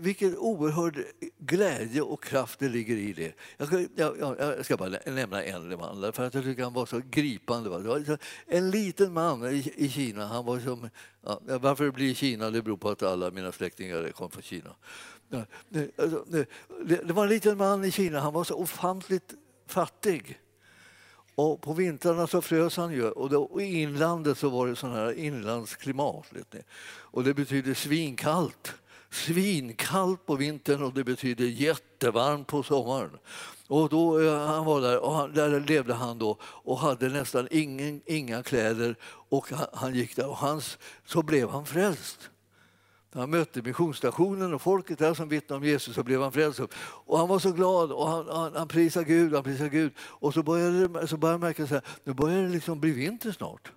vilken 0.00 0.36
oerhörd 0.36 1.04
glädje 1.38 2.02
och 2.02 2.24
kraft 2.24 2.58
det 2.58 2.68
ligger 2.68 2.96
i 2.96 3.12
det. 3.12 3.34
Jag 3.56 3.68
ska, 3.68 3.86
jag, 3.96 4.36
jag 4.38 4.64
ska 4.64 4.76
bara 4.76 4.98
nämna 5.06 5.44
en 5.44 5.68
man 5.68 6.12
för 6.12 6.26
att 6.26 6.34
jag 6.34 6.44
tycker 6.44 6.62
han 6.62 6.72
var 6.72 6.86
så 6.86 7.00
gripande. 7.10 7.70
Det 7.70 7.88
var 7.88 8.18
en 8.46 8.70
liten 8.70 9.12
man 9.12 9.44
i, 9.46 9.72
i 9.76 9.88
Kina. 9.88 10.26
Han 10.26 10.44
var 10.44 10.60
som, 10.60 10.88
ja, 11.22 11.40
varför 11.60 11.84
det 11.84 11.92
blir 11.92 12.14
Kina 12.14 12.50
det 12.50 12.62
beror 12.62 12.76
på 12.76 12.88
att 12.88 13.02
alla 13.02 13.30
mina 13.30 13.52
släktingar 13.52 14.10
kom 14.10 14.30
från 14.30 14.42
Kina. 14.42 14.76
Alltså, 15.96 16.24
det, 16.28 16.48
det 17.04 17.12
var 17.12 17.22
en 17.22 17.28
liten 17.28 17.58
man 17.58 17.84
i 17.84 17.90
Kina. 17.90 18.20
Han 18.20 18.32
var 18.32 18.44
så 18.44 18.54
ofantligt 18.54 19.34
fattig. 19.72 20.38
Och 21.34 21.60
på 21.60 21.72
vintrarna 21.72 22.26
så 22.26 22.42
frös 22.42 22.76
han 22.76 22.92
ju 22.92 23.10
och, 23.10 23.30
då, 23.30 23.60
i 23.60 23.82
inlandet 23.82 24.38
så 24.38 24.48
var 24.48 24.66
det 24.66 24.76
sån 24.76 24.92
här 24.92 25.12
inlandsklimat. 25.12 26.26
Och 26.88 27.24
det 27.24 27.34
betyder 27.34 27.74
svinkallt. 27.74 28.74
Svinkallt 29.10 30.26
på 30.26 30.36
vintern 30.36 30.82
och 30.82 30.94
det 30.94 31.04
betyder 31.04 31.44
jättevarmt 31.44 32.46
på 32.46 32.62
sommaren. 32.62 33.18
Och 33.68 33.88
då, 33.88 34.20
eh, 34.20 34.46
han 34.46 34.64
var 34.64 34.80
där 34.80 34.98
och 34.98 35.12
han, 35.12 35.34
där 35.34 35.60
levde 35.60 35.94
han 35.94 36.18
då 36.18 36.38
och 36.42 36.78
hade 36.78 37.08
nästan 37.08 37.48
ingen, 37.50 38.02
inga 38.06 38.42
kläder 38.42 38.96
och 39.04 39.50
han, 39.50 39.66
han 39.72 39.94
gick 39.94 40.16
där 40.16 40.28
och 40.28 40.36
hans, 40.36 40.78
så 41.06 41.22
blev 41.22 41.48
han 41.48 41.66
frälst. 41.66 42.30
När 43.12 43.20
han 43.20 43.30
mötte 43.30 43.62
missionsstationen 43.62 44.54
och 44.54 44.62
folket 44.62 44.98
där 44.98 45.14
som 45.14 45.28
vittnade 45.28 45.58
om 45.58 45.64
Jesus 45.64 45.94
så 45.94 46.02
blev 46.02 46.22
han 46.22 46.32
frälst. 46.32 46.60
Och 46.80 47.18
han 47.18 47.28
var 47.28 47.38
så 47.38 47.52
glad 47.52 47.92
och 47.92 48.08
han, 48.08 48.28
han, 48.28 48.56
han 48.56 48.68
prisade 48.68 49.04
Gud, 49.04 49.34
han 49.34 49.44
prisade 49.44 49.70
Gud. 49.70 49.92
Och 49.98 50.34
så 50.34 50.42
började, 50.42 51.06
så 51.06 51.16
började 51.16 51.34
han 51.34 51.40
märka 51.40 51.76
att 51.76 51.84
nu 52.04 52.12
börjar 52.12 52.42
det 52.42 52.48
liksom 52.48 52.80
bli 52.80 52.90
vinter 52.90 53.32
snart. 53.32 53.72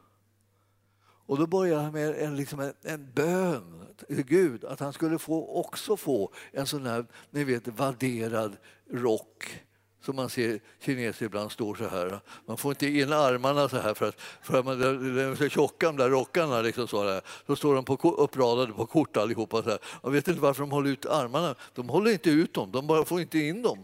Och 1.27 1.37
då 1.37 1.47
började 1.47 1.81
han 1.81 1.93
med 1.93 2.15
en, 2.15 2.35
liksom 2.35 2.59
en, 2.59 2.73
en 2.83 3.11
bön 3.11 3.85
till 4.07 4.23
Gud 4.23 4.65
att 4.65 4.79
han 4.79 4.93
skulle 4.93 5.19
få, 5.19 5.59
också 5.59 5.97
få 5.97 6.33
en 6.51 6.67
sån 6.67 6.85
här 6.85 7.05
ni 7.29 7.43
vet, 7.43 7.67
vadderad 7.67 8.57
rock 8.91 9.63
som 10.05 10.15
man 10.15 10.29
ser 10.29 10.59
kineser 10.79 11.25
ibland 11.25 11.51
står 11.51 11.75
så 11.75 11.87
här. 11.87 12.19
Man 12.45 12.57
får 12.57 12.71
inte 12.71 12.87
in 12.87 13.13
armarna 13.13 13.69
så 13.69 13.77
här 13.77 13.93
för 13.93 14.07
att, 14.07 14.21
för 14.41 14.59
att 14.59 14.65
man, 14.65 14.79
de 14.79 15.19
är 15.19 15.35
så 15.35 15.49
tjocka 15.49 15.85
de 15.85 15.97
där 15.97 16.09
rockarna. 16.09 16.61
Liksom 16.61 16.87
så, 16.87 17.03
där. 17.03 17.21
så 17.47 17.55
står 17.55 17.75
de 17.75 17.85
på, 17.85 18.11
uppradade 18.11 18.73
på 18.73 18.85
kort 18.85 19.17
allihopa. 19.17 19.63
Så 19.63 19.69
här. 19.69 19.79
Jag 20.03 20.11
vet 20.11 20.27
inte 20.27 20.41
varför 20.41 20.61
de 20.61 20.71
håller 20.71 20.89
ut 20.89 21.05
armarna. 21.05 21.55
De 21.73 21.89
håller 21.89 22.11
inte 22.11 22.29
ut 22.29 22.53
dem, 22.53 22.71
de 22.71 22.87
bara 22.87 23.05
får 23.05 23.21
inte 23.21 23.39
in 23.39 23.61
dem. 23.61 23.83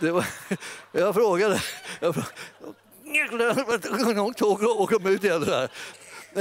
Det 0.00 0.10
var, 0.10 0.26
jag 0.92 1.14
frågade. 1.14 1.62
Jag 2.00 2.14
frågade 2.14 2.32
åker 4.20 4.98
de 4.98 5.10
ut 5.10 5.24
igen. 5.24 5.40
Där. 5.40 5.70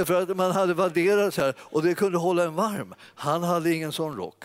För 0.05 0.21
att 0.21 0.37
man 0.37 0.51
hade 0.51 0.73
vadderat 0.73 1.33
så 1.33 1.41
här 1.41 1.55
och 1.59 1.83
det 1.83 1.95
kunde 1.95 2.17
hålla 2.17 2.43
en 2.43 2.55
varm. 2.55 2.95
Han 3.15 3.43
hade 3.43 3.73
ingen 3.73 3.91
sån 3.91 4.17
rock. 4.17 4.43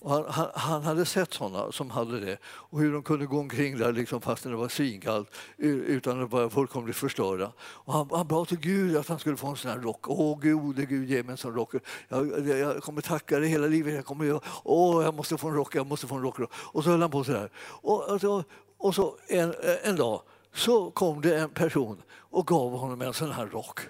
Och 0.00 0.10
han, 0.10 0.24
han, 0.28 0.50
han, 0.54 0.82
hade 0.82 1.04
sett 1.04 1.32
såna 1.32 1.72
som 1.72 1.90
hade 1.90 2.20
det 2.20 2.38
och 2.44 2.80
hur 2.80 2.92
de 2.92 3.02
kunde 3.02 3.26
gå 3.26 3.38
omkring 3.38 3.78
där 3.78 3.92
liksom, 3.92 4.20
fastän 4.20 4.52
det 4.52 4.58
var 4.58 4.68
svinkallt 4.68 5.30
utan 5.58 6.22
att 6.22 6.30
vara 6.30 6.50
fullkomligt 6.50 6.96
förstörda. 6.96 7.52
Och 7.58 7.92
han, 7.92 8.08
han 8.12 8.26
bad 8.26 8.48
till 8.48 8.58
Gud 8.58 8.96
att 8.96 9.08
han 9.08 9.18
skulle 9.18 9.36
få 9.36 9.46
en 9.46 9.56
sån 9.56 9.70
här 9.70 9.78
rock. 9.78 10.08
Åh 10.08 10.38
gode 10.40 10.84
Gud, 10.84 11.10
ge 11.10 11.22
mig 11.22 11.30
en 11.30 11.36
sån 11.36 11.54
rock. 11.54 11.74
Jag, 12.08 12.48
jag 12.48 12.82
kommer 12.82 13.00
tacka 13.00 13.38
dig 13.38 13.48
hela 13.48 13.66
livet. 13.66 13.94
Jag, 13.94 14.04
kommer, 14.04 14.40
åh, 14.64 15.04
jag 15.04 15.14
måste 15.14 15.38
få 15.38 15.48
en 15.48 15.54
rock, 15.54 15.74
jag 15.74 15.86
måste 15.86 16.06
få 16.06 16.14
en 16.14 16.22
rock. 16.22 16.38
Och 16.52 16.84
så 16.84 16.90
höll 16.90 17.00
han 17.00 17.10
på 17.10 17.24
så 17.24 17.32
här. 17.32 17.50
Och, 17.58 18.10
alltså, 18.10 18.44
och 18.78 18.94
så 18.94 19.16
en, 19.28 19.54
en 19.82 19.96
dag 19.96 20.22
så 20.54 20.90
kom 20.90 21.20
det 21.20 21.38
en 21.38 21.50
person 21.50 22.02
och 22.10 22.46
gav 22.46 22.78
honom 22.78 23.02
en 23.02 23.12
sån 23.14 23.32
här 23.32 23.46
rock. 23.46 23.80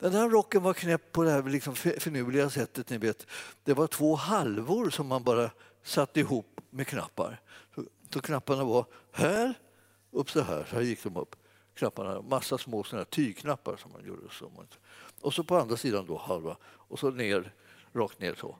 Den 0.00 0.12
här 0.12 0.28
rocken 0.28 0.62
var 0.62 0.74
knäppt 0.74 1.12
på 1.12 1.22
det 1.22 1.30
här 1.30 1.42
liksom 1.42 1.74
finurliga 1.74 2.50
sättet. 2.50 2.90
Ni 2.90 2.98
vet. 2.98 3.26
Det 3.64 3.74
var 3.74 3.86
två 3.86 4.14
halvor 4.14 4.90
som 4.90 5.06
man 5.06 5.22
bara 5.22 5.50
satte 5.82 6.20
ihop 6.20 6.60
med 6.70 6.86
knappar. 6.86 7.40
Så, 7.74 7.84
så 8.12 8.20
knapparna 8.20 8.64
var 8.64 8.84
här, 9.12 9.54
upp 10.10 10.30
så 10.30 10.40
här, 10.40 10.66
så 10.70 10.76
här 10.76 10.82
gick 10.82 11.02
de 11.02 11.16
upp. 11.16 11.36
Knapparna, 11.74 12.22
massa 12.22 12.58
små 12.58 12.84
såna 12.84 13.04
tygknappar 13.04 13.76
som 13.76 13.92
man 13.92 14.04
gjorde. 14.06 14.22
Så. 14.32 14.50
Och 15.20 15.34
så 15.34 15.44
på 15.44 15.56
andra 15.56 15.76
sidan 15.76 16.06
då 16.06 16.16
halva 16.16 16.56
och 16.64 16.98
så 16.98 17.10
ner, 17.10 17.54
rakt 17.92 18.20
ner 18.20 18.34
så. 18.34 18.56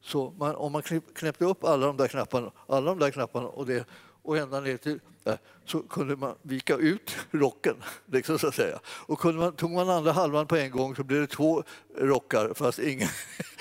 Så 0.00 0.30
man, 0.30 0.54
om 0.54 0.72
man 0.72 0.82
knäppte 1.14 1.44
upp 1.44 1.64
alla 1.64 1.86
de 1.86 1.96
där 1.96 2.08
knapparna, 2.08 2.52
alla 2.66 2.90
de 2.90 2.98
där 2.98 3.10
knapparna 3.10 3.48
och 3.48 3.66
det 3.66 3.86
och 4.24 4.38
ända 4.38 4.60
ner 4.60 4.76
till 4.76 5.00
där, 5.24 5.38
så 5.64 5.82
kunde 5.82 6.16
man 6.16 6.34
vika 6.42 6.76
ut 6.76 7.16
rocken. 7.30 7.76
Liksom 8.06 8.38
så 8.38 8.46
att 8.46 8.54
säga. 8.54 8.80
Och 8.86 9.18
kunde 9.18 9.40
man, 9.40 9.56
tog 9.56 9.70
man 9.70 9.90
andra 9.90 10.12
halvan 10.12 10.46
på 10.46 10.56
en 10.56 10.70
gång 10.70 10.96
så 10.96 11.04
blev 11.04 11.20
det 11.20 11.26
två 11.26 11.64
rockar 11.98 12.54
fast, 12.54 12.78
ingen, 12.78 13.08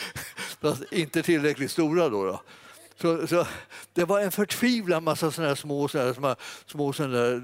fast 0.61 0.93
inte 0.93 1.23
tillräckligt 1.23 1.71
stora. 1.71 2.09
Då, 2.09 2.25
då. 2.25 2.41
Så, 3.01 3.27
så, 3.27 3.47
det 3.93 4.05
var 4.05 4.19
en 4.19 4.31
förtvivlad 4.31 5.03
massa 5.03 5.31
såna 5.31 5.47
här 5.47 5.55
små, 5.55 5.87
såna 5.87 6.03
här, 6.03 6.13
små, 6.13 6.35
små 6.65 6.93
såna 6.93 7.17
där, 7.17 7.41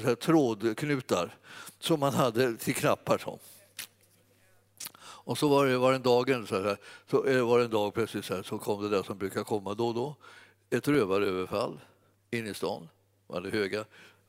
säger, 0.00 0.14
trådknutar 0.14 1.34
som 1.78 2.00
man 2.00 2.14
hade 2.14 2.56
till 2.56 2.74
knappar. 2.74 3.18
Så. 3.18 3.38
Och 4.98 5.38
så 5.38 5.48
var 5.48 5.66
det, 5.66 5.78
var 5.78 5.90
det 5.90 5.96
en 5.96 6.02
dag, 6.02 6.46
så, 6.48 6.62
här, 6.62 6.76
så 7.10 7.24
eh, 7.24 7.46
var 7.46 7.58
det 7.58 7.64
en 7.64 7.70
dag 7.70 7.94
plötsligt 7.94 8.24
så, 8.24 8.34
här, 8.34 8.42
så 8.42 8.58
kom 8.58 8.82
det 8.82 8.88
där 8.88 9.02
som 9.02 9.18
brukar 9.18 9.44
komma 9.44 9.74
då 9.74 9.88
och 9.88 9.94
då. 9.94 10.16
Ett 10.70 10.88
rövaröverfall 10.88 11.80
in 12.30 12.46
i 12.46 12.54
stan. 12.54 12.88
Hade 13.28 13.50
höga, 13.50 13.84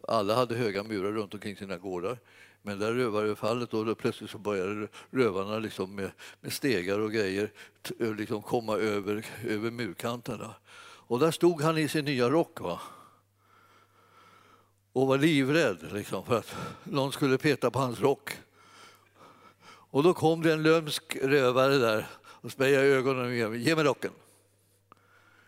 alla 0.07 0.35
hade 0.35 0.55
höga 0.55 0.83
murar 0.83 1.11
runt 1.11 1.33
omkring 1.33 1.55
sina 1.55 1.77
gårdar. 1.77 2.19
Men 2.61 2.79
där 2.79 2.93
rövaröverfallet 2.93 3.71
då, 3.71 3.83
då 3.83 3.95
plötsligt 3.95 4.29
så 4.29 4.37
började 4.37 4.87
rövarna 5.11 5.59
liksom 5.59 5.95
med, 5.95 6.11
med 6.41 6.53
stegar 6.53 6.99
och 6.99 7.11
grejer 7.11 7.51
eh, 7.99 8.15
liksom 8.15 8.41
komma 8.41 8.73
över, 8.73 9.25
över 9.47 9.71
murkanterna. 9.71 10.55
Och 10.79 11.19
där 11.19 11.31
stod 11.31 11.61
han 11.61 11.77
i 11.77 11.87
sin 11.87 12.05
nya 12.05 12.29
rock. 12.29 12.61
Va? 12.61 12.81
och 14.97 15.07
var 15.07 15.17
livrädd 15.17 15.93
liksom, 15.93 16.25
för 16.25 16.37
att 16.37 16.55
någon 16.83 17.11
skulle 17.11 17.37
peta 17.37 17.71
på 17.71 17.79
hans 17.79 17.99
rock. 17.99 18.37
Och 19.67 20.03
då 20.03 20.13
kom 20.13 20.41
det 20.41 20.53
en 20.53 20.63
lömsk 20.63 21.17
rövare 21.21 21.77
där 21.77 22.07
och 22.19 22.51
spejade 22.51 22.87
ögonen. 22.87 23.47
och 23.47 23.57
Ge 23.57 23.75
mig 23.75 23.83
rocken. 23.83 24.11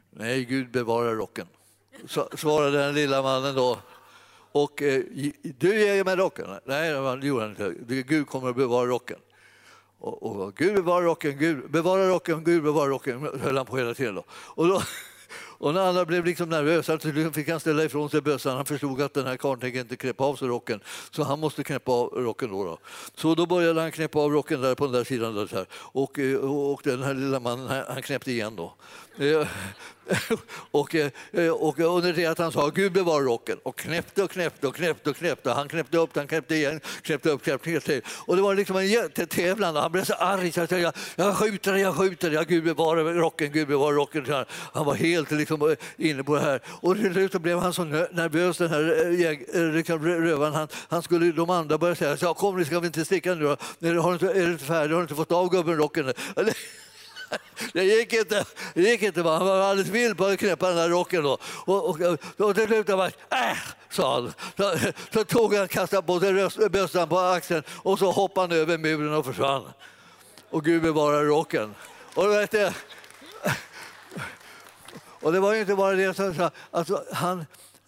Nej, 0.10 0.46
Gud 0.46 0.72
bevarar 0.72 1.16
rocken 1.16 1.48
svarade 2.34 2.78
den 2.78 2.96
lilla 2.96 3.22
mannen 3.22 3.56
då. 3.56 3.78
Och 4.52 4.82
eh, 4.82 5.04
du 5.58 5.80
ger 5.80 6.04
mig 6.04 6.16
rocken. 6.16 6.46
Nej, 6.66 6.92
det 7.22 7.28
gjorde 7.28 7.42
han 7.42 7.50
inte. 7.50 8.04
Gud 8.04 8.28
kommer 8.28 8.50
att 8.50 8.56
bevara 8.56 8.86
rocken. 8.86 9.18
Och, 10.00 10.24
och 10.24 10.56
Gud 10.56 10.76
bevara 10.76 11.06
rocken, 11.06 11.38
Gud 11.38 11.72
bevara 11.72 12.10
rocken, 12.10 12.44
Gud 12.44 12.64
bevara 12.64 12.90
rocken, 12.90 13.40
höll 13.42 13.58
han 13.58 13.66
på 13.66 13.78
hela 13.78 13.94
tiden. 13.94 14.16
Då. 14.16 14.24
Och 14.30 14.68
då, 14.68 14.82
och 15.58 15.74
när 15.74 15.82
alla 15.82 16.06
blev 16.06 16.26
liksom 16.26 16.50
nervösa 16.50 17.00
så 17.00 17.32
fick 17.34 17.50
han 17.50 17.60
ställa 17.60 17.84
ifrån 17.84 18.10
sig 18.10 18.22
bössan. 18.22 18.56
Han 18.56 18.66
förstod 18.66 19.02
att 19.02 19.14
den 19.14 19.28
här 19.28 19.38
karln 19.38 19.60
tänker 19.60 19.80
inte 19.80 19.96
knäppa 19.96 20.24
av 20.24 20.36
sig 20.36 20.48
rocken, 20.48 20.80
så 21.12 21.24
han 21.24 21.40
måste 21.40 21.64
knäppa 21.64 21.92
av 21.92 22.08
rocken. 22.08 22.52
Då, 22.52 22.64
då. 22.64 22.78
Så 23.16 23.36
då 23.36 23.46
började 23.46 23.82
han 23.82 23.92
knäppa 23.92 24.20
av 24.20 24.32
rocken 24.32 24.62
där 24.62 24.76
på 24.76 24.86
den 24.86 24.94
där 24.94 25.04
sidan. 25.04 25.36
Där, 25.36 25.48
så 25.48 25.56
här. 25.56 25.66
Och, 25.74 26.20
eh, 26.20 26.36
och 26.72 26.82
den 26.84 27.04
här 27.04 27.14
lilla 27.14 27.40
mannen 27.40 27.84
han 27.88 28.02
knäppte 28.02 28.32
igen. 28.32 28.56
då. 28.56 28.74
Eh, 29.20 29.48
och, 30.72 30.96
eh, 30.96 31.12
eh, 31.32 31.50
och 31.50 31.80
under 31.80 32.14
det 32.14 32.26
att 32.26 32.38
han 32.38 32.52
sa 32.52 32.70
Gud 32.70 32.92
bevara 32.92 33.24
rocken 33.24 33.58
och 33.64 33.78
knäppte 33.78 34.24
och 34.24 34.32
knäppte 34.32 34.68
och 34.68 34.76
knäppte 34.76 35.10
och 35.10 35.16
knäppte. 35.16 35.52
Han 35.52 35.68
knäppte 35.68 35.98
upp 35.98 36.16
han 36.16 36.28
knäppte 36.28 36.56
igen, 36.56 36.80
knäppte 37.02 37.30
upp, 37.30 37.44
knäppte 37.44 37.70
ner. 37.70 38.02
Och 38.26 38.36
det 38.36 38.42
var 38.42 38.56
liksom 38.56 38.76
en 38.76 38.88
jättetävlan. 38.88 39.76
och 39.76 39.82
Han 39.82 39.92
blev 39.92 40.04
så 40.04 40.14
arg 40.14 40.52
så 40.52 40.68
jag, 40.70 40.94
jag 41.16 41.36
skjuter, 41.36 41.76
jag 41.76 41.96
skjuter, 41.96 42.32
jag 42.32 42.48
Gud 42.48 42.64
bevara 42.64 43.04
rocken, 43.04 43.52
Gud 43.52 43.68
bevara 43.68 43.96
rocken. 43.96 44.46
Han 44.74 44.86
var 44.86 44.96
helt 44.96 45.32
liksom 45.32 45.76
inne 45.98 46.24
på 46.24 46.36
det 46.36 46.42
här. 46.42 46.62
Och 46.66 46.96
till 46.96 47.14
slut 47.14 47.42
blev 47.42 47.60
han 47.60 47.74
så 47.74 47.84
nervös 47.84 48.58
den 48.58 48.70
här 48.70 49.74
liksom, 49.74 50.06
rövaren. 50.06 50.54
Han, 50.54 50.68
han 50.90 51.04
skulle 51.04 51.32
de 51.32 51.50
andra 51.50 51.78
började 51.78 52.00
säga 52.00 52.18
så, 52.18 52.34
kom 52.34 52.58
nu 52.58 52.66
ska 52.66 52.80
vi 52.80 52.88
inte 52.88 53.06
sticka 53.06 53.36
nu 53.36 53.44
då. 53.44 53.50
Har 54.02 54.08
du 54.08 54.14
inte, 54.14 54.40
är 54.40 54.46
du 54.46 54.52
inte 54.52 54.66
färdig? 54.66 54.94
Har 54.94 55.02
du 55.02 55.02
inte 55.02 55.16
fått 55.16 55.32
av 55.32 55.50
gubben 55.50 55.78
rocken? 55.78 56.14
Det 57.74 57.84
gick 57.84 58.14
inte. 58.14 58.46
Det 58.74 58.82
gick 58.82 59.02
inte. 59.02 59.22
Han 59.22 59.46
var 59.46 59.60
alldeles 59.60 59.92
vild 59.92 60.18
på 60.18 60.26
att 60.26 60.40
knäppa 60.40 60.68
den 60.68 60.78
där 60.78 60.90
rocken. 60.90 61.24
Då. 61.24 61.38
Och, 61.66 61.90
och, 61.90 62.18
och 62.38 62.56
till 62.56 62.68
slut 62.68 62.90
var 62.90 63.06
äh, 63.06 63.58
sa 63.90 64.14
han. 64.14 64.34
Så, 64.58 64.92
så 65.14 65.24
tog 65.24 65.54
han 65.56 65.68
kastade 65.68 66.02
på 66.02 66.20
sig 66.20 66.70
bössan 66.70 67.10
på 67.10 67.20
axeln 67.20 67.64
och 67.70 68.00
så 68.00 68.12
hoppade 68.12 68.48
han 68.48 68.62
över 68.62 68.78
muren 68.78 69.14
och 69.14 69.26
försvann. 69.26 69.64
Och 70.50 70.66
Gud 70.66 70.82
bevarar 70.82 71.24
rocken. 71.24 71.76
Och, 72.14 72.32
vet 72.32 72.52
du, 72.52 72.72
och 75.22 75.32
det 75.32 75.40
var 75.40 75.56
inte 75.56 75.76
bara 75.76 75.96
det. 75.96 76.14
Så, 76.14 76.50
alltså, 76.72 77.04
han, 77.14 77.46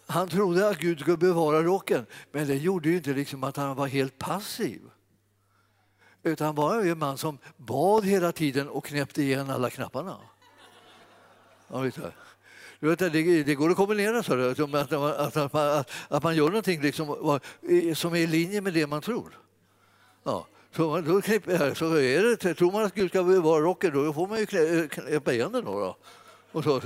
han 0.07 0.29
trodde 0.29 0.69
att 0.69 0.77
Gud 0.77 0.99
skulle 0.99 1.17
bevara 1.17 1.63
rocken, 1.63 2.05
men 2.31 2.47
det 2.47 2.55
gjorde 2.55 2.89
ju 2.89 2.97
inte 2.97 3.13
liksom 3.13 3.43
att 3.43 3.57
han 3.57 3.75
var 3.75 3.87
helt 3.87 4.17
passiv 4.17 4.81
utan 6.23 6.45
han 6.45 6.55
var 6.55 6.85
en 6.85 6.99
man 6.99 7.17
som 7.17 7.37
bad 7.57 8.05
hela 8.05 8.31
tiden 8.31 8.69
och 8.69 8.85
knäppte 8.85 9.21
igen 9.21 9.49
alla 9.49 9.69
knapparna. 9.69 10.17
Ja, 11.67 11.79
vet 11.79 11.99
du. 12.79 12.87
vet, 12.87 12.99
det, 12.99 13.43
det 13.43 13.55
går 13.55 13.69
att 13.69 13.75
kombinera 13.75 14.23
så 14.23 14.49
att, 14.49 14.59
att, 14.59 15.37
att, 15.37 15.55
att, 15.55 15.91
att 16.07 16.23
man 16.23 16.35
gör 16.35 16.47
någonting 16.47 16.81
liksom, 16.81 17.39
som 17.95 18.13
är 18.13 18.19
i 18.19 18.27
linje 18.27 18.61
med 18.61 18.73
det 18.73 18.87
man 18.87 19.01
tror. 19.01 19.39
Ja. 20.23 20.47
Så, 20.75 21.01
då 21.01 21.21
knäpper, 21.21 21.73
så 21.73 21.95
är 21.95 22.23
det, 22.23 22.53
tror 22.53 22.71
man 22.71 22.83
att 22.83 22.95
Gud 22.95 23.09
ska 23.09 23.23
bevara 23.23 23.61
rocken 23.61 23.93
då 23.93 24.13
får 24.13 24.27
man 24.27 24.39
ju 24.39 24.45
knäppa 24.87 25.33
igen 25.33 25.51
den. 25.51 25.65
Då, 25.65 25.79
då. 25.79 25.97
Och, 26.51 26.63
så, 26.63 26.81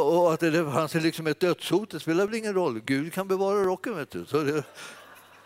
och 0.00 0.34
att 0.34 0.40
det 0.40 0.64
fanns 0.64 0.94
liksom 0.94 1.26
ett 1.26 1.40
dödshot, 1.40 1.90
det 1.90 2.00
spelar 2.00 2.26
väl 2.26 2.34
ingen 2.34 2.54
roll. 2.54 2.80
Gud 2.80 3.12
kan 3.12 3.28
bevara 3.28 3.64
rocken. 3.64 3.96
Vet 3.96 4.10
du. 4.10 4.24
Så 4.24 4.42
det, 4.42 4.64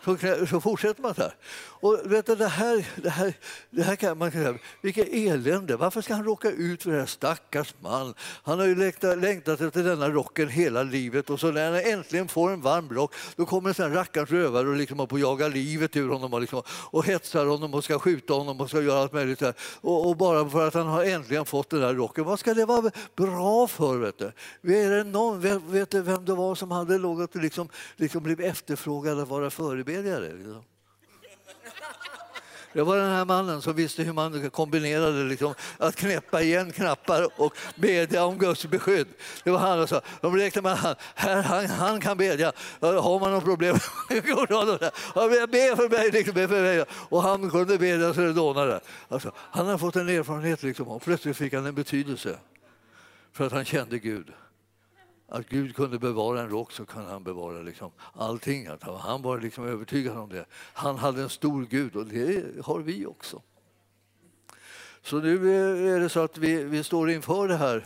så, 0.05 0.17
så 0.49 0.61
fortsätter 0.61 1.01
man 1.01 1.15
så 1.15 1.21
här. 1.21 1.35
Och 1.81 1.99
vet 2.05 2.25
du, 2.25 2.35
det 2.35 2.47
här, 2.47 2.85
det 2.95 3.09
här, 3.09 3.33
det 3.69 3.83
här 3.83 3.95
kan 3.95 4.17
man 4.17 4.31
säga, 4.31 4.55
vilket 4.81 5.07
elände. 5.13 5.77
Varför 5.77 6.01
ska 6.01 6.13
han 6.13 6.23
råka 6.23 6.51
ut 6.51 6.83
för 6.83 6.91
det 6.91 6.99
här 6.99 7.05
stackars 7.05 7.73
man? 7.79 8.13
Han 8.43 8.59
har 8.59 8.65
ju 8.65 8.75
längtat, 8.75 9.17
längtat 9.17 9.61
efter 9.61 9.83
denna 9.83 10.09
rocken 10.09 10.49
hela 10.49 10.83
livet 10.83 11.29
och 11.29 11.39
så 11.39 11.51
när 11.51 11.71
han 11.71 11.93
äntligen 11.93 12.27
får 12.27 12.51
en 12.51 12.61
varm 12.61 12.89
rock 12.89 13.13
då 13.35 13.45
kommer 13.45 13.69
en 13.69 13.75
sån 13.75 13.93
rackarns 13.93 14.29
rövare 14.29 14.67
och 14.67 14.75
liksom 14.75 15.07
på 15.07 15.19
jaga 15.19 15.47
livet 15.47 15.95
ur 15.95 16.09
honom 16.09 16.33
och, 16.33 16.41
liksom, 16.41 16.61
och 16.67 17.05
hetsar 17.05 17.45
honom 17.45 17.73
och 17.73 17.83
ska 17.83 17.99
skjuta 17.99 18.33
honom 18.33 18.61
och 18.61 18.69
ska 18.69 18.81
göra 18.81 19.01
allt 19.01 19.13
möjligt. 19.13 19.41
Och, 19.81 20.09
och, 20.09 20.17
bara 20.17 20.49
för 20.49 20.67
att 20.67 20.73
han 20.73 20.87
har 20.87 21.03
äntligen 21.03 21.45
fått 21.45 21.69
den 21.69 21.81
där 21.81 21.93
rocken. 21.93 22.25
Vad 22.25 22.39
ska 22.39 22.53
det 22.53 22.65
vara 22.65 22.91
bra 23.15 23.67
för? 23.67 23.97
Vet 23.97 24.17
du? 24.17 24.25
Är 24.75 24.89
det 24.89 25.03
någon, 25.03 25.39
vet, 25.39 25.61
vet 25.61 25.89
du 25.89 26.01
vem 26.01 26.25
det 26.25 26.33
var 26.33 26.55
som 26.55 26.71
hade 26.71 26.97
lågat 26.97 27.35
liksom, 27.35 27.69
liksom 27.95 28.23
blivit 28.23 28.45
efterfrågad 28.45 29.19
att 29.19 29.27
vara 29.27 29.49
förebild? 29.49 29.90
Förebedjare? 29.91 30.33
Liksom? 30.33 30.63
Det 32.73 32.83
var 32.83 32.97
den 32.97 33.09
här 33.09 33.25
mannen 33.25 33.61
som 33.61 33.75
visste 33.75 34.03
hur 34.03 34.13
man 34.13 34.49
kombinerade 34.49 35.23
liksom, 35.23 35.53
att 35.77 35.95
knäppa 35.95 36.41
igen 36.41 36.71
knappar 36.71 37.41
och 37.41 37.53
bedja 37.75 38.25
om 38.25 38.37
Guds 38.37 38.65
beskydd. 38.65 39.07
Det 39.43 39.51
var 39.51 39.59
han 39.59 39.87
som 39.87 40.01
de 40.21 40.37
räknade 40.37 40.69
med 40.69 40.77
han, 41.15 41.43
han, 41.43 41.65
han 41.65 42.01
kan 42.01 42.17
bedja. 42.17 42.51
Har 42.79 43.19
man 43.19 43.31
något 43.31 43.43
problem, 43.43 43.73
be 44.07 45.75
för 45.75 45.89
mig. 45.89 46.11
Liksom, 46.11 46.33
be 46.33 46.47
för 46.47 46.61
mig. 46.61 46.85
Och 47.09 47.21
han 47.21 47.49
kunde 47.49 47.77
bedja 47.77 48.13
så 48.13 48.21
det 48.21 48.33
dånade. 48.33 48.79
Alltså, 49.09 49.31
han 49.37 49.67
har 49.67 49.77
fått 49.77 49.95
en 49.95 50.09
erfarenhet 50.09 50.63
liksom, 50.63 50.87
och 50.87 51.01
plötsligt 51.01 51.37
fick 51.37 51.53
han 51.53 51.65
en 51.65 51.75
betydelse 51.75 52.37
för 53.33 53.45
att 53.45 53.51
han 53.51 53.65
kände 53.65 53.99
Gud 53.99 54.33
att 55.31 55.49
Gud 55.49 55.75
kunde 55.75 55.99
bevara 55.99 56.41
en 56.41 56.49
rock 56.49 56.71
så 56.71 56.85
kunde 56.85 57.09
han 57.09 57.23
bevara 57.23 57.61
liksom 57.61 57.91
allting. 58.13 58.67
Han 58.99 59.21
var 59.21 59.39
liksom 59.39 59.65
övertygad 59.67 60.17
om 60.17 60.29
det. 60.29 60.45
Han 60.53 60.97
hade 60.97 61.21
en 61.21 61.29
stor 61.29 61.65
Gud 61.65 61.95
och 61.95 62.05
det 62.05 62.43
har 62.65 62.79
vi 62.79 63.05
också. 63.05 63.41
Så 65.01 65.19
nu 65.19 65.55
är 65.95 65.99
det 65.99 66.09
så 66.09 66.19
att 66.19 66.37
vi, 66.37 66.63
vi 66.63 66.83
står 66.83 67.09
inför 67.09 67.47
det 67.47 67.55
här. 67.55 67.85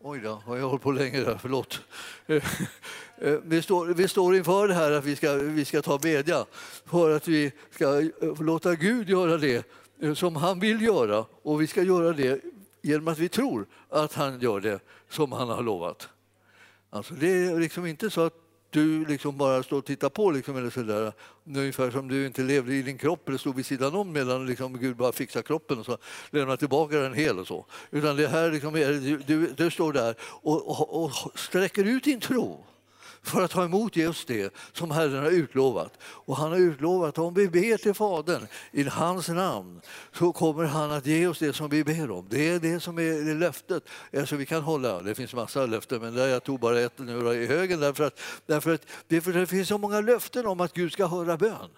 Oj 0.00 0.20
då, 0.20 0.42
har 0.46 0.56
jag 0.56 0.68
hållit 0.68 0.82
på 0.82 0.92
länge 0.92 1.20
där, 1.20 1.38
förlåt. 1.40 1.80
Eh, 2.26 3.38
vi 3.42 3.62
står, 3.62 3.86
vi 3.86 4.08
står 4.08 4.36
inför 4.36 4.68
det 4.68 4.74
här 4.74 4.92
att 4.92 5.04
vi 5.04 5.16
ska, 5.16 5.32
vi 5.32 5.64
ska 5.64 5.82
ta 5.82 5.98
bedja 5.98 6.46
för 6.84 7.16
att 7.16 7.28
vi 7.28 7.52
ska 7.70 8.00
eh, 8.00 8.42
låta 8.42 8.74
Gud 8.74 9.08
göra 9.08 9.36
det 9.36 9.66
som 10.14 10.36
han 10.36 10.60
vill 10.60 10.82
göra 10.82 11.24
och 11.42 11.60
vi 11.60 11.66
ska 11.66 11.82
göra 11.82 12.12
det 12.12 12.40
genom 12.86 13.08
att 13.08 13.18
vi 13.18 13.28
tror 13.28 13.66
att 13.88 14.14
han 14.14 14.40
gör 14.40 14.60
det 14.60 14.80
som 15.10 15.32
han 15.32 15.48
har 15.48 15.62
lovat. 15.62 16.08
Alltså 16.90 17.14
det 17.14 17.28
är 17.28 17.60
liksom 17.60 17.86
inte 17.86 18.10
så 18.10 18.20
att 18.20 18.34
du 18.70 19.04
liksom 19.04 19.36
bara 19.36 19.62
står 19.62 19.78
och 19.78 19.84
tittar 19.84 20.08
på. 20.08 20.30
Liksom, 20.30 20.56
eller 20.56 20.70
sådär. 20.70 21.12
Ungefär 21.44 21.90
som 21.90 22.08
du 22.08 22.26
inte 22.26 22.42
levde 22.42 22.74
i 22.74 22.82
din 22.82 22.98
kropp 22.98 23.28
eller 23.28 23.38
stod 23.38 23.56
vid 23.56 23.66
sidan 23.66 23.94
om 23.94 24.12
medan 24.12 24.46
liksom 24.46 24.78
Gud 24.78 24.96
bara 24.96 25.12
fixar 25.12 25.42
kroppen 25.42 25.78
och 25.78 25.86
så 25.86 25.98
lämnar 26.30 26.56
tillbaka 26.56 26.96
den 26.96 27.14
hel. 27.14 27.38
och 27.38 27.46
så. 27.46 27.66
Utan 27.90 28.16
det 28.16 28.28
här 28.28 28.50
liksom 28.50 28.76
är, 28.76 28.92
du, 28.92 29.18
du, 29.18 29.52
du 29.56 29.70
står 29.70 29.92
där 29.92 30.14
och, 30.20 30.68
och, 30.68 31.04
och 31.04 31.38
sträcker 31.38 31.84
ut 31.84 32.04
din 32.04 32.20
tro 32.20 32.64
för 33.26 33.42
att 33.42 33.50
ta 33.50 33.64
emot 33.64 33.96
just 33.96 34.28
det 34.28 34.54
som 34.72 34.90
Herren 34.90 35.22
har 35.22 35.30
utlovat. 35.30 35.92
Och 36.02 36.36
han 36.36 36.50
har 36.50 36.58
utlovat 36.58 37.08
att 37.08 37.18
om 37.18 37.34
vi 37.34 37.48
ber 37.48 37.76
till 37.76 37.94
Fadern 37.94 38.46
i 38.72 38.82
hans 38.82 39.28
namn 39.28 39.80
så 40.12 40.32
kommer 40.32 40.64
han 40.64 40.90
att 40.90 41.06
ge 41.06 41.26
oss 41.26 41.38
det 41.38 41.52
som 41.52 41.68
vi 41.68 41.84
ber 41.84 42.10
om. 42.10 42.26
Det 42.30 42.48
är 42.48 42.58
det 42.58 42.80
som 42.80 42.98
är 42.98 43.34
löftet 43.34 43.82
alltså 44.16 44.36
vi 44.36 44.46
kan 44.46 44.62
hålla. 44.62 45.02
Det 45.02 45.14
finns 45.14 45.34
massa 45.34 45.66
löften 45.66 46.00
men 46.00 46.14
där 46.14 46.26
jag 46.26 46.44
tog 46.44 46.60
bara 46.60 46.80
ett 46.80 46.98
nu 46.98 47.42
i 47.42 47.46
högen 47.46 47.80
därför 47.80 48.04
att, 48.04 48.20
därför 48.46 48.74
att 48.74 48.86
det, 49.08 49.20
för 49.20 49.32
det 49.32 49.46
finns 49.46 49.68
så 49.68 49.78
många 49.78 50.00
löften 50.00 50.46
om 50.46 50.60
att 50.60 50.72
Gud 50.72 50.92
ska 50.92 51.06
höra 51.06 51.36
bön. 51.36 51.70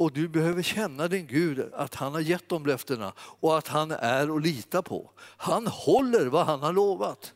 Och 0.00 0.12
du 0.12 0.28
behöver 0.28 0.62
känna 0.62 1.08
din 1.08 1.26
Gud, 1.26 1.70
att 1.74 1.94
han 1.94 2.12
har 2.12 2.20
gett 2.20 2.48
de 2.48 2.66
löftena 2.66 3.12
och 3.18 3.58
att 3.58 3.68
han 3.68 3.90
är 3.90 4.36
att 4.36 4.42
lita 4.42 4.82
på. 4.82 5.10
Han 5.36 5.66
håller 5.66 6.26
vad 6.26 6.46
han 6.46 6.62
har 6.62 6.72
lovat. 6.72 7.32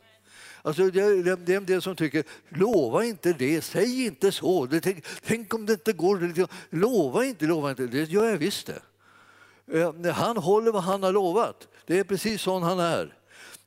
Alltså 0.65 0.89
det, 0.91 1.23
det, 1.23 1.35
det 1.35 1.53
är 1.53 1.57
en 1.57 1.65
del 1.65 1.81
som 1.81 1.95
tycker, 1.95 2.23
lova 2.49 3.05
inte 3.05 3.33
det, 3.33 3.61
säg 3.61 4.05
inte 4.05 4.31
så. 4.31 4.65
Det, 4.65 4.81
tänk, 4.81 5.05
tänk, 5.21 5.53
om 5.53 5.65
det 5.65 5.73
inte 5.73 5.93
går. 5.93 6.19
Liksom, 6.19 6.47
lova 6.69 7.25
inte, 7.25 7.45
lova 7.45 7.69
inte. 7.69 7.87
Det 7.87 8.09
gör 8.09 8.29
jag 8.29 8.37
visst 8.37 8.67
det. 8.67 8.81
Eh, 9.79 10.13
han 10.13 10.37
håller 10.37 10.71
vad 10.71 10.83
han 10.83 11.03
har 11.03 11.11
lovat. 11.11 11.67
Det 11.85 11.99
är 11.99 12.03
precis 12.03 12.41
sån 12.41 12.63
han 12.63 12.79
är. 12.79 13.17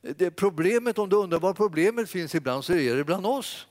Det 0.01 0.31
problemet, 0.31 0.99
om 0.99 1.09
du 1.09 1.15
undrar 1.15 1.39
var 1.39 1.53
problemet 1.53 2.09
finns 2.09 2.35
ibland, 2.35 2.65
så 2.65 2.73
är 2.73 2.95
det 2.95 3.03
bland 3.03 3.25
oss. 3.25 3.67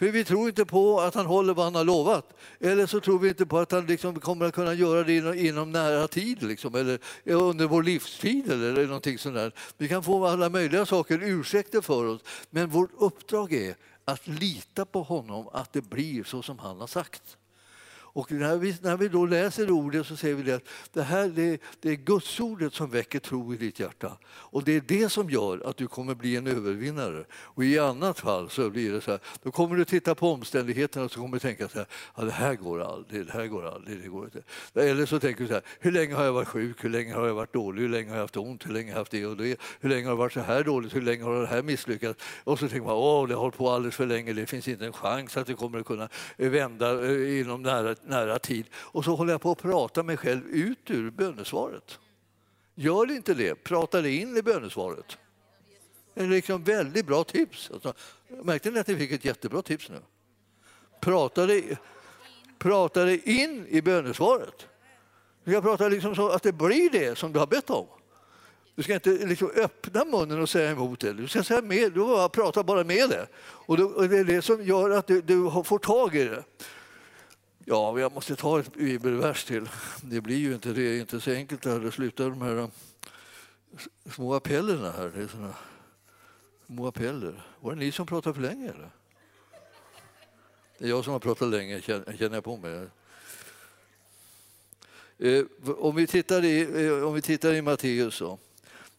För 0.00 0.10
vi 0.10 0.24
tror 0.24 0.48
inte 0.48 0.64
på 0.64 1.00
att 1.00 1.14
han 1.14 1.26
håller 1.26 1.54
vad 1.54 1.64
han 1.64 1.74
har 1.74 1.84
lovat. 1.84 2.32
Eller 2.60 2.86
så 2.86 3.00
tror 3.00 3.18
vi 3.18 3.28
inte 3.28 3.46
på 3.46 3.58
att 3.58 3.72
han 3.72 3.86
liksom 3.86 4.20
kommer 4.20 4.46
att 4.46 4.54
kunna 4.54 4.74
göra 4.74 5.04
det 5.04 5.16
inom, 5.16 5.34
inom 5.34 5.72
nära 5.72 6.08
tid, 6.08 6.42
liksom, 6.42 6.74
eller 6.74 6.98
eh, 7.24 7.42
under 7.42 7.66
vår 7.66 7.82
livstid 7.82 8.52
eller 8.52 8.86
någonting 8.86 9.18
sånt 9.18 9.54
Vi 9.78 9.88
kan 9.88 10.02
få 10.02 10.26
alla 10.26 10.48
möjliga 10.48 10.86
saker, 10.86 11.22
ursäkter 11.22 11.80
för 11.80 12.06
oss. 12.06 12.20
Men 12.50 12.68
vårt 12.68 12.90
uppdrag 12.98 13.52
är 13.52 13.74
att 14.04 14.26
lita 14.26 14.84
på 14.84 15.02
honom, 15.02 15.48
att 15.52 15.72
det 15.72 15.82
blir 15.82 16.24
så 16.24 16.42
som 16.42 16.58
han 16.58 16.80
har 16.80 16.86
sagt. 16.86 17.36
Och 18.12 18.32
när 18.32 18.56
vi, 18.56 18.76
när 18.82 18.96
vi 18.96 19.08
då 19.08 19.26
läser 19.26 19.70
ordet 19.70 20.06
så 20.06 20.16
ser 20.16 20.34
vi 20.34 20.42
det 20.42 20.52
att 20.52 20.68
det 20.92 21.02
här 21.02 21.28
det, 21.28 21.60
det 21.80 21.90
är 21.90 21.94
Gudsordet 21.94 22.74
som 22.74 22.90
väcker 22.90 23.18
tro 23.18 23.54
i 23.54 23.56
ditt 23.56 23.80
hjärta. 23.80 24.18
Och 24.28 24.64
det 24.64 24.76
är 24.76 24.80
det 24.80 25.08
som 25.08 25.30
gör 25.30 25.66
att 25.66 25.76
du 25.76 25.86
kommer 25.86 26.14
bli 26.14 26.36
en 26.36 26.46
övervinnare. 26.46 27.24
Och 27.32 27.64
i 27.64 27.78
annat 27.78 28.20
fall 28.20 28.50
så 28.50 28.70
blir 28.70 28.92
det 28.92 29.00
så 29.00 29.10
här, 29.10 29.20
då 29.42 29.50
kommer 29.50 29.76
du 29.76 29.84
titta 29.84 30.14
på 30.14 30.32
omständigheterna 30.32 31.04
och 31.04 31.10
så 31.10 31.20
kommer 31.20 31.36
du 31.36 31.40
tänka 31.40 31.68
så 31.68 31.78
här, 31.78 31.86
ja, 32.16 32.24
det 32.24 32.30
här 32.30 32.54
går 32.54 32.82
aldrig, 32.82 33.26
det 33.26 33.32
här 33.32 33.46
går 33.46 33.74
aldrig, 33.74 34.02
det 34.02 34.08
går 34.08 34.24
inte. 34.24 34.42
Eller 34.74 35.06
så 35.06 35.20
tänker 35.20 35.40
du 35.42 35.48
så 35.48 35.54
här, 35.54 35.62
hur 35.80 35.92
länge 35.92 36.14
har 36.14 36.24
jag 36.24 36.32
varit 36.32 36.48
sjuk, 36.48 36.84
hur 36.84 36.90
länge 36.90 37.14
har 37.14 37.26
jag 37.26 37.34
varit 37.34 37.52
dålig, 37.52 37.82
hur 37.82 37.88
länge 37.88 38.08
har 38.08 38.16
jag 38.16 38.24
haft 38.24 38.36
ont, 38.36 38.66
hur 38.66 38.72
länge 38.72 38.90
har 38.90 38.92
jag 38.92 38.98
haft 38.98 39.12
det 39.12 39.26
och 39.26 39.36
det, 39.36 39.60
hur 39.80 39.88
länge 39.88 40.04
har 40.04 40.12
det 40.12 40.18
varit 40.18 40.32
så 40.32 40.40
här 40.40 40.64
dåligt, 40.64 40.96
hur 40.96 41.02
länge 41.02 41.24
har 41.24 41.40
det 41.40 41.46
här 41.46 41.62
misslyckats? 41.62 42.24
Och 42.44 42.58
så 42.58 42.68
tänker 42.68 42.86
man, 42.86 42.96
åh, 42.96 43.28
det 43.28 43.34
har 43.34 43.40
hållit 43.40 43.56
på 43.56 43.70
alldeles 43.70 43.96
för 43.96 44.06
länge, 44.06 44.32
det 44.32 44.46
finns 44.46 44.68
inte 44.68 44.86
en 44.86 44.92
chans 44.92 45.36
att 45.36 45.46
det 45.46 45.54
kommer 45.54 45.78
att 45.78 45.86
kunna 45.86 46.08
vända 46.36 47.06
eh, 47.06 47.40
inom 47.40 47.62
nära 47.62 47.94
nära 48.04 48.38
tid 48.38 48.66
och 48.74 49.04
så 49.04 49.14
håller 49.14 49.32
jag 49.32 49.40
på 49.40 49.50
att 49.50 49.62
prata 49.62 50.02
mig 50.02 50.16
själv 50.16 50.46
ut 50.46 50.90
ur 50.90 51.10
bönesvaret. 51.10 51.98
Gör 52.74 53.06
det 53.06 53.14
inte 53.14 53.34
det, 53.34 53.54
prata 53.54 54.02
dig 54.02 54.16
in 54.16 54.36
i 54.36 54.42
bönesvaret. 54.42 55.18
Det 56.14 56.20
är 56.20 56.28
liksom 56.28 56.64
väldigt 56.64 57.06
bra 57.06 57.24
tips. 57.24 57.70
Alltså, 57.70 57.94
märkte 58.28 58.70
ni 58.70 58.78
att 58.78 58.86
ni 58.86 58.96
fick 58.96 59.12
ett 59.12 59.24
jättebra 59.24 59.62
tips 59.62 59.88
nu? 59.88 60.00
Prata 61.00 61.46
dig 61.46 61.78
prata 62.60 63.04
dig 63.04 63.22
in 63.24 63.66
i 63.68 63.82
bönesvaret. 63.82 64.66
Du 65.44 65.52
ska 65.52 65.62
prata 65.62 65.88
liksom 65.88 66.14
så 66.14 66.28
att 66.28 66.42
det 66.42 66.52
blir 66.52 66.90
det 66.90 67.18
som 67.18 67.32
du 67.32 67.38
har 67.38 67.46
bett 67.46 67.70
om. 67.70 67.86
Du 68.74 68.82
ska 68.82 68.94
inte 68.94 69.10
liksom 69.10 69.50
öppna 69.56 70.04
munnen 70.04 70.42
och 70.42 70.48
säga 70.48 70.70
emot 70.70 71.00
det. 71.00 71.12
Du 71.12 71.28
ska 71.28 71.42
säga 71.42 71.62
med, 71.62 71.92
du 71.92 72.00
bara 72.00 72.28
prata 72.28 72.62
bara 72.62 72.84
med 72.84 73.08
det. 73.08 73.26
Och 73.40 73.76
det 74.08 74.18
är 74.18 74.24
det 74.24 74.42
som 74.42 74.64
gör 74.64 74.90
att 74.90 75.06
du, 75.06 75.20
du 75.20 75.50
får 75.64 75.78
tag 75.78 76.16
i 76.16 76.24
det. 76.24 76.44
Ja, 77.64 78.00
jag 78.00 78.12
måste 78.12 78.36
ta 78.36 78.60
ett 78.60 78.74
bibelvers 78.74 79.44
till. 79.44 79.68
Det 80.02 80.20
blir 80.20 80.36
ju 80.36 80.54
inte, 80.54 80.72
det 80.72 80.82
är 80.82 81.00
inte 81.00 81.20
så 81.20 81.30
enkelt 81.30 81.66
att 81.66 81.82
det 81.82 81.92
slutar 81.92 82.30
de 82.30 82.42
här 82.42 82.58
eh, 82.58 82.68
små 84.10 84.34
appellerna 84.34 84.92
här. 84.92 85.12
Det 85.14 85.22
är 85.22 85.28
såna 85.28 85.54
små 86.66 86.86
appeller. 86.86 87.42
Var 87.60 87.72
det 87.72 87.78
ni 87.78 87.92
som 87.92 88.06
pratade 88.06 88.34
för 88.34 88.42
länge 88.42 88.68
eller? 88.68 88.90
Det 90.78 90.84
är 90.84 90.88
jag 90.88 91.04
som 91.04 91.12
har 91.12 91.20
pratat 91.20 91.48
länge, 91.48 91.80
känner 91.80 92.34
jag 92.34 92.44
på 92.44 92.56
mig. 92.56 92.88
Eh, 95.18 95.44
om 95.78 95.96
vi 95.96 96.06
tittar 96.06 96.44
i, 96.44 96.86
eh, 96.86 97.06
om 97.06 97.14
vi 97.14 97.22
tittar 97.22 97.54
i 97.54 97.62
Matteus 97.62 98.14
så. 98.14 98.38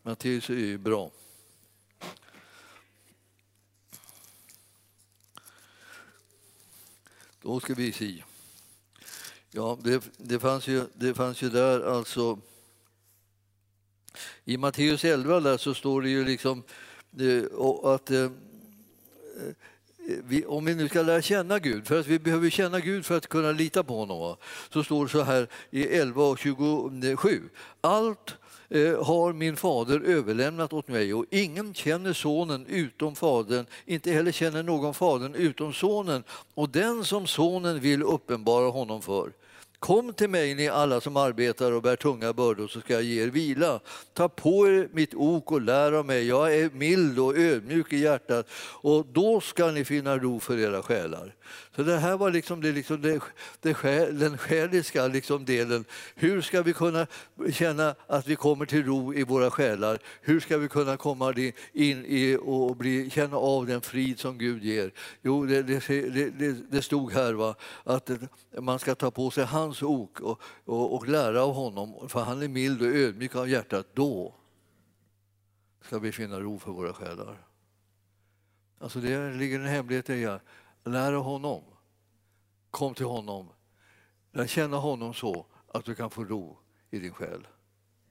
Matteus 0.01 0.49
är 0.49 0.53
ju 0.53 0.77
bra. 0.77 1.11
Då 7.41 7.59
ska 7.59 7.73
vi 7.73 7.91
se. 7.91 8.23
Ja, 9.53 9.77
det, 9.83 10.09
det, 10.17 10.39
fanns 10.39 10.67
ju, 10.67 10.85
det 10.93 11.13
fanns 11.13 11.41
ju 11.41 11.49
där 11.49 11.97
alltså... 11.97 12.39
I 14.45 14.57
Matteus 14.57 15.05
11 15.05 15.39
där 15.39 15.57
så 15.57 15.73
står 15.73 16.01
det 16.01 16.09
ju 16.09 16.25
liksom 16.25 16.63
eh, 17.19 17.43
att 17.83 18.11
eh, 18.11 18.23
eh, 18.23 18.29
vi, 20.23 20.45
om 20.45 20.65
vi 20.65 20.75
nu 20.75 20.89
ska 20.89 21.01
lära 21.01 21.21
känna 21.21 21.59
Gud, 21.59 21.87
för 21.87 21.99
att 21.99 22.07
vi 22.07 22.19
behöver 22.19 22.49
känna 22.49 22.79
Gud 22.79 23.05
för 23.05 23.17
att 23.17 23.27
kunna 23.27 23.51
lita 23.51 23.83
på 23.83 23.97
honom, 23.97 24.35
så 24.69 24.83
står 24.83 25.05
det 25.05 25.11
så 25.11 25.21
här 25.21 25.47
i 25.69 25.87
11 25.87 26.23
och 26.23 26.39
27. 26.39 27.49
Allt 27.81 28.35
Eh, 28.73 29.03
har 29.03 29.33
min 29.33 29.57
fader 29.57 29.99
överlämnat 29.99 30.73
åt 30.73 30.87
mig 30.87 31.13
och 31.13 31.25
ingen 31.29 31.73
känner 31.73 32.13
sonen 32.13 32.65
utom 32.65 33.15
fadern, 33.15 33.65
inte 33.85 34.11
heller 34.11 34.31
känner 34.31 34.63
någon 34.63 34.93
fadern 34.93 35.35
utom 35.35 35.73
sonen 35.73 36.23
och 36.53 36.69
den 36.69 37.05
som 37.05 37.27
sonen 37.27 37.79
vill 37.79 38.03
uppenbara 38.03 38.69
honom 38.69 39.01
för. 39.01 39.31
Kom 39.79 40.13
till 40.13 40.29
mig 40.29 40.55
ni 40.55 40.67
alla 40.67 41.01
som 41.01 41.17
arbetar 41.17 41.71
och 41.71 41.81
bär 41.81 41.95
tunga 41.95 42.33
bördor 42.33 42.67
så 42.67 42.79
ska 42.81 42.93
jag 42.93 43.03
ge 43.03 43.23
er 43.23 43.27
vila. 43.27 43.79
Ta 44.13 44.29
på 44.29 44.67
er 44.67 44.89
mitt 44.91 45.13
ok 45.13 45.51
och 45.51 45.61
lär 45.61 45.91
av 45.91 46.05
mig. 46.05 46.27
Jag 46.27 46.55
är 46.55 46.69
mild 46.73 47.19
och 47.19 47.37
ödmjuk 47.37 47.93
i 47.93 47.97
hjärtat 47.97 48.49
och 48.81 49.05
då 49.05 49.41
ska 49.41 49.71
ni 49.71 49.85
finna 49.85 50.17
ro 50.17 50.39
för 50.39 50.59
era 50.59 50.81
själar. 50.81 51.35
Så 51.75 51.83
det 51.83 51.97
här 51.97 52.17
var 52.17 52.31
liksom, 52.31 52.61
det, 52.61 52.71
liksom 52.71 53.01
det, 53.01 53.21
det, 53.61 54.11
den 54.11 54.37
själiska 54.37 55.07
liksom 55.07 55.45
delen. 55.45 55.85
Hur 56.15 56.41
ska 56.41 56.61
vi 56.61 56.73
kunna 56.73 57.07
känna 57.51 57.95
att 58.07 58.27
vi 58.27 58.35
kommer 58.35 58.65
till 58.65 58.85
ro 58.85 59.13
i 59.13 59.23
våra 59.23 59.51
själar? 59.51 59.99
Hur 60.21 60.39
ska 60.39 60.57
vi 60.57 60.67
kunna 60.67 60.97
komma 60.97 61.33
in 61.73 62.05
i 62.07 62.37
och 62.41 62.75
bli, 62.75 63.09
känna 63.09 63.37
av 63.37 63.65
den 63.65 63.81
frid 63.81 64.19
som 64.19 64.37
Gud 64.37 64.63
ger? 64.63 64.91
Jo, 65.21 65.45
det, 65.45 65.61
det, 65.63 66.71
det 66.71 66.81
stod 66.81 67.13
här 67.13 67.33
va, 67.33 67.55
att 67.83 68.09
man 68.59 68.79
ska 68.79 68.95
ta 68.95 69.11
på 69.11 69.31
sig 69.31 69.45
hans 69.45 69.83
ok 69.83 70.19
och, 70.19 70.41
och, 70.65 70.95
och 70.95 71.07
lära 71.07 71.43
av 71.43 71.53
honom, 71.53 72.09
för 72.09 72.19
han 72.19 72.41
är 72.41 72.47
mild 72.47 72.81
och 72.81 72.87
ödmjuk 72.87 73.35
av 73.35 73.49
hjärtat. 73.49 73.87
Då 73.93 74.35
ska 75.85 75.99
vi 75.99 76.11
finna 76.11 76.39
ro 76.39 76.59
för 76.59 76.71
våra 76.71 76.93
själar. 76.93 77.47
Alltså 78.79 78.99
det 78.99 79.33
ligger 79.33 79.59
en 79.59 79.65
hemlighet 79.65 80.09
i 80.09 80.23
det. 80.23 80.39
Lära 80.83 81.17
honom. 81.17 81.63
Kom 82.71 82.93
till 82.93 83.05
honom. 83.05 83.49
Lär 84.31 84.47
känna 84.47 84.77
honom 84.77 85.13
så 85.13 85.45
att 85.67 85.85
du 85.85 85.95
kan 85.95 86.09
få 86.09 86.23
ro 86.23 86.57
i 86.89 86.99
din 86.99 87.13
själ, 87.13 87.47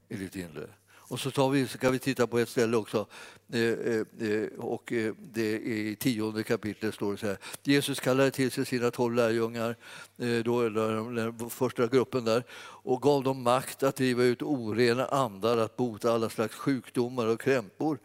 i 0.08 0.16
ditt 0.16 0.36
inre. 0.36 0.68
Och 1.10 1.20
så 1.20 1.30
tar 1.30 1.50
vi, 1.50 1.68
ska 1.68 1.90
vi 1.90 1.98
titta 1.98 2.26
på 2.26 2.38
ett 2.38 2.48
ställe 2.48 2.76
också. 2.76 3.06
Eh, 3.52 3.60
eh, 3.60 4.06
eh 4.20 4.48
och 4.58 4.92
eh, 4.92 5.14
det 5.18 5.54
är 5.54 5.58
I 5.58 5.96
tionde 5.96 6.42
kapitlet 6.42 6.94
står 6.94 7.12
det 7.12 7.18
så 7.18 7.26
här. 7.26 7.38
Jesus 7.62 8.00
kallade 8.00 8.30
till 8.30 8.50
sig 8.50 8.66
sina 8.66 8.90
tolv 8.90 9.14
lärjungar, 9.14 9.76
eh, 10.18 10.38
då, 10.44 10.68
den 10.68 11.50
första 11.50 11.86
gruppen 11.86 12.24
där, 12.24 12.44
och 12.82 13.02
gav 13.02 13.22
dem 13.22 13.42
makt 13.42 13.82
att 13.82 13.96
driva 13.96 14.22
ut 14.22 14.42
orena 14.42 15.06
andar, 15.06 15.56
att 15.56 15.76
bota 15.76 16.12
alla 16.12 16.30
slags 16.30 16.54
sjukdomar 16.54 17.26
och 17.26 17.40
krämpor. 17.40 17.98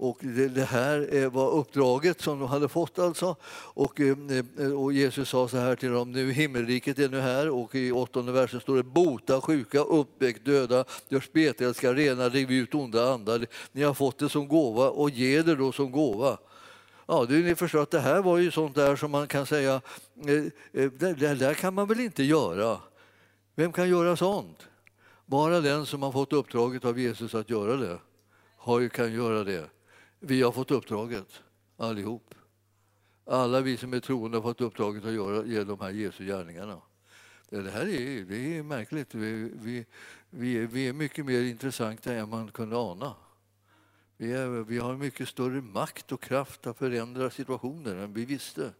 Och 0.00 0.18
det, 0.20 0.48
det 0.48 0.64
här 0.64 1.16
eh, 1.16 1.30
var 1.30 1.50
uppdraget 1.50 2.20
som 2.20 2.38
de 2.38 2.48
hade 2.48 2.68
fått. 2.68 2.98
alltså. 2.98 3.36
Och, 3.74 4.00
eh, 4.00 4.16
eh, 4.58 4.72
och 4.72 4.92
Jesus 4.92 5.28
sa 5.28 5.48
så 5.48 5.56
här 5.56 5.76
till 5.76 5.90
dem, 5.90 6.12
nu 6.12 6.32
himmelriket 6.32 6.98
är 6.98 7.08
nu 7.08 7.20
här 7.20 7.50
och 7.50 7.74
i 7.74 7.92
åttonde 7.92 8.32
versen 8.32 8.60
står 8.60 8.76
det 8.76 8.82
bota 8.82 9.40
sjuka, 9.40 9.80
uppväck 9.80 10.44
döda, 10.44 10.84
gör 11.08 11.20
spetälska 11.20 11.92
rena, 11.92 12.28
riv 12.28 12.50
ut 12.50 12.74
onda 12.74 13.12
andar. 13.12 13.46
Ni 13.72 13.82
har 13.82 13.94
fått 13.94 14.18
det 14.18 14.28
som 14.28 14.48
gåva 14.48 14.90
och 14.90 15.10
ge 15.10 15.42
det 15.42 15.54
då 15.54 15.72
som 15.72 15.92
gåva. 15.92 16.38
Ja, 17.06 17.26
det, 17.28 17.34
ni 17.34 17.54
förstår 17.54 17.82
att 17.82 17.90
det 17.90 18.00
här 18.00 18.22
var 18.22 18.38
ju 18.38 18.50
sånt 18.50 18.74
där 18.74 18.96
som 18.96 19.10
man 19.10 19.26
kan 19.26 19.46
säga, 19.46 19.80
det, 20.14 20.52
det 20.98 21.34
där 21.34 21.54
kan 21.54 21.74
man 21.74 21.88
väl 21.88 22.00
inte 22.00 22.22
göra? 22.22 22.78
Vem 23.54 23.72
kan 23.72 23.88
göra 23.88 24.16
sånt? 24.16 24.68
Bara 25.26 25.60
den 25.60 25.86
som 25.86 26.02
har 26.02 26.12
fått 26.12 26.32
uppdraget 26.32 26.84
av 26.84 26.98
Jesus 26.98 27.34
att 27.34 27.50
göra 27.50 27.76
det 27.76 27.98
har, 28.56 28.88
kan 28.88 29.12
göra 29.12 29.44
det. 29.44 29.70
Vi 30.20 30.42
har 30.42 30.52
fått 30.52 30.70
uppdraget, 30.70 31.42
allihop. 31.76 32.34
Alla 33.24 33.60
vi 33.60 33.76
som 33.76 33.94
är 33.94 34.00
troende 34.00 34.36
har 34.36 34.42
fått 34.42 34.60
uppdraget 34.60 35.04
att 35.04 35.12
göra, 35.12 35.64
de 35.64 35.80
här 35.80 35.90
Jesu 35.90 36.24
gärningarna. 36.24 36.80
Det 37.48 37.70
här 37.70 37.88
är, 37.88 38.24
det 38.24 38.58
är 38.58 38.62
märkligt. 38.62 39.14
Vi, 39.14 39.50
vi, 39.54 39.86
vi, 40.30 40.58
är, 40.58 40.66
vi 40.66 40.88
är 40.88 40.92
mycket 40.92 41.26
mer 41.26 41.42
intressanta 41.42 42.12
än 42.12 42.28
man 42.28 42.50
kunde 42.50 42.76
ana. 42.76 43.14
Vi, 44.16 44.32
är, 44.32 44.48
vi 44.48 44.78
har 44.78 44.96
mycket 44.96 45.28
större 45.28 45.60
makt 45.60 46.12
och 46.12 46.22
kraft 46.22 46.66
att 46.66 46.78
förändra 46.78 47.30
situationer 47.30 47.96
än 47.96 48.12
vi 48.12 48.24
visste. 48.24 48.72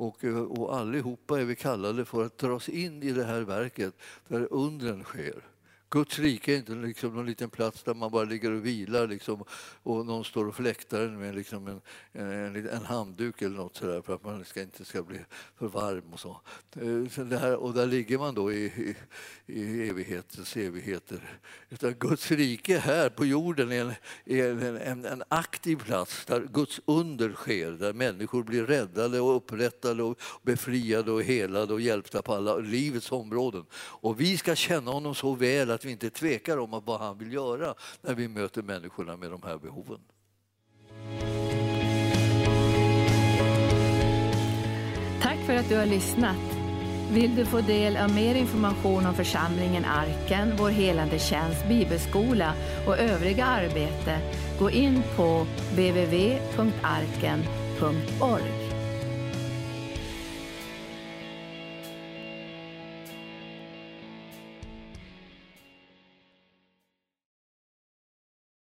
Och, 0.00 0.24
eh, 0.24 0.42
och 0.42 0.76
allihopa 0.76 1.40
är 1.40 1.44
vi 1.44 1.56
kallade 1.56 2.04
för 2.04 2.24
att 2.24 2.38
dras 2.38 2.68
in 2.68 3.02
i 3.02 3.12
det 3.12 3.24
här 3.24 3.40
verket 3.40 3.94
där 4.28 4.52
undren 4.52 5.04
sker. 5.04 5.49
Guds 5.90 6.18
rike 6.18 6.52
är 6.52 6.56
inte 6.56 6.72
liksom 6.72 7.14
någon 7.14 7.26
liten 7.26 7.50
plats 7.50 7.82
där 7.82 7.94
man 7.94 8.10
bara 8.10 8.24
ligger 8.24 8.52
och 8.52 8.66
vilar 8.66 9.06
liksom, 9.06 9.44
och 9.82 10.06
någon 10.06 10.24
står 10.24 10.48
och 10.48 10.54
fläktar 10.54 11.08
med 11.08 11.34
liksom 11.34 11.66
en, 11.66 11.80
en, 12.12 12.68
en 12.68 12.84
handduk 12.84 13.42
eller 13.42 13.56
något 13.56 13.76
sådär 13.76 14.02
för 14.02 14.14
att 14.14 14.24
man 14.24 14.44
ska, 14.44 14.62
inte 14.62 14.84
ska 14.84 15.02
bli 15.02 15.18
för 15.58 15.68
varm 15.68 16.12
och 16.12 16.20
så. 16.20 16.40
Eh, 16.76 17.10
så 17.10 17.24
här, 17.24 17.56
och 17.56 17.74
där 17.74 17.86
ligger 17.86 18.18
man 18.18 18.34
då 18.34 18.52
i, 18.52 18.64
i, 18.64 18.96
i 19.46 19.88
evighetens 19.88 20.56
evigheter. 20.56 21.38
Utan 21.68 21.94
Guds 21.94 22.30
rike 22.30 22.78
här 22.78 23.08
på 23.08 23.26
jorden 23.26 23.72
är, 23.72 23.80
en, 23.80 23.92
är 24.24 24.80
en, 24.80 25.04
en, 25.04 25.22
aktiv 25.28 25.76
plats 25.76 26.24
där 26.26 26.48
Guds 26.52 26.80
under 26.84 27.32
sker, 27.32 27.70
där 27.70 27.92
människor 27.92 28.42
blir 28.42 28.66
räddade 28.66 29.20
och 29.20 29.36
upprättade 29.36 30.02
och 30.02 30.20
befriade 30.42 31.12
och 31.12 31.22
helade 31.22 31.72
och 31.72 31.80
hjälpta 31.80 32.22
på 32.22 32.34
alla 32.34 32.56
livets 32.56 33.12
områden. 33.12 33.64
Och 33.74 34.20
vi 34.20 34.36
ska 34.36 34.54
känna 34.54 34.90
honom 34.90 35.14
så 35.14 35.34
väl 35.34 35.79
att 35.80 35.84
vi 35.84 35.90
inte 35.90 36.10
tvekar 36.10 36.58
om 36.58 36.82
vad 36.84 37.00
han 37.00 37.18
vill 37.18 37.32
göra 37.32 37.74
när 38.00 38.14
vi 38.14 38.28
möter 38.28 38.62
människorna 38.62 39.16
med 39.16 39.30
de 39.30 39.42
här 39.42 39.58
behoven. 39.58 40.00
Tack 45.22 45.38
för 45.46 45.54
att 45.54 45.68
du 45.68 45.76
har 45.76 45.86
lyssnat. 45.86 46.36
Vill 47.12 47.36
du 47.36 47.44
få 47.44 47.60
del 47.60 47.96
av 47.96 48.14
mer 48.14 48.34
information 48.34 49.06
om 49.06 49.14
församlingen 49.14 49.84
Arken, 49.84 50.52
vår 50.58 50.70
helande 50.70 51.18
tjänst, 51.18 51.68
bibelskola 51.68 52.54
och 52.86 52.98
övriga 52.98 53.44
arbete, 53.44 54.20
gå 54.58 54.70
in 54.70 55.02
på 55.16 55.46
www.arken.org. 55.74 56.60